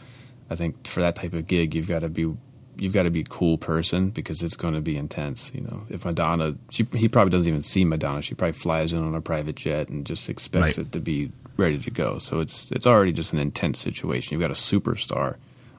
I 0.49 0.55
think 0.55 0.85
for 0.87 1.01
that 1.01 1.15
type 1.15 1.33
of 1.33 1.47
gig, 1.47 1.73
you've 1.75 1.87
got 1.87 1.99
to 1.99 2.09
be 2.09 2.31
you've 2.77 2.93
got 2.93 3.03
to 3.03 3.09
be 3.11 3.21
a 3.21 3.25
cool 3.25 3.57
person 3.57 4.09
because 4.11 4.41
it's 4.43 4.55
going 4.55 4.73
to 4.75 4.81
be 4.81 4.95
intense. 4.95 5.51
You 5.53 5.61
know, 5.61 5.83
if 5.89 6.05
Madonna, 6.05 6.55
she, 6.69 6.87
he 6.93 7.09
probably 7.09 7.31
doesn't 7.31 7.47
even 7.49 7.63
see 7.63 7.83
Madonna. 7.83 8.21
She 8.21 8.35
probably 8.35 8.53
flies 8.53 8.93
in 8.93 9.03
on 9.03 9.15
a 9.15 9.21
private 9.21 9.55
jet 9.55 9.89
and 9.89 10.05
just 10.05 10.29
expects 10.29 10.77
Right. 10.77 10.85
it 10.87 10.91
to 10.93 10.99
be 10.99 11.31
ready 11.57 11.77
to 11.79 11.91
go. 11.91 12.19
So 12.19 12.39
it's 12.39 12.71
it's 12.71 12.85
already 12.87 13.11
just 13.11 13.33
an 13.33 13.39
intense 13.39 13.79
situation. 13.79 14.33
You've 14.33 14.41
got 14.47 14.51
a 14.51 14.53
superstar, 14.61 15.35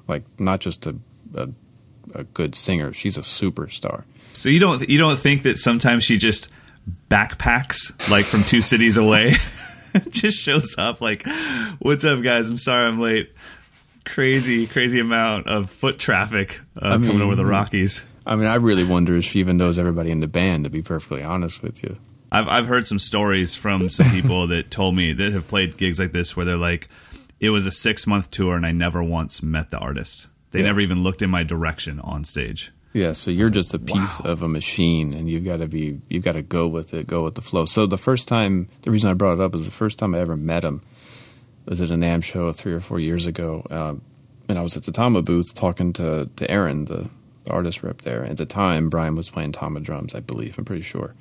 like 0.08 0.24
not 0.40 0.60
just 0.60 0.86
a 0.86 0.96
a, 1.34 1.48
a 2.14 2.24
good 2.24 2.54
singer. 2.56 2.92
She's 2.92 3.16
a 3.16 3.22
superstar. 3.22 4.04
So 4.32 4.48
you 4.48 4.58
don't 4.58 4.86
you 4.88 4.98
don't 4.98 5.18
think 5.18 5.44
that 5.44 5.56
sometimes 5.56 6.02
she 6.04 6.18
just 6.18 6.48
backpacks 7.08 8.10
like 8.10 8.24
from 8.24 8.42
two 8.42 8.60
cities 8.62 8.96
away, 8.96 9.34
just 10.10 10.40
shows 10.40 10.76
up 10.78 11.00
like, 11.00 11.26
"What's 11.78 12.04
up, 12.04 12.22
guys? 12.22 12.48
I'm 12.48 12.58
sorry 12.58 12.86
I'm 12.86 13.00
late." 13.00 13.32
Crazy, 14.04 14.66
crazy 14.66 14.98
amount 14.98 15.46
of 15.46 15.70
foot 15.70 15.98
traffic 15.98 16.60
uh, 16.76 16.90
coming 16.92 17.08
mean- 17.10 17.22
over 17.22 17.36
the 17.36 17.44
Rockies. 17.46 18.04
I 18.26 18.36
mean, 18.36 18.46
I 18.46 18.56
really 18.56 18.84
wonder 18.84 19.16
if 19.16 19.24
she 19.24 19.40
even 19.40 19.56
knows 19.56 19.78
everybody 19.78 20.10
in 20.10 20.20
the 20.20 20.26
band. 20.28 20.64
To 20.64 20.70
be 20.70 20.82
perfectly 20.82 21.22
honest 21.22 21.62
with 21.62 21.82
you. 21.82 21.96
I've 22.32 22.48
I've 22.48 22.66
heard 22.66 22.86
some 22.86 22.98
stories 22.98 23.56
from 23.56 23.88
some 23.90 24.10
people 24.10 24.46
that 24.48 24.70
told 24.70 24.94
me 24.94 25.12
that 25.12 25.32
have 25.32 25.48
played 25.48 25.76
gigs 25.76 25.98
like 25.98 26.12
this 26.12 26.36
where 26.36 26.46
they're 26.46 26.56
like, 26.56 26.88
it 27.40 27.50
was 27.50 27.66
a 27.66 27.70
six 27.72 28.06
month 28.06 28.30
tour 28.30 28.56
and 28.56 28.64
I 28.64 28.72
never 28.72 29.02
once 29.02 29.42
met 29.42 29.70
the 29.70 29.78
artist. 29.78 30.28
They 30.52 30.60
Yeah. 30.60 30.66
never 30.66 30.80
even 30.80 31.02
looked 31.02 31.22
in 31.22 31.30
my 31.30 31.42
direction 31.42 32.00
on 32.00 32.24
stage. 32.24 32.72
Yeah, 32.92 33.12
so 33.12 33.30
you're 33.30 33.50
just 33.50 33.72
a 33.72 33.78
piece 33.78 34.20
wow. 34.20 34.32
of 34.32 34.42
a 34.42 34.48
machine, 34.48 35.12
and 35.12 35.30
you've 35.30 35.44
got 35.44 35.58
to 35.58 35.68
be 35.68 36.00
you've 36.08 36.24
got 36.24 36.32
to 36.32 36.42
go 36.42 36.66
with 36.66 36.92
it, 36.92 37.06
go 37.06 37.22
with 37.22 37.36
the 37.36 37.42
flow. 37.42 37.64
So 37.64 37.86
the 37.86 37.98
first 37.98 38.26
time, 38.26 38.68
the 38.82 38.90
reason 38.90 39.10
I 39.10 39.14
brought 39.14 39.34
it 39.34 39.40
up 39.40 39.54
is 39.54 39.64
the 39.64 39.70
first 39.70 39.98
time 39.98 40.14
I 40.14 40.18
ever 40.18 40.36
met 40.36 40.64
him 40.64 40.82
was 41.66 41.80
at 41.80 41.90
a 41.90 41.94
NAMM 41.94 42.24
show 42.24 42.50
three 42.52 42.72
or 42.72 42.80
four 42.80 42.98
years 42.98 43.26
ago, 43.26 43.64
um, 43.70 44.02
and 44.48 44.58
I 44.58 44.62
was 44.62 44.76
at 44.76 44.82
the 44.82 44.92
Tama 44.92 45.22
booth 45.22 45.54
talking 45.54 45.92
to 45.94 46.28
to 46.34 46.50
Aaron, 46.50 46.86
the, 46.86 47.08
the 47.44 47.52
artist 47.52 47.84
rep 47.84 48.02
there. 48.02 48.24
At 48.24 48.38
the 48.38 48.46
time, 48.46 48.90
Brian 48.90 49.14
was 49.14 49.30
playing 49.30 49.52
Tama 49.52 49.80
drums, 49.80 50.14
I 50.14 50.20
believe. 50.20 50.58
I'm 50.58 50.64
pretty 50.64 50.82
sure. 50.82 51.14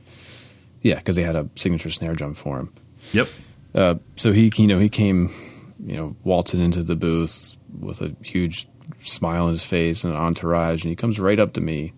Yeah, 0.82 0.96
because 0.96 1.18
they 1.18 1.24
had 1.24 1.36
a 1.36 1.48
signature 1.56 1.92
snare 1.92 2.16
drum 2.16 2.34
for 2.34 2.58
him. 2.58 2.74
Yep. 3.12 3.28
Uh, 3.76 3.96
so 4.16 4.32
he, 4.32 4.52
you 4.56 4.66
know, 4.66 4.80
he 4.80 4.90
came, 4.90 5.30
you 5.84 5.96
know, 5.96 6.16
waltzing 6.24 6.62
into 6.62 6.82
the 6.84 6.96
booth 6.96 7.56
with 7.80 8.02
a 8.02 8.16
huge 8.24 8.68
smile 8.98 9.46
on 9.46 9.52
his 9.52 9.64
face 9.64 10.04
and 10.04 10.14
an 10.14 10.20
entourage, 10.20 10.84
and 10.84 10.90
he 10.90 10.96
comes 10.96 11.20
right 11.20 11.40
up 11.40 11.54
to 11.54 11.62
me. 11.62 11.94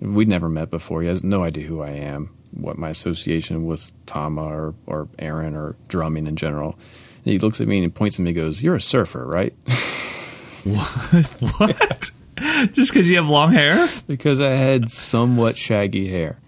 We'd 0.00 0.28
never 0.28 0.48
met 0.48 0.70
before. 0.70 1.02
He 1.02 1.08
has 1.08 1.24
no 1.24 1.42
idea 1.42 1.66
who 1.66 1.80
I 1.80 1.90
am, 1.90 2.30
what 2.52 2.76
my 2.78 2.90
association 2.90 3.64
with 3.66 3.92
Tama 4.06 4.42
or, 4.42 4.74
or 4.86 5.08
Aaron 5.18 5.56
or 5.56 5.74
drumming 5.88 6.26
in 6.26 6.36
general. 6.36 6.78
And 7.24 7.32
he 7.32 7.38
looks 7.38 7.60
at 7.60 7.66
me 7.68 7.78
and 7.78 7.84
he 7.84 7.88
points 7.90 8.18
at 8.18 8.22
me 8.22 8.30
and 8.30 8.36
goes, 8.36 8.62
You're 8.62 8.76
a 8.76 8.80
surfer, 8.80 9.26
right? 9.26 9.54
what? 10.64 11.24
What? 11.58 12.10
Just 12.72 12.92
because 12.92 13.08
you 13.08 13.16
have 13.16 13.28
long 13.28 13.52
hair? 13.52 13.88
because 14.06 14.40
I 14.42 14.50
had 14.50 14.90
somewhat 14.90 15.56
shaggy 15.56 16.06
hair. 16.08 16.38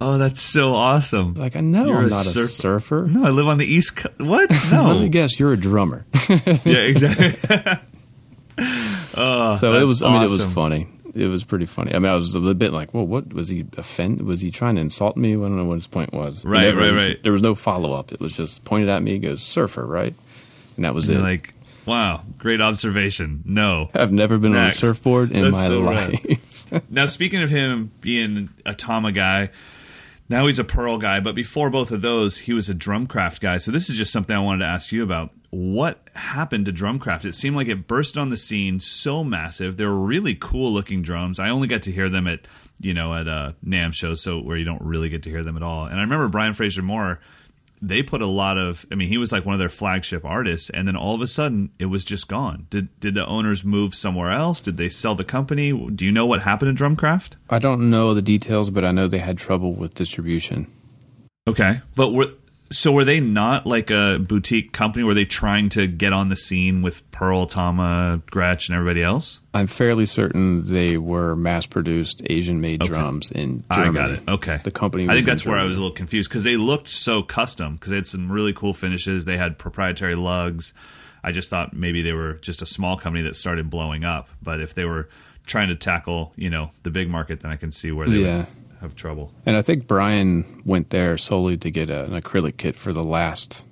Oh, 0.00 0.18
that's 0.18 0.42
so 0.42 0.74
awesome. 0.74 1.34
Like, 1.34 1.54
I 1.56 1.60
know 1.60 1.86
You're 1.86 1.96
I'm 1.98 2.06
a 2.06 2.08
not 2.10 2.24
surf- 2.26 2.50
a 2.50 2.52
surfer. 2.52 3.06
No, 3.08 3.24
I 3.24 3.30
live 3.30 3.46
on 3.46 3.56
the 3.58 3.64
East 3.64 3.96
Coast. 3.96 4.20
What? 4.20 4.50
No, 4.70 4.84
let 4.88 5.00
me 5.00 5.08
guess, 5.08 5.38
you're 5.40 5.52
a 5.52 5.56
drummer. 5.56 6.04
yeah, 6.28 6.80
exactly. 6.80 7.78
Oh, 9.16 9.56
So 9.56 9.72
it 9.74 9.84
was. 9.84 10.02
I 10.02 10.12
mean, 10.12 10.22
it 10.22 10.30
was 10.30 10.44
funny. 10.44 10.88
It 11.14 11.26
was 11.26 11.44
pretty 11.44 11.66
funny. 11.66 11.94
I 11.94 11.98
mean, 11.98 12.10
I 12.10 12.14
was 12.14 12.34
a 12.34 12.40
bit 12.54 12.72
like, 12.72 12.94
"Well, 12.94 13.06
what 13.06 13.32
was 13.34 13.48
he 13.48 13.66
offend? 13.76 14.22
Was 14.22 14.40
he 14.40 14.50
trying 14.50 14.76
to 14.76 14.80
insult 14.80 15.16
me? 15.16 15.32
I 15.32 15.36
don't 15.36 15.56
know 15.56 15.64
what 15.64 15.74
his 15.74 15.86
point 15.86 16.12
was." 16.12 16.44
Right, 16.44 16.74
right, 16.74 16.92
right. 16.92 17.22
There 17.22 17.32
was 17.32 17.42
no 17.42 17.54
follow 17.54 17.92
up. 17.92 18.12
It 18.12 18.20
was 18.20 18.34
just 18.34 18.64
pointed 18.64 18.88
at 18.88 19.02
me. 19.02 19.18
Goes, 19.18 19.42
"Surfer, 19.42 19.86
right?" 19.86 20.14
And 20.76 20.84
that 20.84 20.94
was 20.94 21.08
it. 21.10 21.18
Like, 21.18 21.54
wow, 21.86 22.22
great 22.38 22.60
observation. 22.60 23.42
No. 23.44 23.90
I've 23.94 24.12
never 24.12 24.38
been 24.38 24.52
Next. 24.52 24.82
on 24.82 24.88
a 24.90 24.94
surfboard 24.94 25.32
in 25.32 25.42
That's 25.42 25.52
my 25.52 25.68
so 25.68 25.80
life. 25.80 26.58
Now, 26.88 27.04
speaking 27.04 27.42
of 27.42 27.50
him 27.50 27.90
being 28.00 28.48
a 28.64 28.74
Tama 28.74 29.12
guy, 29.12 29.50
now 30.30 30.46
he's 30.46 30.58
a 30.58 30.64
Pearl 30.64 30.96
guy, 30.96 31.20
but 31.20 31.34
before 31.34 31.68
both 31.68 31.90
of 31.90 32.00
those, 32.00 32.38
he 32.38 32.54
was 32.54 32.70
a 32.70 32.74
Drumcraft 32.74 33.40
guy. 33.40 33.58
So 33.58 33.70
this 33.70 33.90
is 33.90 33.98
just 33.98 34.10
something 34.10 34.34
I 34.34 34.38
wanted 34.38 34.60
to 34.60 34.70
ask 34.70 34.90
you 34.90 35.02
about. 35.02 35.32
What 35.54 36.08
happened 36.14 36.64
to 36.64 36.72
Drumcraft? 36.72 37.26
It 37.26 37.34
seemed 37.34 37.56
like 37.56 37.68
it 37.68 37.86
burst 37.86 38.16
on 38.16 38.30
the 38.30 38.38
scene 38.38 38.80
so 38.80 39.22
massive. 39.22 39.76
They 39.76 39.84
were 39.84 39.92
really 39.92 40.34
cool 40.34 40.72
looking 40.72 41.02
drums. 41.02 41.38
I 41.38 41.50
only 41.50 41.68
got 41.68 41.82
to 41.82 41.92
hear 41.92 42.08
them 42.08 42.26
at 42.26 42.40
you 42.80 42.94
know 42.94 43.12
at 43.12 43.28
uh, 43.28 43.52
NAMM 43.62 43.92
shows, 43.92 44.22
so 44.22 44.40
where 44.40 44.56
you 44.56 44.64
don't 44.64 44.80
really 44.80 45.10
get 45.10 45.24
to 45.24 45.30
hear 45.30 45.42
them 45.42 45.58
at 45.58 45.62
all. 45.62 45.84
And 45.84 45.98
I 45.98 46.02
remember 46.02 46.28
Brian 46.28 46.54
Frasier-Moore. 46.54 47.20
They 47.82 48.02
put 48.02 48.22
a 48.22 48.26
lot 48.26 48.56
of. 48.56 48.86
I 48.90 48.94
mean, 48.94 49.08
he 49.08 49.18
was 49.18 49.30
like 49.30 49.44
one 49.44 49.52
of 49.52 49.58
their 49.58 49.68
flagship 49.68 50.24
artists, 50.24 50.70
and 50.70 50.88
then 50.88 50.96
all 50.96 51.14
of 51.14 51.20
a 51.20 51.26
sudden, 51.26 51.70
it 51.78 51.86
was 51.86 52.02
just 52.02 52.28
gone. 52.28 52.66
Did 52.70 52.98
did 52.98 53.14
the 53.14 53.26
owners 53.26 53.62
move 53.62 53.94
somewhere 53.94 54.30
else? 54.30 54.62
Did 54.62 54.78
they 54.78 54.88
sell 54.88 55.14
the 55.14 55.22
company? 55.24 55.70
Do 55.90 56.06
you 56.06 56.12
know 56.12 56.24
what 56.24 56.42
happened 56.42 56.74
to 56.74 56.82
Drumcraft? 56.82 57.32
I 57.50 57.58
don't 57.58 57.90
know 57.90 58.14
the 58.14 58.22
details, 58.22 58.70
but 58.70 58.86
I 58.86 58.92
know 58.92 59.06
they 59.06 59.18
had 59.18 59.36
trouble 59.36 59.74
with 59.74 59.92
distribution. 59.92 60.72
Okay, 61.46 61.82
but 61.94 62.12
were 62.12 62.28
so 62.72 62.90
were 62.90 63.04
they 63.04 63.20
not 63.20 63.66
like 63.66 63.90
a 63.90 64.18
boutique 64.18 64.72
company? 64.72 65.04
Were 65.04 65.14
they 65.14 65.24
trying 65.24 65.68
to 65.70 65.86
get 65.86 66.12
on 66.12 66.28
the 66.28 66.36
scene 66.36 66.82
with 66.82 67.08
Pearl, 67.12 67.46
Tama, 67.46 68.22
Gretsch, 68.30 68.68
and 68.68 68.76
everybody 68.76 69.02
else? 69.02 69.40
I'm 69.54 69.66
fairly 69.66 70.06
certain 70.06 70.66
they 70.66 70.96
were 70.98 71.36
mass-produced 71.36 72.22
Asian-made 72.28 72.80
drums 72.80 73.30
in 73.30 73.62
Germany. 73.72 73.98
I 73.98 74.02
got 74.02 74.10
it. 74.10 74.22
Okay, 74.28 74.60
The 74.64 74.70
company. 74.70 75.04
I 75.04 75.08
think 75.14 75.20
in 75.20 75.26
that's 75.26 75.44
where 75.46 75.58
I 75.58 75.64
was 75.64 75.76
a 75.76 75.80
little 75.80 75.94
confused 75.94 76.28
because 76.30 76.44
they 76.44 76.56
looked 76.56 76.88
so 76.88 77.22
custom 77.22 77.74
because 77.74 77.90
they 77.90 77.96
had 77.96 78.06
some 78.06 78.32
really 78.32 78.52
cool 78.52 78.72
finishes. 78.72 79.24
They 79.26 79.36
had 79.36 79.58
proprietary 79.58 80.14
lugs. 80.16 80.72
I 81.22 81.30
just 81.32 81.50
thought 81.50 81.72
maybe 81.74 82.02
they 82.02 82.12
were 82.12 82.34
just 82.34 82.62
a 82.62 82.66
small 82.66 82.96
company 82.96 83.22
that 83.24 83.36
started 83.36 83.70
blowing 83.70 84.02
up. 84.02 84.28
But 84.42 84.60
if 84.60 84.74
they 84.74 84.84
were 84.84 85.08
trying 85.46 85.68
to 85.68 85.74
tackle, 85.76 86.32
you 86.36 86.50
know, 86.50 86.70
the 86.82 86.90
big 86.90 87.08
market, 87.08 87.40
then 87.40 87.50
I 87.50 87.56
can 87.56 87.70
see 87.70 87.92
where 87.92 88.08
they 88.08 88.18
Yeah. 88.18 88.38
would 88.38 88.46
have 88.82 88.94
trouble. 88.94 89.32
And 89.46 89.56
I 89.56 89.62
think 89.62 89.86
Brian 89.86 90.62
went 90.64 90.90
there 90.90 91.16
solely 91.16 91.56
to 91.58 91.70
get 91.70 91.88
a, 91.88 92.04
an 92.04 92.12
acrylic 92.20 92.56
kit 92.58 92.76
for 92.76 92.92
the 92.92 93.02
last 93.02 93.64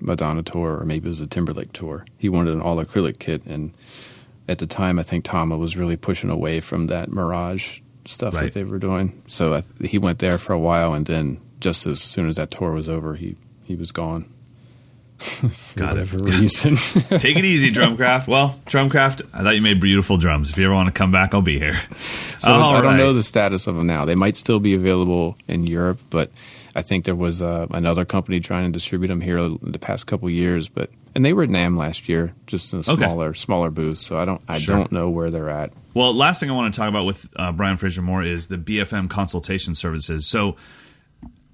Madonna 0.00 0.42
tour, 0.42 0.78
or 0.80 0.84
maybe 0.84 1.06
it 1.06 1.10
was 1.10 1.20
a 1.20 1.26
Timberlake 1.26 1.72
tour. 1.72 2.04
He 2.18 2.28
wanted 2.28 2.54
an 2.54 2.60
all 2.60 2.76
acrylic 2.84 3.18
kit, 3.18 3.42
and 3.46 3.72
at 4.48 4.58
the 4.58 4.66
time, 4.66 4.98
I 4.98 5.02
think 5.02 5.24
Tama 5.24 5.56
was 5.56 5.76
really 5.76 5.96
pushing 5.96 6.28
away 6.30 6.60
from 6.60 6.88
that 6.88 7.10
Mirage 7.10 7.80
stuff 8.06 8.34
Right. 8.34 8.44
that 8.44 8.52
they 8.54 8.64
were 8.64 8.78
doing. 8.78 9.22
So 9.26 9.54
I, 9.54 9.62
he 9.86 9.96
went 9.98 10.18
there 10.18 10.36
for 10.38 10.52
a 10.52 10.58
while, 10.58 10.92
and 10.92 11.06
then 11.06 11.40
just 11.60 11.86
as 11.86 12.00
soon 12.02 12.28
as 12.28 12.36
that 12.36 12.50
tour 12.50 12.72
was 12.72 12.88
over, 12.88 13.14
he 13.14 13.36
he 13.62 13.76
was 13.76 13.92
gone. 13.92 14.30
For 15.18 15.48
Got 15.78 15.96
it. 15.96 16.12
whatever 16.12 16.18
reason. 16.18 16.76
Take 17.18 17.36
it 17.36 17.44
easy, 17.44 17.70
Drumcraft. 17.72 18.26
Well, 18.28 18.60
Drumcraft, 18.66 19.22
I 19.32 19.42
thought 19.42 19.54
you 19.54 19.62
made 19.62 19.80
beautiful 19.80 20.16
drums. 20.16 20.50
If 20.50 20.58
you 20.58 20.64
ever 20.64 20.74
want 20.74 20.88
to 20.88 20.92
come 20.92 21.10
back, 21.12 21.34
I'll 21.34 21.42
be 21.42 21.58
here. 21.58 21.78
So 22.44 22.52
All 22.52 22.74
I 22.76 22.82
don't 22.82 22.98
know 22.98 23.14
the 23.14 23.22
status 23.22 23.66
of 23.66 23.74
them 23.76 23.86
now. 23.86 24.04
They 24.04 24.16
might 24.16 24.36
still 24.36 24.58
be 24.58 24.74
available 24.74 25.38
in 25.48 25.66
Europe, 25.66 25.98
but 26.10 26.30
I 26.76 26.82
think 26.82 27.06
there 27.06 27.14
was 27.14 27.40
uh, 27.40 27.66
another 27.70 28.04
company 28.04 28.38
trying 28.40 28.70
to 28.70 28.72
distribute 28.76 29.08
them 29.08 29.22
here 29.22 29.38
in 29.38 29.58
the 29.62 29.78
past 29.78 30.06
couple 30.06 30.28
years. 30.28 30.68
But 30.68 30.90
and 31.14 31.24
they 31.24 31.32
were 31.32 31.44
at 31.44 31.48
NAMM 31.48 31.78
last 31.78 32.06
year, 32.06 32.34
just 32.46 32.74
in 32.74 32.80
a 32.80 32.82
Okay. 32.82 32.96
smaller 33.02 33.32
smaller 33.32 33.70
booth. 33.70 33.96
So 33.96 34.18
I 34.18 34.26
don't 34.26 34.42
I 34.46 34.58
Sure. 34.58 34.76
don't 34.76 34.92
know 34.92 35.08
where 35.08 35.30
they're 35.30 35.48
at. 35.48 35.72
Well, 35.94 36.12
last 36.14 36.38
thing 36.40 36.50
I 36.50 36.52
want 36.52 36.74
to 36.74 36.78
talk 36.78 36.90
about 36.90 37.06
with 37.06 37.30
uh, 37.36 37.50
Brian 37.52 37.78
Frasier-Moore 37.78 38.24
is 38.24 38.48
the 38.48 38.58
BFM 38.58 39.08
consultation 39.08 39.74
services. 39.74 40.26
So 40.26 40.56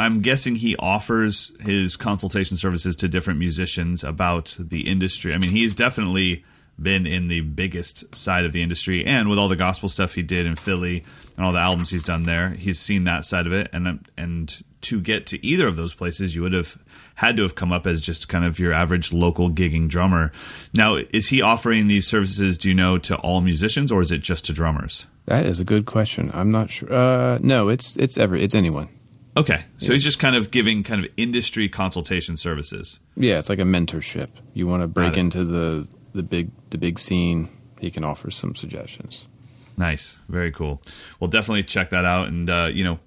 I'm 0.00 0.22
guessing 0.22 0.54
he 0.54 0.76
offers 0.76 1.52
his 1.60 1.94
consultation 1.94 2.56
services 2.56 2.96
to 2.96 3.08
different 3.08 3.38
musicians 3.38 4.02
about 4.02 4.56
the 4.58 4.88
industry. 4.88 5.34
I 5.34 5.38
mean, 5.38 5.50
he's 5.50 5.74
definitely 5.74 6.42
been 6.80 7.06
in 7.06 7.28
the 7.28 7.42
biggest 7.42 8.14
side 8.14 8.46
of 8.46 8.52
the 8.52 8.62
industry, 8.62 9.04
and 9.04 9.28
with 9.28 9.38
all 9.38 9.48
the 9.48 9.56
gospel 9.56 9.90
stuff 9.90 10.14
he 10.14 10.22
did 10.22 10.46
in 10.46 10.56
Philly 10.56 11.04
and 11.36 11.44
all 11.44 11.52
the 11.52 11.58
albums 11.58 11.90
he's 11.90 12.02
done 12.02 12.24
there, 12.24 12.48
he's 12.50 12.80
seen 12.80 13.04
that 13.04 13.26
side 13.26 13.46
of 13.46 13.52
it. 13.52 13.68
And 13.74 14.08
and 14.16 14.62
to 14.80 15.02
get 15.02 15.26
to 15.26 15.46
either 15.46 15.68
of 15.68 15.76
those 15.76 15.92
places, 15.92 16.34
you 16.34 16.40
would 16.40 16.54
have 16.54 16.78
had 17.16 17.36
to 17.36 17.42
have 17.42 17.54
come 17.54 17.70
up 17.70 17.86
as 17.86 18.00
just 18.00 18.30
kind 18.30 18.46
of 18.46 18.58
your 18.58 18.72
average 18.72 19.12
local 19.12 19.50
gigging 19.50 19.86
drummer. 19.86 20.32
Now, 20.72 20.96
is 20.96 21.28
he 21.28 21.42
offering 21.42 21.88
these 21.88 22.06
services? 22.06 22.56
Do 22.56 22.70
you 22.70 22.74
know 22.74 22.96
to 22.96 23.16
all 23.16 23.42
musicians, 23.42 23.92
or 23.92 24.00
is 24.00 24.10
it 24.10 24.22
just 24.22 24.46
to 24.46 24.54
drummers? 24.54 25.06
That 25.26 25.44
is 25.44 25.60
a 25.60 25.64
good 25.64 25.84
question. 25.84 26.30
I'm 26.32 26.50
not 26.50 26.70
sure. 26.70 26.90
Uh, 26.90 27.38
no, 27.42 27.68
it's 27.68 27.96
it's 27.96 28.16
every 28.16 28.42
it's 28.42 28.54
anyone. 28.54 28.88
Okay, 29.36 29.62
so 29.78 29.92
he's 29.92 30.02
just 30.02 30.18
kind 30.18 30.34
of 30.34 30.50
giving 30.50 30.82
kind 30.82 31.04
of 31.04 31.10
industry 31.16 31.68
consultation 31.68 32.36
services. 32.36 32.98
Yeah, 33.16 33.38
it's 33.38 33.48
like 33.48 33.60
a 33.60 33.64
mentorship. 33.64 34.28
You 34.54 34.66
want 34.66 34.82
to 34.82 34.88
break 34.88 35.16
into 35.16 35.44
the 35.44 35.86
the 36.12 36.22
big 36.22 36.50
the 36.70 36.78
big 36.78 36.98
scene. 36.98 37.48
He 37.80 37.90
can 37.90 38.04
offer 38.04 38.30
some 38.30 38.54
suggestions. 38.54 39.28
Nice, 39.76 40.18
very 40.28 40.50
cool. 40.50 40.82
Well, 41.20 41.28
definitely 41.28 41.62
check 41.62 41.90
that 41.90 42.04
out, 42.04 42.28
and 42.28 42.50
uh, 42.50 42.70
you 42.72 42.84
know, 42.84 42.98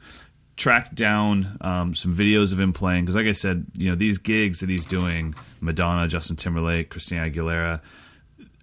track 0.55 0.95
down 0.95 1.57
um, 1.61 1.93
some 1.93 2.13
videos 2.13 2.53
of 2.53 2.59
him 2.59 2.73
playing 2.73 3.03
because, 3.03 3.15
like 3.15 3.27
I 3.27 3.33
said, 3.33 3.65
you 3.73 3.89
know, 3.89 3.95
these 3.95 4.17
gigs 4.17 4.61
that 4.61 4.69
he's 4.69 4.85
doing, 4.85 5.35
Madonna, 5.61 6.07
Justin 6.07 6.35
Timberlake, 6.37 6.89
Christina 6.89 7.29
Aguilera. 7.29 7.81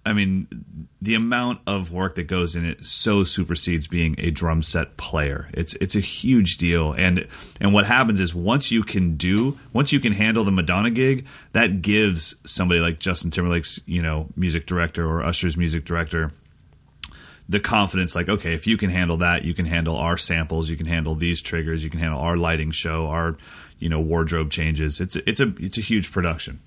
I 0.05 0.13
mean, 0.13 0.47
the 0.99 1.13
amount 1.13 1.61
of 1.67 1.91
work 1.91 2.15
that 2.15 2.23
goes 2.23 2.55
in 2.55 2.65
it 2.65 2.83
so 2.83 3.23
supersedes 3.23 3.85
being 3.85 4.15
a 4.17 4.31
drum 4.31 4.63
set 4.63 4.97
player. 4.97 5.49
It's 5.53 5.75
it's 5.75 5.95
a 5.95 5.99
huge 5.99 6.57
deal, 6.57 6.93
and 6.93 7.27
and 7.59 7.73
what 7.73 7.85
happens 7.85 8.19
is 8.19 8.33
once 8.33 8.71
you 8.71 8.83
can 8.83 9.15
do, 9.15 9.59
once 9.73 9.91
you 9.91 9.99
can 9.99 10.13
handle 10.13 10.43
the 10.43 10.51
Madonna 10.51 10.89
gig, 10.89 11.27
that 11.53 11.81
gives 11.81 12.35
somebody 12.45 12.79
like 12.79 12.99
Justin 12.99 13.29
Timberlake's, 13.29 13.79
you 13.85 14.01
know, 14.01 14.27
music 14.35 14.65
director 14.65 15.07
or 15.07 15.23
Usher's 15.23 15.55
music 15.55 15.85
director 15.85 16.31
the 17.49 17.59
confidence 17.59 18.15
like 18.15 18.29
okay 18.29 18.53
if 18.53 18.65
you 18.65 18.77
can 18.77 18.89
handle 18.89 19.17
that 19.17 19.43
you 19.43 19.53
can 19.53 19.65
handle 19.65 19.97
our 19.97 20.17
samples 20.17 20.69
you 20.69 20.77
can 20.77 20.85
handle 20.85 21.15
these 21.15 21.41
triggers 21.41 21.83
you 21.83 21.89
can 21.89 21.99
handle 21.99 22.19
our 22.19 22.37
lighting 22.37 22.71
show 22.71 23.07
our 23.07 23.35
you 23.81 23.89
know 23.89 23.99
wardrobe 23.99 24.49
changes 24.49 25.01
it's 25.01 25.15
it's 25.17 25.39
a 25.39 25.53
it's 25.59 25.77
a 25.77 25.81
huge 25.81 26.11
production 26.11 26.59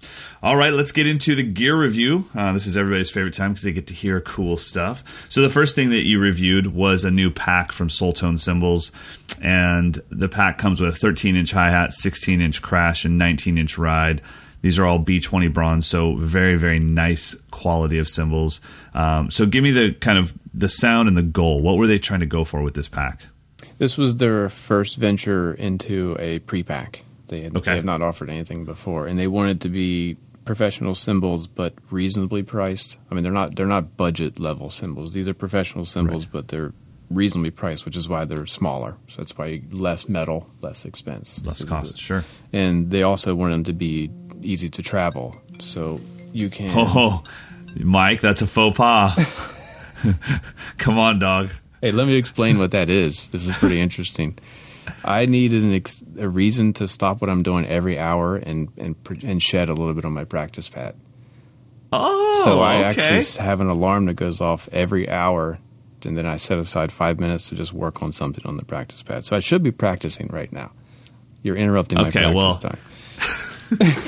all 0.42 0.56
right 0.56 0.72
let's 0.72 0.92
get 0.92 1.06
into 1.06 1.34
the 1.34 1.42
gear 1.42 1.76
review 1.76 2.24
uh, 2.34 2.52
this 2.52 2.66
is 2.66 2.76
everybody's 2.76 3.10
favorite 3.10 3.34
time 3.34 3.52
because 3.52 3.62
they 3.62 3.72
get 3.72 3.86
to 3.86 3.94
hear 3.94 4.20
cool 4.20 4.56
stuff 4.56 5.04
so 5.28 5.40
the 5.40 5.50
first 5.50 5.74
thing 5.74 5.90
that 5.90 6.04
you 6.04 6.18
reviewed 6.18 6.68
was 6.68 7.04
a 7.04 7.10
new 7.10 7.30
pack 7.30 7.72
from 7.72 7.88
soultone 7.88 8.38
cymbals 8.38 8.90
and 9.40 10.00
the 10.10 10.28
pack 10.28 10.58
comes 10.58 10.80
with 10.80 10.94
a 10.94 10.96
13 10.96 11.36
inch 11.36 11.52
hi-hat 11.52 11.92
16 11.92 12.40
inch 12.40 12.60
crash 12.60 13.04
and 13.04 13.16
19 13.16 13.56
inch 13.56 13.78
ride 13.78 14.20
these 14.64 14.78
are 14.78 14.86
all 14.86 14.98
B20 14.98 15.52
bronze, 15.52 15.86
so 15.86 16.16
very, 16.16 16.56
very 16.56 16.78
nice 16.78 17.34
quality 17.50 17.98
of 17.98 18.08
cymbals. 18.08 18.62
Um, 18.94 19.30
so 19.30 19.44
give 19.44 19.62
me 19.62 19.72
the 19.72 19.92
kind 19.92 20.16
of 20.16 20.32
the 20.54 20.70
sound 20.70 21.06
and 21.06 21.18
the 21.18 21.22
goal. 21.22 21.60
What 21.60 21.76
were 21.76 21.86
they 21.86 21.98
trying 21.98 22.20
to 22.20 22.26
go 22.26 22.44
for 22.44 22.62
with 22.62 22.72
this 22.72 22.88
pack? 22.88 23.20
This 23.76 23.98
was 23.98 24.16
their 24.16 24.48
first 24.48 24.96
venture 24.96 25.52
into 25.52 26.16
a 26.18 26.38
pre-pack. 26.38 27.03
They 27.28 27.42
had, 27.42 27.56
Okay. 27.56 27.70
they 27.72 27.76
have 27.76 27.84
not 27.84 28.02
offered 28.02 28.28
anything 28.30 28.64
before, 28.64 29.06
and 29.06 29.18
they 29.18 29.26
wanted 29.26 29.60
to 29.62 29.68
be 29.68 30.16
professional 30.44 30.94
cymbals, 30.94 31.46
but 31.46 31.72
reasonably 31.90 32.42
priced. 32.42 32.98
I 33.10 33.14
mean, 33.14 33.22
they're 33.24 33.32
not 33.32 33.56
they're 33.56 33.66
not 33.66 33.96
budget 33.96 34.38
level 34.38 34.68
cymbals. 34.70 35.14
These 35.14 35.26
are 35.28 35.34
professional 35.34 35.84
cymbals, 35.86 36.26
but 36.26 36.48
they're 36.48 36.72
reasonably 37.10 37.50
priced, 37.50 37.84
which 37.84 37.96
is 37.96 38.08
why 38.08 38.24
they're 38.24 38.46
smaller. 38.46 38.96
So 39.08 39.22
that's 39.22 39.36
why 39.38 39.62
less 39.70 40.08
metal, 40.08 40.50
less 40.60 40.84
expense, 40.84 41.42
Less 41.44 41.64
cost, 41.64 41.98
sure. 41.98 42.24
And 42.52 42.90
they 42.90 43.02
also 43.02 43.34
wanted 43.34 43.54
them 43.54 43.64
to 43.64 43.72
be 43.72 44.10
easy 44.42 44.68
to 44.70 44.82
travel, 44.82 45.36
so 45.60 46.00
you 46.32 46.50
can. 46.50 46.70
Oh, 46.76 47.22
Mike, 47.76 48.20
that's 48.20 48.42
a 48.42 48.46
faux 48.46 48.76
pas. 48.76 49.16
Come 50.78 50.98
on, 50.98 51.18
dog. 51.18 51.50
Hey, 51.80 51.90
let 51.92 52.06
me 52.06 52.14
explain 52.16 52.58
what 52.58 52.70
that 52.72 52.88
is. 52.88 53.28
This 53.28 53.46
is 53.46 53.54
pretty 53.56 53.80
interesting. 53.80 54.38
I 55.04 55.26
needed 55.26 55.62
an 55.62 55.72
ex- 55.74 56.02
a 56.18 56.28
reason 56.28 56.72
to 56.74 56.88
stop 56.88 57.20
what 57.20 57.30
I'm 57.30 57.42
doing 57.42 57.66
every 57.66 57.98
hour 57.98 58.36
and 58.36 58.68
and 58.76 58.96
and 59.22 59.42
shed 59.42 59.68
a 59.68 59.74
little 59.74 59.94
bit 59.94 60.04
on 60.04 60.12
my 60.12 60.24
practice 60.24 60.68
pad. 60.68 60.94
Oh, 61.92 62.42
So 62.44 62.60
I 62.60 62.88
okay. 62.90 63.16
actually 63.18 63.44
have 63.44 63.60
an 63.60 63.68
alarm 63.68 64.06
that 64.06 64.14
goes 64.14 64.40
off 64.40 64.68
every 64.72 65.08
hour, 65.08 65.58
and 66.04 66.18
then 66.18 66.26
I 66.26 66.36
set 66.36 66.58
aside 66.58 66.90
five 66.92 67.20
minutes 67.20 67.48
to 67.50 67.54
just 67.54 67.72
work 67.72 68.02
on 68.02 68.12
something 68.12 68.44
on 68.46 68.56
the 68.56 68.64
practice 68.64 69.02
pad. 69.02 69.24
So 69.24 69.36
I 69.36 69.40
should 69.40 69.62
be 69.62 69.70
practicing 69.70 70.28
right 70.32 70.52
now. 70.52 70.72
You're 71.42 71.56
interrupting 71.56 71.98
my 71.98 72.10
practice 72.10 72.34
well- 72.34 72.56
time. 72.58 72.78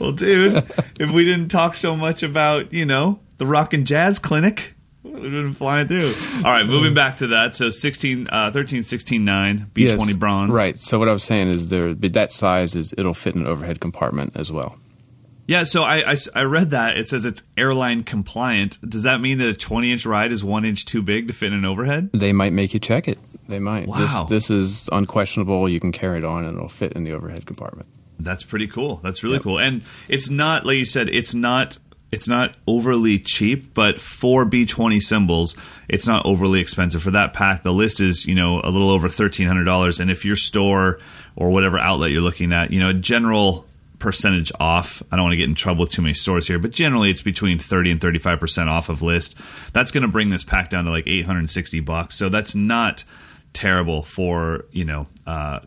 Well, 0.00 0.12
dude, 0.12 0.54
if 0.98 1.10
we 1.10 1.24
didn't 1.24 1.48
talk 1.48 1.74
so 1.74 1.94
much 1.96 2.22
about, 2.22 2.72
you 2.72 2.84
know, 2.86 3.20
the 3.38 3.46
rock 3.46 3.74
and 3.74 3.86
jazz 3.86 4.18
clinic, 4.18 4.74
we've 5.02 5.22
been 5.22 5.52
flying 5.52 5.88
through. 5.88 6.14
All 6.36 6.42
right, 6.42 6.66
moving 6.66 6.94
back 6.94 7.18
to 7.18 7.28
that. 7.28 7.54
So 7.54 7.70
16, 7.70 8.28
uh, 8.30 8.50
13, 8.50 8.82
16, 8.82 9.24
9, 9.24 9.58
B20 9.74 9.74
Yes, 9.76 10.12
bronze. 10.14 10.50
Right. 10.50 10.78
So 10.78 10.98
what 10.98 11.08
I 11.08 11.12
was 11.12 11.24
saying 11.24 11.48
is 11.48 11.68
there 11.68 11.94
that 11.94 12.32
size 12.32 12.74
is 12.74 12.94
it'll 12.96 13.14
fit 13.14 13.34
in 13.34 13.42
an 13.42 13.48
overhead 13.48 13.80
compartment 13.80 14.32
as 14.36 14.50
well. 14.52 14.76
Yeah, 15.46 15.64
so 15.64 15.82
I 15.82 16.16
I 16.36 16.42
read 16.42 16.70
that. 16.70 16.96
It 16.96 17.08
says 17.08 17.24
it's 17.24 17.42
airline 17.56 18.04
compliant. 18.04 18.78
Does 18.88 19.02
that 19.02 19.20
mean 19.20 19.38
that 19.38 19.48
a 19.48 19.52
20 19.54 19.90
inch 19.90 20.06
ride 20.06 20.30
is 20.30 20.44
one 20.44 20.64
inch 20.64 20.84
too 20.84 21.02
big 21.02 21.26
to 21.26 21.34
fit 21.34 21.48
in 21.52 21.58
an 21.58 21.64
overhead? 21.64 22.10
They 22.12 22.32
might 22.32 22.52
make 22.52 22.72
you 22.72 22.78
check 22.78 23.08
it. 23.08 23.18
They 23.48 23.58
might. 23.58 23.88
Wow. 23.88 24.26
This, 24.28 24.46
this 24.46 24.50
is 24.50 24.88
unquestionable. 24.92 25.68
You 25.68 25.80
can 25.80 25.90
carry 25.90 26.18
it 26.18 26.24
on 26.24 26.44
and 26.44 26.56
it'll 26.56 26.68
fit 26.68 26.92
in 26.92 27.02
the 27.02 27.10
overhead 27.10 27.46
compartment. 27.46 27.88
That's 28.20 28.44
pretty 28.44 28.68
cool. 28.68 29.00
That's 29.02 29.24
really 29.24 29.40
cool. 29.40 29.58
And 29.58 29.82
it's 30.08 30.30
not 30.30 30.64
like 30.66 30.76
you 30.76 30.84
said. 30.84 31.08
It's 31.08 31.34
not. 31.34 31.78
It's 32.12 32.26
not 32.26 32.56
overly 32.66 33.18
cheap, 33.18 33.72
but 33.72 34.00
for 34.00 34.44
B20 34.44 35.00
cymbals, 35.00 35.56
it's 35.88 36.06
not 36.06 36.26
overly 36.26 36.60
expensive. 36.60 37.02
For 37.02 37.12
that 37.12 37.32
pack, 37.32 37.62
the 37.62 37.72
list 37.72 38.00
is 38.00 38.26
you 38.26 38.34
know 38.34 38.60
a 38.62 38.70
little 38.70 38.90
over 38.90 39.08
thirteen 39.08 39.46
hundred 39.46 39.64
dollars. 39.64 40.00
And 40.00 40.10
if 40.10 40.24
your 40.24 40.36
store 40.36 40.98
or 41.36 41.50
whatever 41.50 41.78
outlet 41.78 42.10
you're 42.10 42.20
looking 42.20 42.52
at, 42.52 42.70
you 42.70 42.80
know, 42.80 42.90
a 42.90 42.94
general 42.94 43.66
percentage 44.00 44.50
off. 44.58 45.02
I 45.12 45.16
don't 45.16 45.24
want 45.24 45.34
to 45.34 45.36
get 45.36 45.48
in 45.48 45.54
trouble 45.54 45.82
with 45.82 45.92
too 45.92 46.02
many 46.02 46.14
stores 46.14 46.48
here, 46.48 46.58
but 46.58 46.72
generally 46.72 47.10
it's 47.10 47.22
between 47.22 47.58
30 47.58 47.92
and 47.92 48.00
35% 48.00 48.66
off 48.66 48.88
of 48.88 49.02
list. 49.02 49.36
That's 49.72 49.92
going 49.92 50.02
to 50.02 50.08
bring 50.08 50.30
this 50.30 50.42
pack 50.42 50.70
down 50.70 50.86
to 50.86 50.90
like 50.90 51.06
860 51.06 51.80
bucks. 51.80 52.16
So 52.16 52.28
that's 52.28 52.54
not 52.54 53.04
terrible 53.52 54.02
for, 54.02 54.64
you 54.72 54.84
know, 54.84 55.06
uh, 55.26 55.60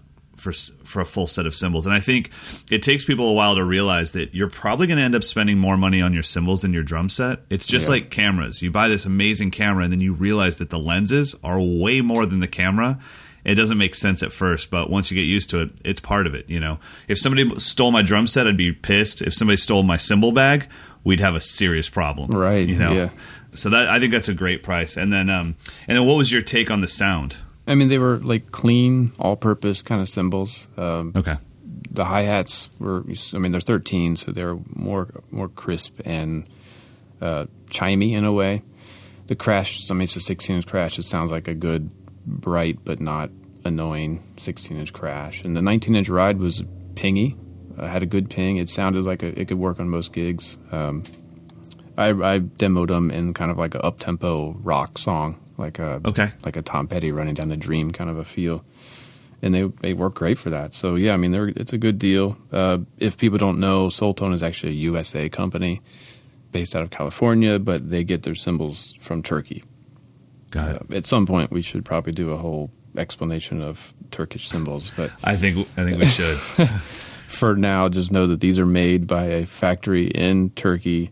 for 0.43 0.51
for 0.83 1.01
a 1.01 1.05
full 1.05 1.25
set 1.25 1.47
of 1.47 1.55
cymbals. 1.55 1.85
And 1.87 1.95
I 1.95 1.99
think 1.99 2.29
it 2.69 2.83
takes 2.83 3.05
people 3.05 3.27
a 3.29 3.33
while 3.33 3.55
to 3.55 3.63
realize 3.63 4.11
that 4.11 4.35
you're 4.35 4.49
probably 4.49 4.85
going 4.87 4.97
to 4.97 5.03
end 5.03 5.15
up 5.15 5.23
spending 5.23 5.57
more 5.57 5.77
money 5.77 6.01
on 6.01 6.13
your 6.13 6.21
cymbals 6.23 6.61
than 6.61 6.73
your 6.73 6.83
drum 6.83 7.09
set. 7.09 7.39
It's 7.49 7.65
just 7.65 7.85
Yeah. 7.87 7.91
like 7.91 8.09
cameras. 8.11 8.61
You 8.61 8.69
buy 8.69 8.89
this 8.89 9.05
amazing 9.05 9.51
camera 9.51 9.83
and 9.85 9.91
then 9.93 10.01
you 10.01 10.13
realize 10.13 10.57
that 10.57 10.69
the 10.69 10.77
lenses 10.79 11.33
are 11.43 11.59
way 11.59 12.01
more 12.01 12.25
than 12.25 12.39
the 12.41 12.47
camera. 12.47 12.99
It 13.45 13.55
doesn't 13.55 13.77
make 13.77 13.93
sense 13.95 14.23
at 14.23 14.31
first, 14.31 14.69
but 14.69 14.89
once 14.89 15.11
you 15.11 15.15
get 15.15 15.23
used 15.27 15.49
to 15.49 15.61
it, 15.63 15.71
it's 15.83 15.99
part 15.99 16.27
of 16.27 16.33
it, 16.35 16.49
you 16.49 16.59
know. 16.61 16.79
If 17.09 17.17
somebody 17.19 17.49
stole 17.59 17.91
my 17.91 18.01
drum 18.01 18.25
set, 18.27 18.47
I'd 18.47 18.55
be 18.55 18.71
pissed. 18.71 19.21
If 19.21 19.33
somebody 19.33 19.57
stole 19.57 19.83
my 19.83 19.97
cymbal 19.97 20.31
bag, 20.31 20.67
we'd 21.03 21.19
have 21.19 21.35
a 21.35 21.41
serious 21.41 21.89
problem. 21.89 22.29
Right, 22.31 22.65
You 22.67 22.77
know. 22.77 22.93
yeah. 22.93 23.09
So 23.53 23.69
that 23.69 23.89
I 23.89 23.99
think 23.99 24.11
that's 24.13 24.29
a 24.29 24.33
great 24.33 24.63
price. 24.63 24.95
And 24.97 25.11
then 25.13 25.29
um 25.29 25.55
and 25.87 25.97
then 25.97 26.05
what 26.07 26.15
was 26.17 26.31
your 26.31 26.41
take 26.41 26.71
on 26.71 26.81
the 26.81 26.87
sound? 26.87 27.35
I 27.68 27.76
mean, 27.76 27.88
they 27.89 27.97
were 27.99 28.18
like 28.18 28.51
clean, 28.51 29.11
all-purpose 29.20 29.82
kind 29.82 30.01
of 30.01 30.09
cymbals. 30.09 30.68
Um, 30.78 31.14
Okay. 31.16 31.36
the 31.91 32.05
hi 32.05 32.24
hats 32.24 32.70
were. 32.80 33.03
I 33.34 33.38
mean, 33.38 33.51
they're 33.51 33.61
13, 33.61 34.16
so 34.18 34.32
they're 34.32 34.57
more 34.76 35.07
more 35.32 35.47
crisp 35.47 35.99
and 36.05 36.45
uh, 37.22 37.45
chimey 37.70 38.11
in 38.14 38.26
a 38.26 38.32
way. 38.34 38.61
The 39.28 39.36
crash. 39.36 39.89
I 39.89 39.93
mean, 39.93 40.03
it's 40.03 40.16
a 40.18 40.22
16 40.22 40.57
inch 40.57 40.68
crash. 40.68 40.99
It 40.99 41.03
sounds 41.03 41.32
like 41.32 41.47
a 41.47 41.53
good, 41.53 41.89
bright 42.26 42.80
but 42.84 42.99
not 42.99 43.30
annoying 43.64 44.22
16 44.38 44.76
inch 44.78 44.91
crash. 44.91 45.43
And 45.43 45.55
the 45.55 45.61
19 45.61 45.95
inch 45.95 46.09
ride 46.09 46.39
was 46.39 46.64
pingy. 46.95 47.38
uh, 47.78 47.88
had 47.88 48.03
a 48.03 48.05
good 48.05 48.30
ping. 48.30 48.57
It 48.57 48.70
sounded 48.70 49.03
like 49.03 49.24
a, 49.24 49.39
it 49.39 49.47
could 49.47 49.57
work 49.57 49.80
on 49.80 49.88
most 49.89 50.11
gigs. 50.11 50.57
Um, 50.72 51.03
I, 51.97 52.09
I 52.09 52.39
demoed 52.39 52.88
them 52.88 53.09
in 53.11 53.34
kind 53.34 53.49
of 53.51 53.57
like 53.57 53.74
a 53.76 53.82
up 53.86 53.99
tempo 53.99 54.51
rock 54.61 54.97
song, 54.97 55.39
like 55.58 55.80
a 55.80 56.01
Okay. 56.06 56.32
like 56.45 56.56
a 56.58 56.62
Tom 56.62 56.88
Petty 56.88 57.12
running 57.12 57.34
down 57.36 57.49
the 57.49 57.58
Dream 57.58 57.91
kind 57.91 58.10
of 58.10 58.18
a 58.18 58.24
feel, 58.26 58.64
and 59.41 59.54
they 59.54 59.64
they 59.82 59.93
work 59.93 60.16
great 60.16 60.38
for 60.38 60.49
that. 60.49 60.74
So 60.74 60.95
yeah, 60.95 61.14
I 61.14 61.18
mean, 61.18 61.32
they're, 61.32 61.49
it's 61.49 61.74
a 61.74 61.78
good 61.78 61.97
deal. 61.99 62.38
Uh, 62.51 62.80
if 62.97 63.18
people 63.18 63.38
don't 63.38 63.60
know, 63.60 63.88
Soultone 63.88 64.34
is 64.34 64.43
actually 64.43 64.72
a 64.74 64.76
USA 64.76 65.30
company 65.30 65.82
based 66.51 66.76
out 66.76 66.84
of 66.84 66.89
California, 66.91 67.58
but 67.60 67.89
they 67.89 68.04
get 68.04 68.24
their 68.24 68.36
cymbals 68.36 68.93
from 68.99 69.22
Turkey. 69.24 69.64
Got 70.51 70.76
Uh, 70.91 70.95
at 70.95 71.06
some 71.08 71.26
point, 71.26 71.51
we 71.51 71.62
should 71.62 71.84
probably 71.84 72.14
do 72.14 72.32
a 72.32 72.38
whole 72.38 72.70
explanation 72.95 73.60
of 73.62 73.91
Turkish 74.12 74.47
cymbals, 74.47 74.91
but 74.95 75.12
I 75.24 75.36
think 75.36 75.68
I 75.78 75.84
think 75.84 75.97
we 75.99 76.06
should. 76.06 76.38
for 77.28 77.56
now, 77.56 77.89
just 77.89 78.12
know 78.12 78.28
that 78.28 78.39
these 78.39 78.60
are 78.60 78.66
made 78.68 79.08
by 79.08 79.26
a 79.26 79.45
factory 79.47 80.08
in 80.08 80.51
Turkey 80.51 81.10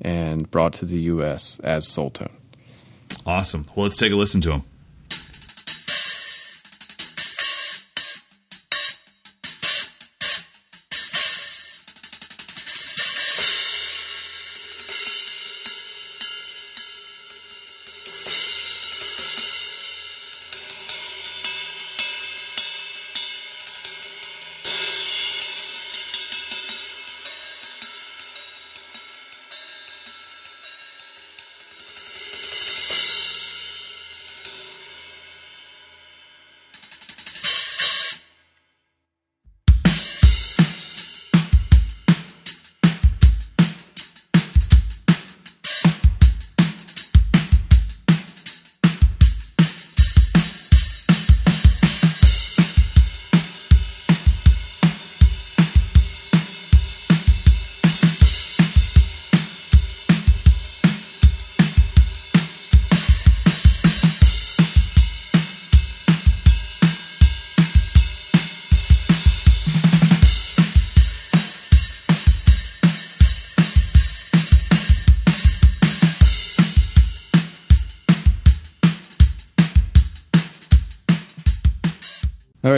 and 0.00 0.50
brought 0.50 0.72
to 0.74 0.84
the 0.84 0.98
U.S. 1.14 1.58
as 1.60 1.86
Soultone. 1.86 2.30
Awesome. 3.24 3.64
Well, 3.74 3.84
let's 3.84 3.96
take 3.96 4.12
a 4.12 4.16
listen 4.16 4.40
to 4.42 4.52
him. 4.52 4.62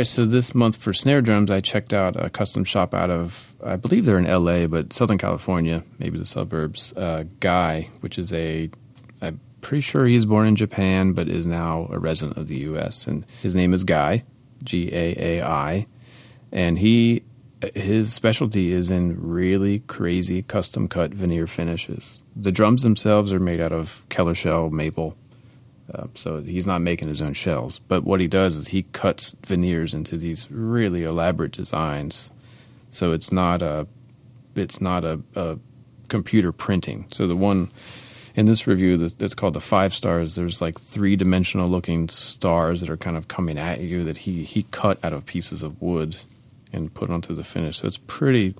So 0.02 0.24
this 0.24 0.54
month 0.54 0.76
for 0.76 0.92
snare 0.92 1.20
drums, 1.20 1.50
I 1.50 1.60
checked 1.60 1.92
out 1.92 2.16
a 2.16 2.30
custom 2.30 2.64
shop 2.64 2.94
out 2.94 3.10
of, 3.10 3.54
I 3.64 3.76
believe 3.76 4.04
they're 4.04 4.18
in 4.18 4.26
LA, 4.26 4.66
but 4.66 4.92
Southern 4.92 5.18
California, 5.18 5.84
maybe 5.98 6.18
the 6.18 6.26
suburbs. 6.26 6.92
Uh, 6.96 7.24
Gaai, 7.40 7.88
which 8.00 8.18
is 8.18 8.32
a, 8.32 8.70
I'm 9.20 9.40
pretty 9.60 9.80
sure 9.80 10.06
he's 10.06 10.24
born 10.24 10.46
in 10.46 10.56
Japan, 10.56 11.12
but 11.12 11.28
is 11.28 11.46
now 11.46 11.88
a 11.90 11.98
resident 11.98 12.38
of 12.38 12.48
the 12.48 12.58
U.S. 12.58 13.06
And 13.06 13.24
his 13.42 13.54
name 13.56 13.72
is 13.72 13.84
Gaai, 13.84 14.22
G 14.62 14.90
A 14.92 15.40
A 15.40 15.46
I, 15.46 15.86
and 16.52 16.78
he, 16.78 17.22
his 17.74 18.12
specialty 18.12 18.72
is 18.72 18.90
in 18.90 19.20
really 19.20 19.80
crazy 19.80 20.42
custom 20.42 20.88
cut 20.88 21.12
veneer 21.12 21.46
finishes. 21.46 22.22
The 22.36 22.52
drums 22.52 22.82
themselves 22.82 23.32
are 23.32 23.40
made 23.40 23.60
out 23.60 23.72
of 23.72 24.06
Keller 24.08 24.34
shell 24.34 24.70
maple. 24.70 25.16
Uh, 25.92 26.06
so 26.14 26.40
he's 26.42 26.66
not 26.66 26.82
making 26.82 27.08
his 27.08 27.22
own 27.22 27.32
shells. 27.32 27.78
But 27.78 28.04
what 28.04 28.20
he 28.20 28.26
does 28.26 28.56
is 28.56 28.68
he 28.68 28.82
cuts 28.92 29.34
veneers 29.46 29.94
into 29.94 30.16
these 30.16 30.50
really 30.50 31.04
elaborate 31.04 31.52
designs. 31.52 32.30
So 32.90 33.12
it's 33.12 33.32
not 33.32 33.62
a 33.62 33.86
it's 34.54 34.80
not 34.80 35.04
a, 35.04 35.20
a 35.34 35.58
computer 36.08 36.52
printing. 36.52 37.06
So 37.12 37.26
the 37.26 37.36
one 37.36 37.70
in 38.34 38.46
this 38.46 38.66
review 38.66 39.08
that's 39.08 39.34
called 39.34 39.54
the 39.54 39.60
five 39.60 39.94
stars, 39.94 40.34
there's 40.34 40.60
like 40.60 40.78
three 40.78 41.16
dimensional 41.16 41.68
looking 41.68 42.08
stars 42.08 42.80
that 42.80 42.90
are 42.90 42.96
kind 42.96 43.16
of 43.16 43.28
coming 43.28 43.58
at 43.58 43.80
you 43.80 44.04
that 44.04 44.18
he 44.18 44.44
he 44.44 44.64
cut 44.70 45.02
out 45.04 45.12
of 45.12 45.26
pieces 45.26 45.62
of 45.62 45.80
wood 45.80 46.16
and 46.72 46.92
put 46.92 47.10
onto 47.10 47.34
the 47.34 47.44
finish. 47.44 47.78
So 47.78 47.86
it's 47.86 47.98
pretty 47.98 48.54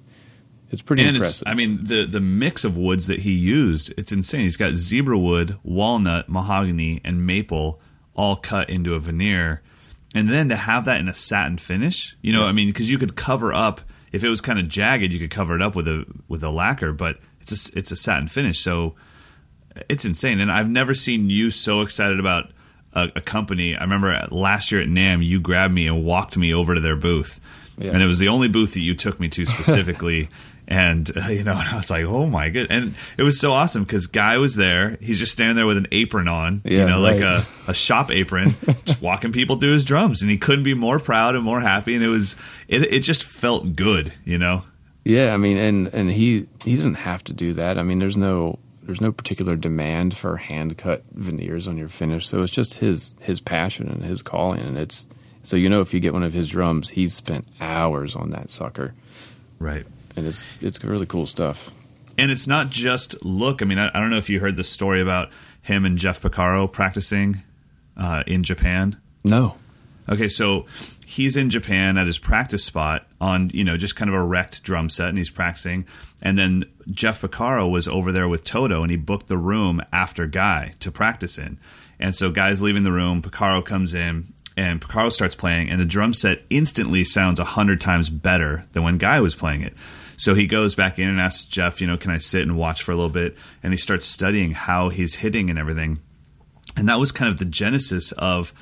it's 0.71 0.83
pretty 0.83 1.03
and 1.03 1.11
it's, 1.17 1.17
impressive. 1.17 1.45
I 1.47 1.55
mean, 1.55 1.85
the 1.85 2.05
the 2.05 2.21
mix 2.21 2.65
of 2.65 2.77
woods 2.77 3.07
that 3.07 3.21
he 3.21 3.33
used, 3.33 3.93
it's 3.97 4.13
insane. 4.13 4.43
He's 4.43 4.57
got 4.57 4.75
zebra 4.75 5.19
wood, 5.19 5.57
walnut, 5.63 6.29
mahogany, 6.29 7.01
and 7.05 7.27
maple 7.27 7.81
all 8.15 8.37
cut 8.37 8.69
into 8.69 8.95
a 8.95 8.99
veneer, 9.01 9.63
and 10.15 10.29
then 10.29 10.49
to 10.49 10.57
have 10.57 10.85
that 10.87 11.01
in 11.01 11.09
a 11.09 11.15
satin 11.15 11.57
finish, 11.59 12.17
you 12.21 12.33
know, 12.33 12.45
I 12.45 12.53
mean, 12.53 12.69
because 12.69 12.91
you 12.91 12.99
could 12.99 13.15
cover 13.17 13.53
up 13.53 13.81
if 14.13 14.25
it 14.25 14.29
was 14.29 14.41
kind 14.41 14.59
of 14.59 14.69
jagged, 14.69 15.13
you 15.13 15.19
could 15.19 15.31
cover 15.31 15.55
it 15.55 15.63
up 15.63 15.75
with 15.77 15.89
a 15.89 16.05
with 16.29 16.43
a 16.43 16.51
lacquer, 16.51 16.93
but 16.93 17.19
it's 17.41 17.69
a, 17.69 17.79
it's 17.79 17.91
a 17.91 17.97
satin 17.97 18.29
finish, 18.29 18.59
so 18.61 18.95
it's 19.89 20.05
insane. 20.05 20.41
And 20.41 20.51
I've 20.51 20.69
never 20.69 20.95
seen 20.95 21.31
you 21.31 21.51
so 21.51 21.83
excited 21.83 22.19
about 22.19 22.51
a, 22.93 23.09
a 23.17 23.21
company. 23.21 23.77
I 23.77 23.83
remember 23.83 24.19
last 24.31 24.73
year 24.73 24.81
at 24.81 24.89
NAMM, 24.89 25.25
you 25.25 25.41
grabbed 25.41 25.75
me 25.75 25.87
and 25.87 26.05
walked 26.05 26.37
me 26.37 26.53
over 26.55 26.75
to 26.75 26.81
their 26.81 26.97
booth, 26.97 27.41
Yeah. 27.79 27.93
and 27.93 28.03
it 28.03 28.07
was 28.07 28.19
the 28.19 28.29
only 28.29 28.49
booth 28.49 28.75
that 28.75 28.81
you 28.81 28.95
took 28.95 29.21
me 29.21 29.29
to 29.31 29.47
specifically. 29.47 30.29
and 30.69 31.11
uh, 31.17 31.29
you 31.31 31.43
know, 31.43 31.53
and 31.59 31.69
I 31.69 31.75
was 31.77 31.91
like, 31.91 32.05
"Oh 32.05 32.27
my 32.27 32.51
good!" 32.51 32.69
And 32.71 32.95
it 33.17 33.23
was 33.25 33.41
so 33.41 33.53
awesome 33.53 33.83
because 33.85 34.07
Gaai 34.07 34.39
was 34.39 34.55
there. 34.55 34.97
He's 35.01 35.19
just 35.19 35.33
standing 35.33 35.57
there 35.57 35.67
with 35.67 35.79
an 35.79 35.89
apron 35.91 36.29
on, 36.29 36.61
you 36.65 36.77
Yeah, 36.79 36.85
know, 36.87 37.01
like 37.01 37.21
a, 37.21 37.45
a 37.67 37.75
shop 37.75 38.11
apron, 38.13 38.55
just 38.85 39.03
walking 39.03 39.33
people 39.33 39.57
through 39.57 39.73
his 39.73 39.85
drums, 39.85 40.23
and 40.23 40.31
he 40.31 40.39
couldn't 40.39 40.65
be 40.65 40.75
more 40.75 41.01
proud 41.01 41.35
and 41.35 41.43
more 41.45 41.61
happy. 41.61 41.95
And 41.97 42.05
it 42.05 42.09
was, 42.09 42.37
it, 42.69 42.83
it 42.93 43.01
just 43.01 43.25
felt 43.25 43.75
good, 43.75 44.13
you 44.25 44.39
know. 44.39 44.63
Yeah, 45.05 45.33
I 45.33 45.39
mean, 45.39 45.57
and 45.57 45.89
and 45.89 46.11
he 46.11 46.47
he 46.63 46.77
doesn't 46.77 46.95
have 46.97 47.25
to 47.25 47.33
do 47.33 47.55
that. 47.55 47.79
I 47.79 47.83
mean, 47.83 47.99
there's 47.99 48.17
no 48.19 48.59
there's 48.83 49.01
no 49.01 49.11
particular 49.13 49.57
demand 49.57 50.17
for 50.17 50.37
hand 50.37 50.77
cut 50.77 51.03
veneers 51.13 51.67
on 51.67 51.79
your 51.79 51.89
finish, 51.89 52.27
so 52.29 52.43
it's 52.43 52.53
just 52.53 52.75
his 52.79 53.15
his 53.21 53.41
passion 53.41 53.89
and 53.89 54.03
his 54.05 54.21
calling, 54.23 54.61
and 54.61 54.77
it's 54.77 55.09
so 55.43 55.57
you 55.57 55.71
know 55.71 55.81
if 55.81 55.95
you 55.95 56.01
get 56.01 56.13
one 56.13 56.23
of 56.25 56.35
his 56.35 56.51
drums, 56.51 56.91
he's 56.91 57.15
spent 57.15 57.47
hours 57.59 58.15
on 58.15 58.31
that 58.33 58.51
sucker, 58.51 58.93
Right. 59.59 59.87
And 60.19 60.27
it's 60.27 60.47
it's 60.61 60.83
really 60.83 61.07
cool 61.07 61.27
stuff. 61.27 61.71
And 62.17 62.31
it's 62.31 62.47
not 62.47 62.71
just 62.71 63.25
look. 63.25 63.63
I 63.63 63.65
mean, 63.65 63.79
I, 63.79 63.89
I 63.95 64.01
don't 64.01 64.11
know 64.11 64.19
if 64.19 64.29
you 64.29 64.41
heard 64.41 64.57
the 64.57 64.65
story 64.65 65.01
about 65.01 65.31
him 65.63 65.85
and 65.85 65.97
Jeff 65.97 66.21
Porcaro 66.21 66.71
practicing 66.71 67.43
uh, 67.97 68.25
in 68.27 68.43
Japan. 68.43 69.01
No, 69.25 69.57
Okay, 70.11 70.29
so 70.29 70.65
he's 71.05 71.37
in 71.37 71.51
Japan 71.51 71.99
at 71.99 72.07
his 72.07 72.19
practice 72.19 72.65
spot 72.65 73.07
on, 73.21 73.51
you 73.53 73.63
know, 73.63 73.77
just 73.77 73.95
kind 73.95 74.09
of 74.09 74.15
a 74.15 74.23
wrecked 74.23 74.63
drum 74.63 74.89
set 74.89 75.11
and 75.11 75.19
he's 75.19 75.31
practicing. 75.31 75.87
And 76.23 76.39
then 76.39 76.65
Jeff 76.91 77.21
Porcaro 77.21 77.71
was 77.71 77.87
over 77.87 78.11
there 78.11 78.29
with 78.29 78.43
Toto 78.43 78.83
and 78.83 78.91
he 78.91 78.97
booked 78.97 79.29
the 79.29 79.37
room 79.37 79.83
after 79.93 80.27
Gaai 80.27 80.79
to 80.79 80.91
practice 80.91 81.37
in. 81.37 81.59
And 82.01 82.15
so 82.15 82.31
Gaai's 82.31 82.63
leaving 82.63 82.85
the 82.85 82.93
room, 82.93 83.21
Porcaro 83.21 83.63
comes 83.63 83.93
in 83.93 84.33
and 84.57 84.81
Porcaro 84.81 85.13
starts 85.13 85.35
playing 85.35 85.69
and 85.69 85.79
the 85.79 85.85
drum 85.85 86.15
set 86.15 86.43
instantly 86.49 87.05
sounds 87.05 87.39
a 87.39 87.45
hundred 87.45 87.81
times 87.81 88.09
better 88.09 88.65
than 88.73 88.83
when 88.83 88.99
Gaai 88.99 89.21
was 89.21 89.35
playing 89.35 89.61
it. 89.61 89.75
So 90.19 90.35
he 90.35 90.49
goes 90.49 90.75
back 90.75 90.99
in 90.99 91.09
and 91.09 91.21
asks 91.21 91.45
Jeff, 91.45 91.81
you 91.81 91.87
know, 91.87 91.97
can 91.97 92.11
I 92.11 92.19
sit 92.19 92.43
and 92.43 92.59
watch 92.59 92.83
for 92.83 92.91
a 92.91 92.97
little 92.97 93.09
bit? 93.09 93.37
And 93.63 93.73
he 93.73 93.77
starts 93.77 94.05
studying 94.05 94.51
how 94.51 94.89
he's 94.89 95.15
hitting 95.15 95.49
and 95.49 95.59
everything. 95.59 96.01
And 96.77 96.89
that 96.89 96.99
was 96.99 97.13
kind 97.13 97.31
of 97.31 97.39
the 97.39 97.45
genesis 97.45 98.13
of 98.13 98.53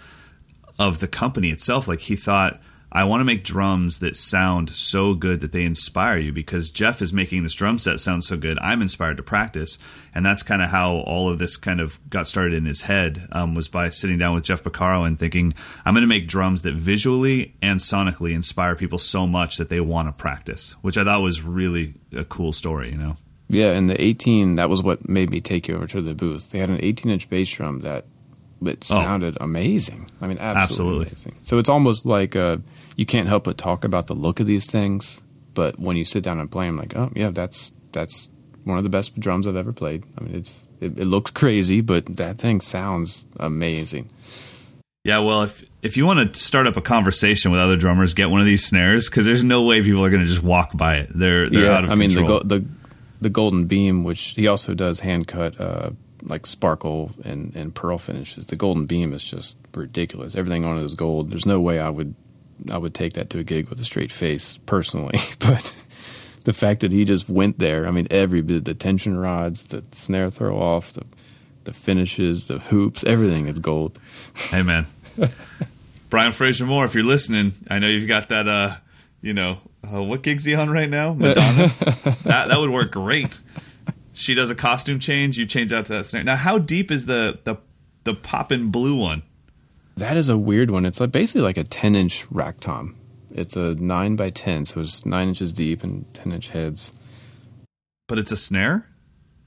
of 0.78 0.98
the 0.98 1.08
company 1.08 1.50
itself. 1.50 1.88
Like 1.88 2.00
he 2.00 2.14
thought, 2.14 2.60
I 2.96 3.04
want 3.04 3.20
to 3.20 3.26
make 3.26 3.44
drums 3.44 3.98
that 3.98 4.16
sound 4.16 4.70
so 4.70 5.12
good 5.12 5.40
that 5.40 5.52
they 5.52 5.66
inspire 5.66 6.16
you 6.16 6.32
because 6.32 6.70
Jeff 6.70 7.02
is 7.02 7.12
making 7.12 7.42
this 7.42 7.52
drum 7.52 7.78
set 7.78 8.00
sound 8.00 8.24
so 8.24 8.38
good. 8.38 8.58
I'm 8.60 8.80
inspired 8.80 9.18
to 9.18 9.22
practice, 9.22 9.76
and 10.14 10.24
that's 10.24 10.42
kind 10.42 10.62
of 10.62 10.70
how 10.70 11.00
all 11.00 11.28
of 11.28 11.36
this 11.36 11.58
kind 11.58 11.78
of 11.78 12.00
got 12.08 12.26
started 12.26 12.54
in 12.54 12.64
his 12.64 12.80
head. 12.80 13.28
Um, 13.32 13.54
was 13.54 13.68
by 13.68 13.90
sitting 13.90 14.16
down 14.16 14.34
with 14.34 14.44
Jeff 14.44 14.62
Porcaro 14.62 15.06
and 15.06 15.18
thinking, 15.18 15.52
I'm 15.84 15.92
going 15.92 16.04
to 16.04 16.08
make 16.08 16.26
drums 16.26 16.62
that 16.62 16.72
visually 16.72 17.54
and 17.60 17.80
sonically 17.80 18.34
inspire 18.34 18.74
people 18.74 18.96
so 18.98 19.26
much 19.26 19.58
that 19.58 19.68
they 19.68 19.82
want 19.82 20.08
to 20.08 20.12
practice, 20.12 20.72
which 20.80 20.96
I 20.96 21.04
thought 21.04 21.20
was 21.20 21.42
really 21.42 21.96
a 22.16 22.24
cool 22.24 22.54
story. 22.54 22.92
You 22.92 22.96
know. 22.96 23.16
yeah, 23.50 23.72
and 23.72 23.90
the 23.90 24.02
18 24.02 24.56
that 24.56 24.70
was 24.70 24.82
what 24.82 25.06
made 25.06 25.28
me 25.28 25.42
take 25.42 25.68
you 25.68 25.76
over 25.76 25.86
to 25.88 26.00
the 26.00 26.14
booth. 26.14 26.50
They 26.50 26.60
had 26.60 26.70
an 26.70 26.80
18 26.82 27.12
inch 27.12 27.28
bass 27.28 27.50
drum 27.50 27.80
that 27.80 28.06
it 28.64 28.84
sounded 28.84 29.36
amazing. 29.40 30.10
I 30.20 30.26
mean, 30.26 30.38
absolutely, 30.38 30.62
Absolutely. 30.62 31.06
amazing. 31.08 31.36
So 31.42 31.58
it's 31.58 31.68
almost 31.68 32.06
like 32.06 32.34
uh, 32.36 32.58
you 32.96 33.06
can't 33.06 33.28
help 33.28 33.44
but 33.44 33.58
talk 33.58 33.84
about 33.84 34.06
the 34.06 34.14
look 34.14 34.40
of 34.40 34.46
these 34.46 34.66
things 34.66 35.20
But 35.54 35.78
when 35.78 35.96
you 35.96 36.04
sit 36.04 36.22
down 36.22 36.38
and 36.40 36.50
play, 36.50 36.66
I'm 36.66 36.76
like, 36.76 36.96
oh 36.96 37.10
yeah, 37.14 37.30
that's 37.30 37.72
that's 37.92 38.28
one 38.64 38.78
of 38.78 38.84
the 38.84 38.90
best 38.90 39.18
drums 39.18 39.46
I've 39.46 39.56
ever 39.56 39.72
played. 39.72 40.04
I 40.18 40.24
mean, 40.24 40.34
it's 40.36 40.54
it, 40.80 40.98
it 40.98 41.06
looks 41.06 41.30
crazy, 41.30 41.80
but 41.80 42.04
that 42.16 42.36
thing 42.38 42.60
sounds 42.60 43.24
amazing. 43.40 44.10
Yeah, 45.04 45.20
well, 45.20 45.42
if 45.42 45.64
if 45.82 45.96
you 45.96 46.04
want 46.04 46.34
to 46.34 46.40
start 46.40 46.66
up 46.66 46.76
a 46.76 46.82
conversation 46.82 47.52
with 47.52 47.60
other 47.60 47.76
drummers, 47.76 48.12
get 48.14 48.28
one 48.28 48.40
of 48.40 48.46
these 48.46 48.64
snares 48.66 49.08
because 49.08 49.24
there's 49.24 49.44
no 49.44 49.62
way 49.62 49.80
people 49.82 50.04
are 50.04 50.10
going 50.10 50.24
to 50.24 50.28
just 50.28 50.42
walk 50.42 50.76
by 50.76 50.96
it. 50.96 51.10
They're 51.14 51.48
they're 51.48 51.66
yeah, 51.66 51.76
out 51.78 51.84
of 51.84 51.90
I 51.90 51.94
mean 51.94 52.10
control. 52.10 52.40
the 52.40 52.44
go- 52.44 52.58
the 52.58 52.66
the 53.20 53.30
golden 53.30 53.66
beam, 53.66 54.02
which 54.04 54.34
he 54.36 54.46
also 54.48 54.74
does 54.74 55.00
hand 55.00 55.26
cut 55.26 55.58
uh, 55.60 55.90
like 56.26 56.46
sparkle 56.46 57.12
and 57.24 57.54
and 57.56 57.74
pearl 57.74 57.98
finishes. 57.98 58.46
The 58.46 58.56
golden 58.56 58.86
beam 58.86 59.12
is 59.12 59.22
just 59.22 59.56
ridiculous. 59.74 60.34
Everything 60.34 60.64
on 60.64 60.78
it 60.78 60.84
is 60.84 60.94
gold. 60.94 61.30
There's 61.30 61.46
no 61.46 61.60
way 61.60 61.78
I 61.80 61.88
would 61.88 62.14
I 62.70 62.78
would 62.78 62.94
take 62.94 63.14
that 63.14 63.30
to 63.30 63.38
a 63.38 63.44
gig 63.44 63.68
with 63.68 63.80
a 63.80 63.84
straight 63.84 64.12
face 64.12 64.58
personally, 64.66 65.18
but. 65.38 65.74
The 66.44 66.52
fact 66.52 66.82
that 66.82 66.92
he 66.92 67.04
just 67.04 67.28
went 67.28 67.58
there, 67.58 67.88
I 67.88 67.90
mean, 67.90 68.06
every 68.08 68.40
bit 68.40 68.66
the 68.66 68.74
tension 68.74 69.18
rods, 69.18 69.66
the 69.66 69.82
snare 69.90 70.30
throw 70.30 70.56
off, 70.56 70.92
the 70.92 71.02
the 71.64 71.72
finishes, 71.72 72.46
the 72.46 72.60
hoops, 72.60 73.02
everything 73.02 73.48
is 73.48 73.58
gold. 73.58 73.98
hey, 74.52 74.62
man, 74.62 74.86
Brian 76.08 76.30
Frasier-Moore, 76.30 76.84
if 76.84 76.94
you're 76.94 77.02
listening, 77.02 77.52
I 77.68 77.80
know 77.80 77.88
you've 77.88 78.06
got 78.06 78.28
that. 78.28 78.46
uh 78.46 78.76
You 79.22 79.34
know, 79.34 79.58
uh, 79.82 80.00
what 80.04 80.22
gig's 80.22 80.44
he 80.44 80.54
on 80.54 80.70
right 80.70 80.88
now? 80.88 81.14
Madonna. 81.14 81.66
that 82.22 82.46
that 82.48 82.58
would 82.58 82.70
work 82.70 82.92
great. 82.92 83.40
She 84.16 84.34
does 84.34 84.48
a 84.48 84.54
costume 84.54 84.98
change. 84.98 85.38
You 85.38 85.46
change 85.46 85.72
out 85.72 85.86
to 85.86 85.92
that 85.92 86.06
snare. 86.06 86.24
Now, 86.24 86.36
how 86.36 86.58
deep 86.58 86.90
is 86.90 87.06
the 87.06 87.38
the 87.44 87.56
the 88.04 88.14
poppin' 88.14 88.70
blue 88.70 88.96
one? 88.96 89.22
That 89.96 90.16
is 90.16 90.28
a 90.28 90.38
weird 90.38 90.70
one. 90.70 90.86
It's 90.86 91.00
like 91.00 91.12
basically 91.12 91.42
like 91.42 91.58
a 91.58 91.64
ten 91.64 91.94
inch 91.94 92.26
rack 92.30 92.60
tom. 92.60 92.96
It's 93.30 93.56
a 93.56 93.74
nine 93.74 94.16
by 94.16 94.30
ten, 94.30 94.64
so 94.64 94.80
it's 94.80 95.04
nine 95.04 95.28
inches 95.28 95.52
deep 95.52 95.82
and 95.84 96.12
ten 96.14 96.32
inch 96.32 96.48
heads. 96.48 96.92
But 98.08 98.18
it's 98.18 98.32
a 98.32 98.36
snare. 98.36 98.86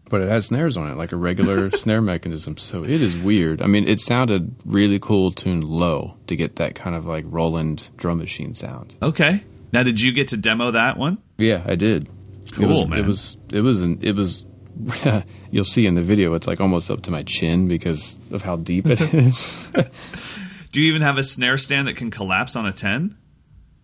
But 0.10 0.22
it 0.22 0.30
has 0.30 0.48
snares 0.48 0.76
on 0.76 0.90
it, 0.90 0.98
like 0.98 1.12
a 1.12 1.18
regular 1.18 1.70
snare 1.72 2.02
mechanism. 2.02 2.58
So 2.58 2.84
it 2.84 3.02
is 3.02 3.18
weird. 3.18 3.62
I 3.62 3.68
mean, 3.68 3.88
it 3.88 4.00
sounded 4.00 4.56
really 4.66 5.00
cool 5.00 5.32
tuned 5.32 5.64
low 5.64 6.16
to 6.28 6.36
get 6.36 6.56
that 6.58 6.76
kind 6.76 6.96
of 6.96 7.06
like 7.06 7.26
Roland 7.28 7.90
drum 7.96 8.18
machine 8.18 8.54
sound. 8.54 8.96
Okay. 9.02 9.44
Now, 9.72 9.84
did 9.84 10.02
you 10.02 10.12
get 10.12 10.30
to 10.30 10.38
demo 10.38 10.72
that 10.72 10.98
one? 10.98 11.20
Yeah, 11.38 11.64
I 11.66 11.76
did. 11.76 12.10
Cool, 12.54 12.66
it 12.66 12.68
was, 12.68 12.88
man. 12.88 13.00
It 13.00 13.06
was 13.06 13.38
it 13.52 13.62
was 13.62 13.82
an, 13.82 14.00
it 14.02 14.16
was. 14.16 14.46
you'll 15.52 15.64
see 15.64 15.86
in 15.86 15.96
the 15.96 16.02
video, 16.02 16.34
it's 16.34 16.48
like 16.48 16.62
almost 16.62 16.90
up 16.92 17.02
to 17.04 17.12
my 17.12 17.22
chin 17.24 17.68
because 17.68 18.20
of 18.32 18.42
how 18.42 18.56
deep 18.58 18.86
it 18.88 19.02
is. 19.14 19.70
Do 20.72 20.82
you 20.82 20.90
even 20.90 21.02
have 21.02 21.18
a 21.18 21.24
snare 21.24 21.58
stand 21.58 21.88
that 21.88 21.96
can 21.96 22.12
collapse 22.12 22.56
on 22.56 22.66
a 22.66 22.72
ten? 22.74 23.18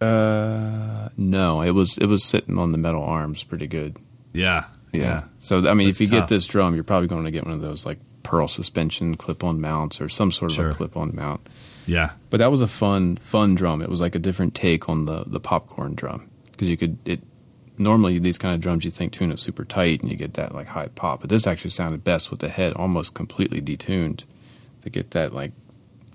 uh, 0.01 1.09
no, 1.17 1.61
it 1.61 1.71
was 1.71 1.97
it 1.97 2.05
was 2.07 2.23
sitting 2.23 2.57
on 2.57 2.71
the 2.71 2.77
metal 2.77 3.03
arms 3.03 3.43
pretty 3.43 3.67
good. 3.67 3.97
Yeah. 4.33 4.65
Yeah. 4.91 5.23
So 5.39 5.67
I 5.67 5.73
mean, 5.73 5.87
That's 5.87 5.99
if 5.99 6.07
you 6.07 6.19
tough. 6.19 6.29
get 6.29 6.35
this 6.35 6.45
drum, 6.47 6.73
you're 6.75 6.83
probably 6.83 7.07
going 7.07 7.25
to 7.25 7.31
get 7.31 7.43
one 7.45 7.53
of 7.53 7.61
those 7.61 7.85
like 7.85 7.99
pearl 8.23 8.47
suspension 8.47 9.15
clip-on 9.17 9.59
mounts 9.61 9.99
or 10.01 10.07
some 10.09 10.31
sort 10.31 10.51
of 10.51 10.55
Sure. 10.55 10.69
a 10.69 10.73
clip-on 10.73 11.13
mount. 11.15 11.47
Yeah. 11.85 12.11
But 12.29 12.37
that 12.37 12.49
was 12.51 12.61
a 12.61 12.67
fun 12.67 13.17
fun 13.17 13.55
drum. 13.55 13.81
It 13.81 13.89
was 13.89 13.99
like 14.01 14.15
a 14.15 14.19
different 14.19 14.55
take 14.55 14.87
on 14.89 15.05
the 15.05 15.23
the 15.27 15.39
popcorn 15.39 15.95
drum 15.95 16.29
because 16.51 16.69
you 16.69 16.77
could 16.77 16.97
it. 17.07 17.21
Normally, 17.77 18.19
these 18.19 18.37
kind 18.37 18.55
of 18.55 18.61
drums 18.61 18.85
you 18.85 18.91
think 18.91 19.11
tune 19.11 19.31
it 19.31 19.39
super 19.39 19.65
tight 19.65 20.01
and 20.01 20.09
you 20.09 20.15
get 20.17 20.35
that 20.35 20.55
like 20.55 20.67
high 20.67 20.87
pop, 20.87 21.21
but 21.21 21.29
this 21.29 21.45
actually 21.45 21.71
sounded 21.71 22.03
best 22.03 22.31
with 22.31 22.39
the 22.39 22.47
head 22.49 22.73
almost 22.73 23.13
completely 23.13 23.61
detuned 23.61 24.23
to 24.83 24.89
get 24.89 25.11
that 25.11 25.33
like 25.33 25.51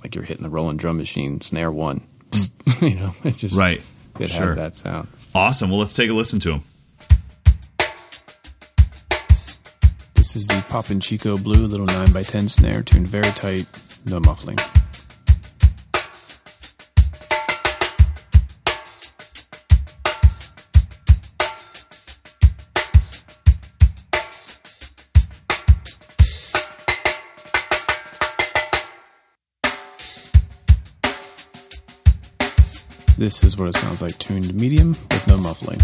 like 0.02 0.14
you're 0.14 0.24
hitting 0.24 0.42
the 0.44 0.48
Roland 0.48 0.78
drum 0.78 0.96
machine 0.96 1.40
snare 1.42 1.70
one. 1.70 2.06
you 2.80 2.94
know, 2.94 3.14
it 3.24 3.36
just 3.36 3.54
Right. 3.56 3.82
It 4.18 4.28
Sure. 4.30 4.48
had 4.48 4.56
that 4.58 4.76
sound. 4.76 5.08
Awesome. 5.34 5.70
Well, 5.70 5.78
let's 5.78 5.94
take 5.94 6.08
a 6.10 6.14
listen 6.14 6.40
to 6.40 6.52
him. 6.54 6.62
This 10.14 10.36
is 10.36 10.46
the 10.46 10.64
Poppin' 10.68 11.00
Chico 11.00 11.36
Blue 11.36 11.66
little 11.66 11.86
9x10 11.86 12.48
snare 12.50 12.82
tuned 12.82 13.08
very 13.08 13.24
tight, 13.30 13.66
no 14.06 14.20
muffling. 14.20 14.56
This 33.20 33.44
is 33.44 33.58
what 33.58 33.68
it 33.68 33.76
sounds 33.76 34.00
like 34.00 34.16
tuned 34.16 34.54
medium 34.54 34.92
with 34.92 35.28
no 35.28 35.36
muffling. 35.36 35.78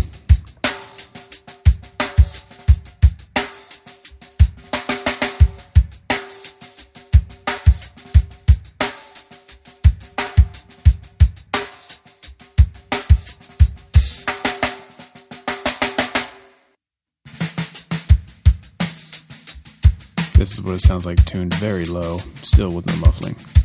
This 20.39 20.53
is 20.53 20.63
what 20.63 20.73
it 20.73 20.81
sounds 20.81 21.05
like 21.05 21.23
tuned 21.27 21.53
very 21.53 21.85
low, 21.85 22.17
still 22.37 22.71
with 22.71 22.87
no 22.87 22.97
muffling. 22.97 23.56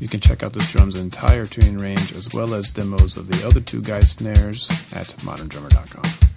You 0.00 0.08
can 0.08 0.18
check 0.18 0.42
out 0.42 0.54
this 0.54 0.72
drum's 0.72 0.98
entire 0.98 1.44
tuning 1.44 1.76
range 1.76 2.12
as 2.12 2.32
well 2.32 2.54
as 2.54 2.70
demos 2.70 3.18
of 3.18 3.26
the 3.26 3.46
other 3.46 3.60
two 3.60 3.82
Gaai 3.82 4.02
snares 4.02 4.70
at 4.94 5.06
moderndrummer.com. 5.24 6.30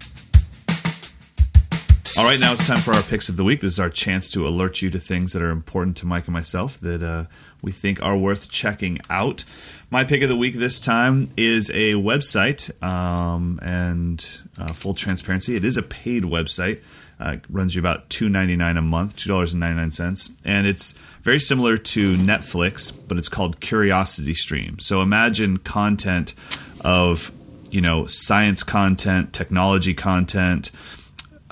All 2.15 2.25
right, 2.25 2.39
now 2.39 2.53
it's 2.53 2.67
time 2.67 2.77
for 2.77 2.93
our 2.93 3.01
picks 3.01 3.29
of 3.29 3.37
the 3.37 3.43
week. 3.43 3.61
This 3.61 3.71
is 3.71 3.79
our 3.79 3.89
chance 3.89 4.29
to 4.31 4.45
alert 4.45 4.81
you 4.81 4.89
to 4.91 4.99
things 4.99 5.31
that 5.31 5.41
are 5.41 5.49
important 5.49 5.97
to 5.97 6.05
Mike 6.05 6.25
and 6.27 6.33
myself 6.33 6.79
that 6.81 7.01
uh, 7.01 7.25
we 7.63 7.71
think 7.71 8.03
are 8.03 8.17
worth 8.17 8.51
checking 8.51 8.99
out. 9.09 9.45
My 9.89 10.03
pick 10.03 10.21
of 10.21 10.29
the 10.29 10.35
week 10.35 10.55
this 10.55 10.79
time 10.79 11.29
is 11.37 11.71
a 11.71 11.93
website, 11.93 12.69
um, 12.83 13.59
and 13.63 14.23
uh, 14.59 14.73
full 14.73 14.93
transparency, 14.93 15.55
it 15.55 15.65
is 15.65 15.77
a 15.77 15.81
paid 15.81 16.23
website. 16.23 16.81
Uh, 17.23 17.37
runs 17.49 17.73
you 17.73 17.79
about 17.79 18.09
two 18.09 18.27
ninety 18.27 18.57
nine 18.57 18.75
a 18.75 18.81
month, 18.81 19.15
two 19.15 19.29
dollars 19.29 19.53
and 19.53 19.61
ninety 19.61 19.79
nine 19.79 19.91
cents, 19.91 20.29
and 20.43 20.67
it's 20.67 20.91
very 21.21 21.39
similar 21.39 21.77
to 21.77 22.17
Netflix, 22.17 22.91
but 23.07 23.17
it's 23.17 23.29
called 23.29 23.61
Curiosity 23.61 24.33
Stream. 24.33 24.77
So 24.79 25.01
imagine 25.01 25.57
content 25.57 26.33
of 26.81 27.31
you 27.71 27.79
know 27.79 28.05
science 28.07 28.61
content, 28.63 29.31
technology 29.31 29.93
content 29.93 30.71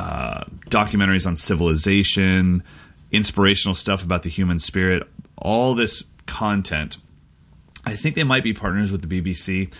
uh, 0.01 0.43
documentaries 0.69 1.27
on 1.27 1.35
civilization, 1.35 2.63
inspirational 3.11 3.75
stuff 3.75 4.03
about 4.03 4.23
the 4.23 4.29
human 4.29 4.57
spirit, 4.59 5.07
all 5.37 5.75
this 5.75 6.03
content. 6.25 6.97
I 7.85 7.93
think 7.93 8.15
they 8.15 8.23
might 8.23 8.43
be 8.43 8.53
partners 8.53 8.91
with 8.91 9.07
the 9.07 9.21
BBC, 9.21 9.73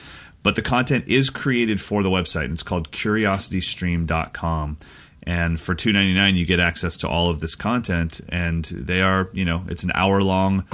but 0.44 0.56
the 0.56 0.62
content 0.62 1.06
is 1.08 1.30
created 1.30 1.82
for 1.82 2.04
the 2.04 2.10
website. 2.10 2.46
And 2.46 2.54
it's 2.54 2.64
called 2.64 2.92
curiositystream.com. 2.92 4.78
And 5.24 5.60
for 5.60 5.76
two 5.76 5.94
ninety 5.94 6.14
nine, 6.14 6.36
you 6.36 6.46
get 6.46 6.60
access 6.60 6.98
to 6.98 7.08
all 7.08 7.30
of 7.30 7.40
this 7.40 7.56
content, 7.56 8.22
and 8.30 8.66
they 8.66 9.02
are, 9.02 9.30
you 9.34 9.46
know, 9.46 9.64
it's 9.68 9.84
an 9.84 9.92
hour 9.94 10.24
long 10.24 10.66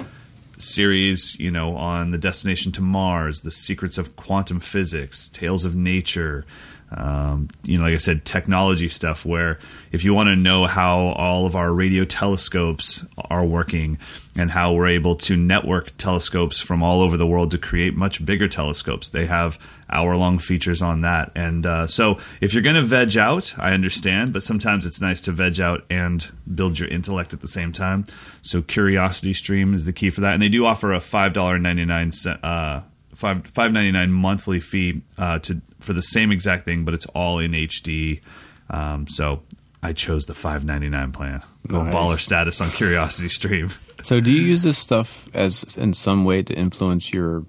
series, 0.58 1.38
you 1.40 1.52
know, 1.52 1.76
on 1.76 2.12
the 2.12 2.18
destination 2.18 2.72
to 2.74 2.82
Mars, 2.82 3.42
the 3.42 3.52
secrets 3.52 3.98
of 3.98 4.16
quantum 4.16 4.60
physics, 4.60 5.30
tales 5.30 5.66
of 5.66 5.76
nature, 5.76 6.46
um, 6.92 7.50
you 7.64 7.78
know, 7.78 7.84
like 7.84 7.94
I 7.94 7.98
said, 7.98 8.24
technology 8.24 8.88
stuff. 8.88 9.26
Where 9.26 9.60
if 9.92 10.04
you 10.04 10.14
want 10.14 10.28
to 10.28 10.36
know 10.36 10.66
how 10.66 10.98
all 11.18 11.46
of 11.46 11.56
our 11.56 11.74
radio 11.74 12.06
telescopes 12.06 13.06
are 13.30 13.44
working 13.44 13.98
and 14.36 14.52
how 14.52 14.74
we're 14.74 14.88
able 14.88 15.16
to 15.16 15.36
network 15.36 15.96
telescopes 15.98 16.60
from 16.60 16.82
all 16.82 17.02
over 17.02 17.18
the 17.18 17.28
world 17.28 17.52
to 17.52 17.58
create 17.58 17.96
much 17.96 18.24
bigger 18.26 18.48
telescopes, 18.48 19.10
they 19.10 19.26
have 19.26 19.60
hour 19.90 20.16
long 20.16 20.40
features 20.40 20.82
on 20.82 21.02
that. 21.02 21.32
And 21.36 21.66
uh, 21.66 21.88
so, 21.88 22.20
if 22.40 22.54
you're 22.54 22.64
going 22.64 22.76
to 22.76 22.84
veg 22.84 23.18
out, 23.18 23.54
I 23.58 23.74
understand, 23.74 24.32
but 24.32 24.44
sometimes 24.44 24.86
it's 24.86 25.02
nice 25.02 25.20
to 25.22 25.32
veg 25.32 25.60
out 25.60 25.86
and 25.90 26.30
build 26.54 26.80
your 26.80 26.88
intellect 26.88 27.34
at 27.34 27.42
the 27.42 27.48
same 27.48 27.74
time. 27.74 28.06
So, 28.42 28.62
Curiosity 28.62 29.34
Stream 29.34 29.74
is 29.74 29.84
the 29.84 29.94
key 29.94 30.10
for 30.10 30.22
that, 30.22 30.34
and 30.34 30.42
they 30.42 30.50
do 30.50 30.66
offer 30.66 30.94
a 30.94 31.02
five 31.02 31.34
dollar 31.34 31.60
ninety 31.60 31.86
nine 31.86 32.12
cent. 32.12 32.42
Uh, 32.44 32.82
five 33.18 33.46
five 33.48 33.74
ninety 33.74 33.92
nine 33.92 34.12
monthly 34.12 34.60
fee 34.60 35.02
uh, 35.18 35.40
to 35.40 35.62
for 35.88 35.94
the 35.94 36.04
same 36.04 36.32
exact 36.32 36.66
thing, 36.66 36.86
but 36.86 36.94
it's 36.94 37.08
all 37.08 37.40
in 37.40 37.54
HD. 37.54 38.22
Um, 38.70 39.08
so 39.08 39.42
I 39.82 39.94
chose 39.94 40.26
the 40.26 40.34
five 40.36 40.64
ninety 40.66 40.90
nine 40.90 41.12
plan. 41.12 41.42
Little 41.68 41.86
Nice. 41.86 41.96
baller 41.96 42.20
status 42.20 42.62
on 42.62 42.70
Curiosity 42.70 43.30
Stream. 43.30 43.70
So, 44.04 44.20
do 44.20 44.32
you 44.32 44.42
use 44.44 44.62
this 44.62 44.78
stuff 44.78 45.28
as 45.34 45.76
in 45.76 45.92
some 45.92 46.24
way 46.24 46.44
to 46.44 46.54
influence 46.54 47.12
your 47.12 47.46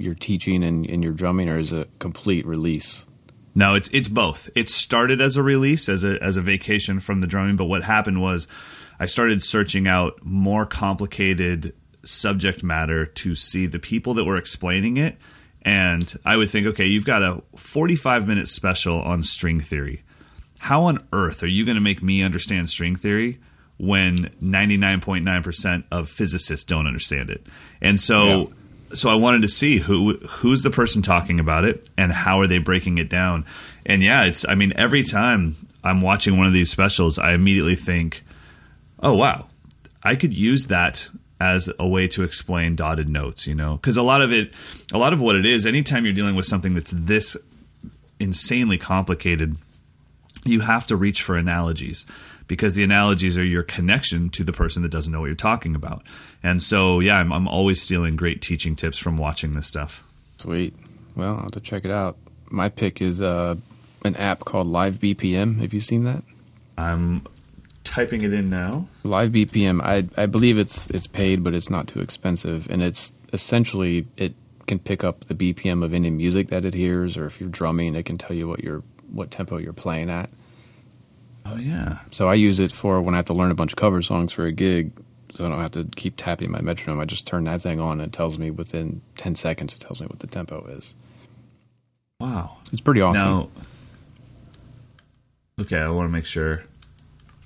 your 0.00 0.14
teaching 0.14 0.64
and, 0.64 0.84
and 0.90 1.00
your 1.04 1.12
drumming, 1.12 1.48
or 1.48 1.60
is 1.60 1.70
it 1.70 1.88
a 1.94 1.98
complete 1.98 2.44
release? 2.44 3.06
No, 3.54 3.76
it's 3.76 3.88
it's 3.92 4.08
both. 4.08 4.50
It 4.56 4.68
started 4.68 5.20
as 5.20 5.36
a 5.36 5.44
release, 5.44 5.88
as 5.88 6.02
a 6.02 6.20
as 6.20 6.36
a 6.36 6.40
vacation 6.42 6.98
from 6.98 7.20
the 7.20 7.28
drumming, 7.28 7.54
but 7.54 7.66
what 7.66 7.84
happened 7.84 8.20
was 8.20 8.48
I 8.98 9.06
started 9.06 9.44
searching 9.44 9.86
out 9.86 10.14
more 10.24 10.66
complicated 10.66 11.72
subject 12.04 12.64
matter 12.64 13.06
to 13.06 13.36
see 13.36 13.66
the 13.66 13.78
people 13.78 14.14
that 14.14 14.24
were 14.24 14.36
explaining 14.36 14.96
it. 14.96 15.16
And 15.62 16.12
I 16.24 16.36
would 16.36 16.50
think, 16.50 16.66
okay, 16.68 16.86
you've 16.86 17.04
got 17.04 17.22
a 17.22 17.42
45 17.56 18.26
minute 18.26 18.48
special 18.48 19.00
on 19.00 19.22
string 19.22 19.60
theory. 19.60 20.02
How 20.58 20.82
on 20.84 20.98
earth 21.12 21.42
are 21.42 21.48
you 21.48 21.64
going 21.64 21.76
to 21.76 21.80
make 21.80 22.02
me 22.02 22.22
understand 22.22 22.68
string 22.68 22.96
theory 22.96 23.40
when 23.78 24.30
99.9% 24.40 25.84
of 25.90 26.08
physicists 26.08 26.64
don't 26.64 26.86
understand 26.86 27.30
it? 27.30 27.46
And 27.80 27.98
so. 27.98 28.24
Yeah 28.24 28.46
so 28.94 29.08
I 29.08 29.14
wanted 29.14 29.42
to 29.42 29.48
see 29.48 29.78
who 29.78 30.18
who's 30.18 30.62
the 30.62 30.70
person 30.70 31.02
talking 31.02 31.40
about 31.40 31.64
it 31.64 31.88
and 31.96 32.12
how 32.12 32.40
are 32.40 32.46
they 32.46 32.58
breaking 32.58 32.98
it 32.98 33.08
down. 33.08 33.44
And 33.86 34.02
yeah, 34.02 34.24
it's 34.24 34.46
I 34.48 34.54
mean 34.54 34.72
every 34.76 35.02
time 35.02 35.56
I'm 35.82 36.00
watching 36.00 36.36
one 36.36 36.46
of 36.46 36.52
these 36.52 36.70
specials, 36.70 37.18
I 37.18 37.32
immediately 37.32 37.74
think, 37.74 38.22
"Oh 39.00 39.14
wow, 39.14 39.46
I 40.02 40.14
could 40.14 40.36
use 40.36 40.66
that 40.66 41.08
as 41.42 41.68
a 41.80 41.88
way 41.88 42.06
to 42.06 42.22
explain 42.22 42.76
dotted 42.76 43.08
notes, 43.08 43.48
you 43.48 43.54
know, 43.54 43.76
because 43.76 43.96
a 43.96 44.02
lot 44.02 44.22
of 44.22 44.32
it, 44.32 44.54
a 44.92 44.98
lot 44.98 45.12
of 45.12 45.20
what 45.20 45.34
it 45.34 45.44
is, 45.44 45.66
anytime 45.66 46.04
you're 46.04 46.14
dealing 46.14 46.36
with 46.36 46.46
something 46.46 46.72
that's 46.72 46.92
this 46.92 47.36
insanely 48.20 48.78
complicated, 48.78 49.56
you 50.44 50.60
have 50.60 50.86
to 50.86 50.94
reach 50.94 51.20
for 51.20 51.36
analogies 51.36 52.06
because 52.46 52.76
the 52.76 52.84
analogies 52.84 53.36
are 53.36 53.44
your 53.44 53.64
connection 53.64 54.30
to 54.30 54.44
the 54.44 54.52
person 54.52 54.84
that 54.84 54.90
doesn't 54.90 55.12
know 55.12 55.18
what 55.18 55.26
you're 55.26 55.34
talking 55.34 55.74
about. 55.74 56.04
And 56.44 56.62
so, 56.62 57.00
yeah, 57.00 57.18
I'm, 57.18 57.32
I'm 57.32 57.48
always 57.48 57.82
stealing 57.82 58.14
great 58.14 58.40
teaching 58.40 58.76
tips 58.76 58.98
from 58.98 59.16
watching 59.16 59.54
this 59.54 59.66
stuff. 59.66 60.04
Sweet. 60.36 60.76
Well, 61.16 61.34
I'll 61.34 61.42
have 61.42 61.50
to 61.52 61.60
check 61.60 61.84
it 61.84 61.90
out. 61.90 62.16
My 62.50 62.68
pick 62.68 63.02
is 63.02 63.20
uh, 63.20 63.56
an 64.04 64.14
app 64.14 64.40
called 64.40 64.68
Live 64.68 65.00
BPM. 65.00 65.60
Have 65.60 65.74
you 65.74 65.80
seen 65.80 66.04
that? 66.04 66.22
I'm 66.78 67.26
typing 67.84 68.22
it 68.22 68.32
in 68.32 68.50
now. 68.50 68.86
Live 69.04 69.32
BPM. 69.32 69.82
I 69.82 70.08
I 70.20 70.26
believe 70.26 70.58
it's 70.58 70.86
it's 70.88 71.06
paid, 71.06 71.42
but 71.42 71.54
it's 71.54 71.70
not 71.70 71.86
too 71.88 72.00
expensive, 72.00 72.68
and 72.70 72.82
it's 72.82 73.12
essentially 73.32 74.06
it 74.16 74.34
can 74.66 74.78
pick 74.78 75.04
up 75.04 75.24
the 75.24 75.34
BPM 75.34 75.84
of 75.84 75.92
any 75.92 76.10
music 76.10 76.48
that 76.48 76.64
it 76.64 76.74
hears, 76.74 77.16
or 77.16 77.26
if 77.26 77.40
you're 77.40 77.48
drumming, 77.48 77.94
it 77.94 78.04
can 78.04 78.18
tell 78.18 78.36
you 78.36 78.48
what 78.48 78.62
your 78.62 78.82
what 79.10 79.30
tempo 79.30 79.58
you're 79.58 79.72
playing 79.72 80.10
at. 80.10 80.30
Oh 81.44 81.56
yeah. 81.56 81.98
So 82.10 82.28
I 82.28 82.34
use 82.34 82.60
it 82.60 82.72
for 82.72 83.00
when 83.02 83.14
I 83.14 83.18
have 83.18 83.26
to 83.26 83.34
learn 83.34 83.50
a 83.50 83.54
bunch 83.54 83.72
of 83.72 83.76
cover 83.76 84.02
songs 84.02 84.32
for 84.32 84.46
a 84.46 84.52
gig, 84.52 84.92
so 85.32 85.44
I 85.44 85.48
don't 85.48 85.60
have 85.60 85.72
to 85.72 85.84
keep 85.96 86.16
tapping 86.16 86.50
my 86.50 86.60
metronome. 86.60 87.00
I 87.00 87.04
just 87.04 87.26
turn 87.26 87.44
that 87.44 87.62
thing 87.62 87.80
on, 87.80 88.00
and 88.00 88.08
it 88.08 88.12
tells 88.12 88.38
me 88.38 88.50
within 88.50 89.02
ten 89.16 89.34
seconds. 89.34 89.74
It 89.74 89.80
tells 89.80 90.00
me 90.00 90.06
what 90.06 90.20
the 90.20 90.26
tempo 90.26 90.64
is. 90.66 90.94
Wow, 92.20 92.58
it's 92.70 92.80
pretty 92.80 93.00
awesome. 93.00 93.28
Now, 93.28 93.48
okay, 95.60 95.78
I 95.78 95.88
want 95.88 96.08
to 96.08 96.12
make 96.12 96.26
sure. 96.26 96.62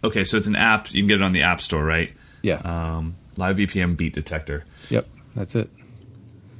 Okay, 0.07 0.25
so 0.25 0.37
it's 0.37 0.47
an 0.47 0.57
app. 0.57 0.93
You 0.93 1.03
can 1.03 1.09
get 1.09 1.17
it 1.17 1.23
on 1.23 1.33
the 1.33 1.43
App 1.43 1.61
Store, 1.61 1.85
right? 1.85 2.13
Yeah. 2.43 2.57
Um, 2.57 3.17
Live 3.37 3.57
BPM 3.57 3.97
beat 3.97 4.15
detector. 4.15 4.65
Yep, 4.89 5.07
that's 5.35 5.55
it. 5.55 5.69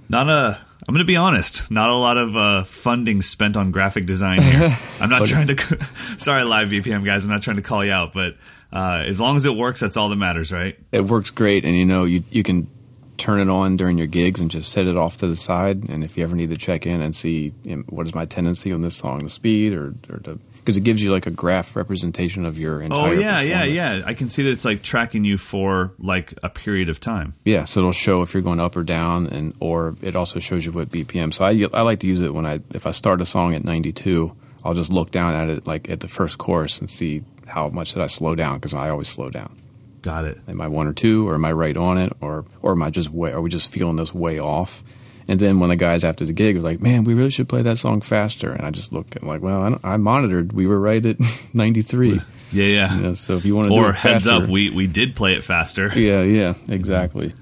Not 0.09 0.29
a. 0.29 0.59
I'm 0.89 0.95
going 0.95 1.05
to 1.05 1.07
be 1.07 1.17
honest. 1.17 1.71
Not 1.71 1.91
a 1.91 1.95
lot 1.95 2.17
of 2.17 2.37
uh, 2.37 2.65
funding 2.65 3.23
spent 3.23 3.57
on 3.57 3.71
graphic 3.73 4.07
design 4.07 4.41
here. 4.43 4.77
I'm 5.01 5.11
not 5.11 5.27
trying 5.27 5.49
to. 5.49 5.85
sorry, 6.19 6.45
Live 6.45 6.69
BPM 6.69 7.05
guys. 7.05 7.25
I'm 7.25 7.31
not 7.31 7.43
trying 7.43 7.57
to 7.57 7.63
call 7.63 7.85
you 7.85 7.93
out, 7.93 8.13
but 8.13 8.37
uh, 8.73 9.05
as 9.07 9.21
long 9.21 9.37
as 9.37 9.45
it 9.45 9.57
works, 9.57 9.81
that's 9.81 9.97
all 9.97 10.09
that 10.11 10.17
matters, 10.17 10.53
right? 10.53 10.79
It 10.93 11.03
works 11.03 11.31
great, 11.31 11.65
and 11.65 11.75
you 11.77 11.85
know 11.85 12.05
you 12.05 12.23
you 12.31 12.43
can 12.43 12.69
turn 13.17 13.41
it 13.41 13.49
on 13.49 13.77
during 13.77 13.97
your 13.97 14.07
gigs 14.07 14.41
and 14.41 14.51
just 14.51 14.71
set 14.71 14.87
it 14.87 14.99
off 14.99 15.17
to 15.17 15.27
the 15.27 15.37
side. 15.37 15.89
And 15.89 16.05
if 16.05 16.17
you 16.17 16.25
ever 16.25 16.37
need 16.37 16.51
to 16.51 16.57
check 16.57 16.87
in 16.87 17.01
and 17.01 17.17
see 17.17 17.55
you 17.65 17.77
know, 17.77 17.83
what 17.89 18.07
is 18.07 18.15
my 18.15 18.27
tendency 18.27 18.73
on 18.73 18.83
this 18.83 18.97
song, 18.97 19.21
the 19.21 19.31
speed 19.31 19.73
or 19.73 19.95
or 20.11 20.19
the 20.19 20.39
because 20.67 20.77
it 20.77 20.83
gives 20.83 21.01
you 21.01 21.13
like 21.13 21.29
a 21.29 21.31
graph 21.31 21.77
representation 21.77 22.45
of 22.45 22.59
your 22.59 22.83
oh, 22.83 22.85
entire. 22.85 23.09
Oh 23.09 23.13
yeah, 23.13 23.41
yeah, 23.41 23.63
yeah. 23.63 24.03
I 24.05 24.15
can 24.15 24.29
see 24.29 24.43
that 24.43 24.51
it's 24.51 24.65
like 24.65 24.83
tracking 24.83 25.25
you 25.25 25.39
for 25.39 25.93
like 26.01 26.35
a 26.43 26.51
period 26.51 26.89
of 26.89 26.99
time. 26.99 27.35
Yeah, 27.45 27.67
so 27.67 27.79
it'll 27.79 27.93
show 27.93 28.21
if 28.23 28.35
you're 28.35 28.43
going 28.43 28.59
up 28.59 28.75
or 28.75 28.83
down, 28.83 29.29
and 29.29 29.55
or 29.61 29.95
it 30.03 30.17
also 30.17 30.41
shows 30.41 30.67
you 30.67 30.73
what 30.73 30.91
BPM. 30.91 31.33
So 31.33 31.45
I 31.45 31.51
I 31.73 31.83
like 31.83 32.01
to 32.01 32.09
use 32.09 32.21
it 32.21 32.35
when 32.35 32.47
I 32.47 32.59
if 32.75 32.85
I 32.85 32.91
start 32.91 33.21
a 33.21 33.27
song 33.27 33.55
at 33.55 33.63
92, 33.63 34.35
I'll 34.65 34.75
just 34.75 34.93
look 34.93 35.13
down 35.13 35.37
at 35.37 35.49
it 35.49 35.69
like 35.69 35.89
at 35.89 36.01
the 36.01 36.09
first 36.09 36.39
chorus 36.39 36.81
and 36.81 36.91
see 36.91 37.23
how 37.47 37.69
much 37.69 37.95
did 37.95 38.03
I 38.03 38.09
slow 38.09 38.35
down 38.35 38.57
because 38.57 38.75
I 38.75 38.91
always 38.91 39.09
slow 39.09 39.31
down. 39.31 39.57
Got 40.03 40.25
it. 40.25 40.41
Am 40.49 40.61
I 40.61 40.67
one 40.67 40.89
or 40.89 40.93
two, 40.93 41.29
or 41.29 41.37
am 41.37 41.45
I 41.45 41.53
right 41.53 41.77
on 41.77 41.97
it, 41.97 42.13
or 42.21 42.45
or 42.61 42.73
am 42.73 42.83
I 42.83 42.91
just 42.91 43.11
way? 43.11 43.33
Are 43.33 43.41
we 43.41 43.51
just 43.51 43.69
feeling 43.69 43.95
this 43.95 44.13
way 44.13 44.41
off? 44.41 44.83
And 45.29 45.41
then 45.41 45.59
when 45.59 45.71
the 45.71 45.77
guys 45.77 46.05
after 46.05 46.25
the 46.25 46.33
gig 46.33 46.57
were 46.57 46.63
like, 46.63 46.81
"Man, 46.81 47.05
we 47.05 47.15
really 47.15 47.31
should 47.31 47.49
play 47.49 47.63
that 47.63 47.79
song 47.79 48.01
faster," 48.01 48.53
and 48.53 48.65
I 48.65 48.71
just 48.71 48.93
looked 48.93 49.21
like, 49.23 49.43
"Well, 49.43 49.79
I, 49.83 49.95
I 49.95 49.97
monitored. 49.97 50.53
We 50.53 50.67
were 50.67 50.79
right 50.79 51.05
at 51.05 51.17
93." 51.53 52.21
Yeah, 52.53 52.65
yeah. 52.65 52.95
You 52.95 53.03
know, 53.03 53.15
so 53.15 53.35
if 53.35 53.45
you 53.45 53.57
want 53.57 53.69
to, 53.69 53.75
or 53.75 53.93
heads 53.93 54.25
faster, 54.25 54.45
up, 54.45 54.49
we 54.49 54.71
we 54.71 54.87
did 54.87 55.17
play 55.17 55.35
it 55.35 55.43
faster. 55.43 55.91
Yeah, 55.99 56.23
yeah, 56.23 56.55
exactly. 56.69 57.35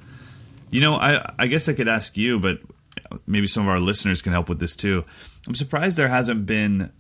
You 0.71 0.81
know, 0.81 0.95
I 0.95 1.33
I 1.39 1.47
guess 1.47 1.69
I 1.69 1.75
could 1.75 1.89
ask 1.89 2.17
you, 2.17 2.41
but 2.41 2.61
maybe 3.27 3.47
some 3.47 3.65
of 3.65 3.69
our 3.69 3.81
listeners 3.81 4.23
can 4.23 4.33
help 4.33 4.49
with 4.49 4.61
this 4.61 4.75
too. 4.75 5.05
I'm 5.47 5.55
surprised 5.55 5.99
there 5.99 6.09
hasn't 6.09 6.47
been 6.47 6.91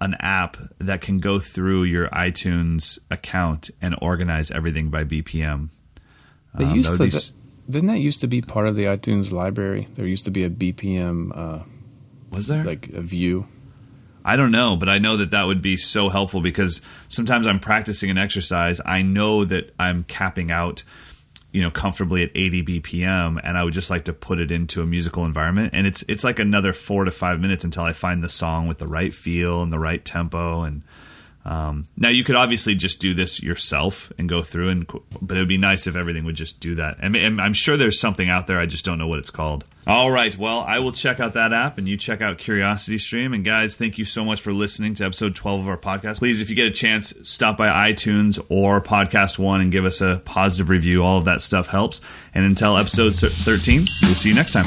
an 0.00 0.14
app 0.20 0.56
that 0.78 1.00
can 1.00 1.18
go 1.18 1.40
through 1.40 1.82
your 1.82 2.08
iTunes 2.10 2.98
account 3.10 3.70
and 3.82 3.96
organize 4.00 4.50
everything 4.50 4.90
by 4.90 5.04
BPM. 5.04 5.70
They 6.54 6.64
um, 6.64 6.74
used 6.74 6.96
to. 6.96 7.32
Didn't 7.68 7.88
that 7.88 7.98
used 7.98 8.20
to 8.20 8.26
be 8.26 8.40
part 8.40 8.66
of 8.66 8.76
the 8.76 8.84
iTunes 8.84 9.30
library? 9.30 9.88
There 9.94 10.06
used 10.06 10.24
to 10.24 10.30
be 10.30 10.44
a 10.44 10.50
BPM. 10.50 11.30
Uh, 11.34 11.64
was 12.30 12.46
there 12.46 12.64
like 12.64 12.88
a 12.88 13.02
view? 13.02 13.46
I 14.24 14.36
don't 14.36 14.50
know, 14.50 14.76
but 14.76 14.88
I 14.88 14.98
know 14.98 15.16
that 15.18 15.30
that 15.30 15.46
would 15.46 15.62
be 15.62 15.76
so 15.76 16.08
helpful 16.08 16.40
because 16.40 16.80
sometimes 17.08 17.46
I'm 17.46 17.60
practicing 17.60 18.10
an 18.10 18.18
exercise. 18.18 18.80
I 18.84 19.02
know 19.02 19.44
that 19.44 19.74
I'm 19.78 20.04
capping 20.04 20.50
out, 20.50 20.82
you 21.52 21.62
know, 21.62 21.70
comfortably 21.70 22.22
at 22.22 22.30
80 22.34 22.64
BPM, 22.64 23.40
and 23.42 23.56
I 23.56 23.64
would 23.64 23.74
just 23.74 23.90
like 23.90 24.04
to 24.04 24.12
put 24.12 24.40
it 24.40 24.50
into 24.50 24.82
a 24.82 24.86
musical 24.86 25.24
environment. 25.24 25.70
And 25.72 25.86
it's 25.86 26.04
it's 26.08 26.24
like 26.24 26.38
another 26.38 26.72
four 26.72 27.04
to 27.04 27.10
five 27.10 27.40
minutes 27.40 27.64
until 27.64 27.84
I 27.84 27.92
find 27.92 28.22
the 28.22 28.28
song 28.28 28.66
with 28.66 28.78
the 28.78 28.88
right 28.88 29.12
feel 29.14 29.62
and 29.62 29.72
the 29.72 29.78
right 29.78 30.04
tempo 30.04 30.62
and 30.62 30.82
um, 31.48 31.88
now 31.96 32.10
you 32.10 32.24
could 32.24 32.36
obviously 32.36 32.74
just 32.74 33.00
do 33.00 33.14
this 33.14 33.42
yourself 33.42 34.12
and 34.18 34.28
go 34.28 34.42
through, 34.42 34.68
and 34.68 34.86
but 35.22 35.38
it 35.38 35.40
would 35.40 35.48
be 35.48 35.56
nice 35.56 35.86
if 35.86 35.96
everything 35.96 36.26
would 36.26 36.34
just 36.34 36.60
do 36.60 36.74
that. 36.74 36.98
And, 37.00 37.16
and 37.16 37.40
I'm 37.40 37.54
sure 37.54 37.78
there's 37.78 37.98
something 37.98 38.28
out 38.28 38.46
there. 38.46 38.60
I 38.60 38.66
just 38.66 38.84
don't 38.84 38.98
know 38.98 39.08
what 39.08 39.18
it's 39.18 39.30
called. 39.30 39.64
All 39.86 40.10
right, 40.10 40.36
well, 40.36 40.60
I 40.60 40.80
will 40.80 40.92
check 40.92 41.20
out 41.20 41.32
that 41.32 41.54
app, 41.54 41.78
and 41.78 41.88
you 41.88 41.96
check 41.96 42.20
out 42.20 42.36
Curiosity 42.36 42.98
Stream. 42.98 43.32
And 43.32 43.46
guys, 43.46 43.78
thank 43.78 43.96
you 43.96 44.04
so 44.04 44.26
much 44.26 44.42
for 44.42 44.52
listening 44.52 44.92
to 44.94 45.06
episode 45.06 45.34
12 45.34 45.60
of 45.60 45.68
our 45.68 45.78
podcast. 45.78 46.18
Please, 46.18 46.42
if 46.42 46.50
you 46.50 46.56
get 46.56 46.66
a 46.66 46.70
chance, 46.70 47.14
stop 47.22 47.56
by 47.56 47.90
iTunes 47.90 48.38
or 48.50 48.82
Podcast 48.82 49.38
One 49.38 49.62
and 49.62 49.72
give 49.72 49.86
us 49.86 50.02
a 50.02 50.20
positive 50.26 50.68
review. 50.68 51.02
All 51.02 51.16
of 51.16 51.24
that 51.24 51.40
stuff 51.40 51.68
helps. 51.68 52.02
And 52.34 52.44
until 52.44 52.76
episode 52.76 53.14
13, 53.14 53.86
we'll 54.02 54.14
see 54.14 54.28
you 54.28 54.34
next 54.34 54.52
time. 54.52 54.66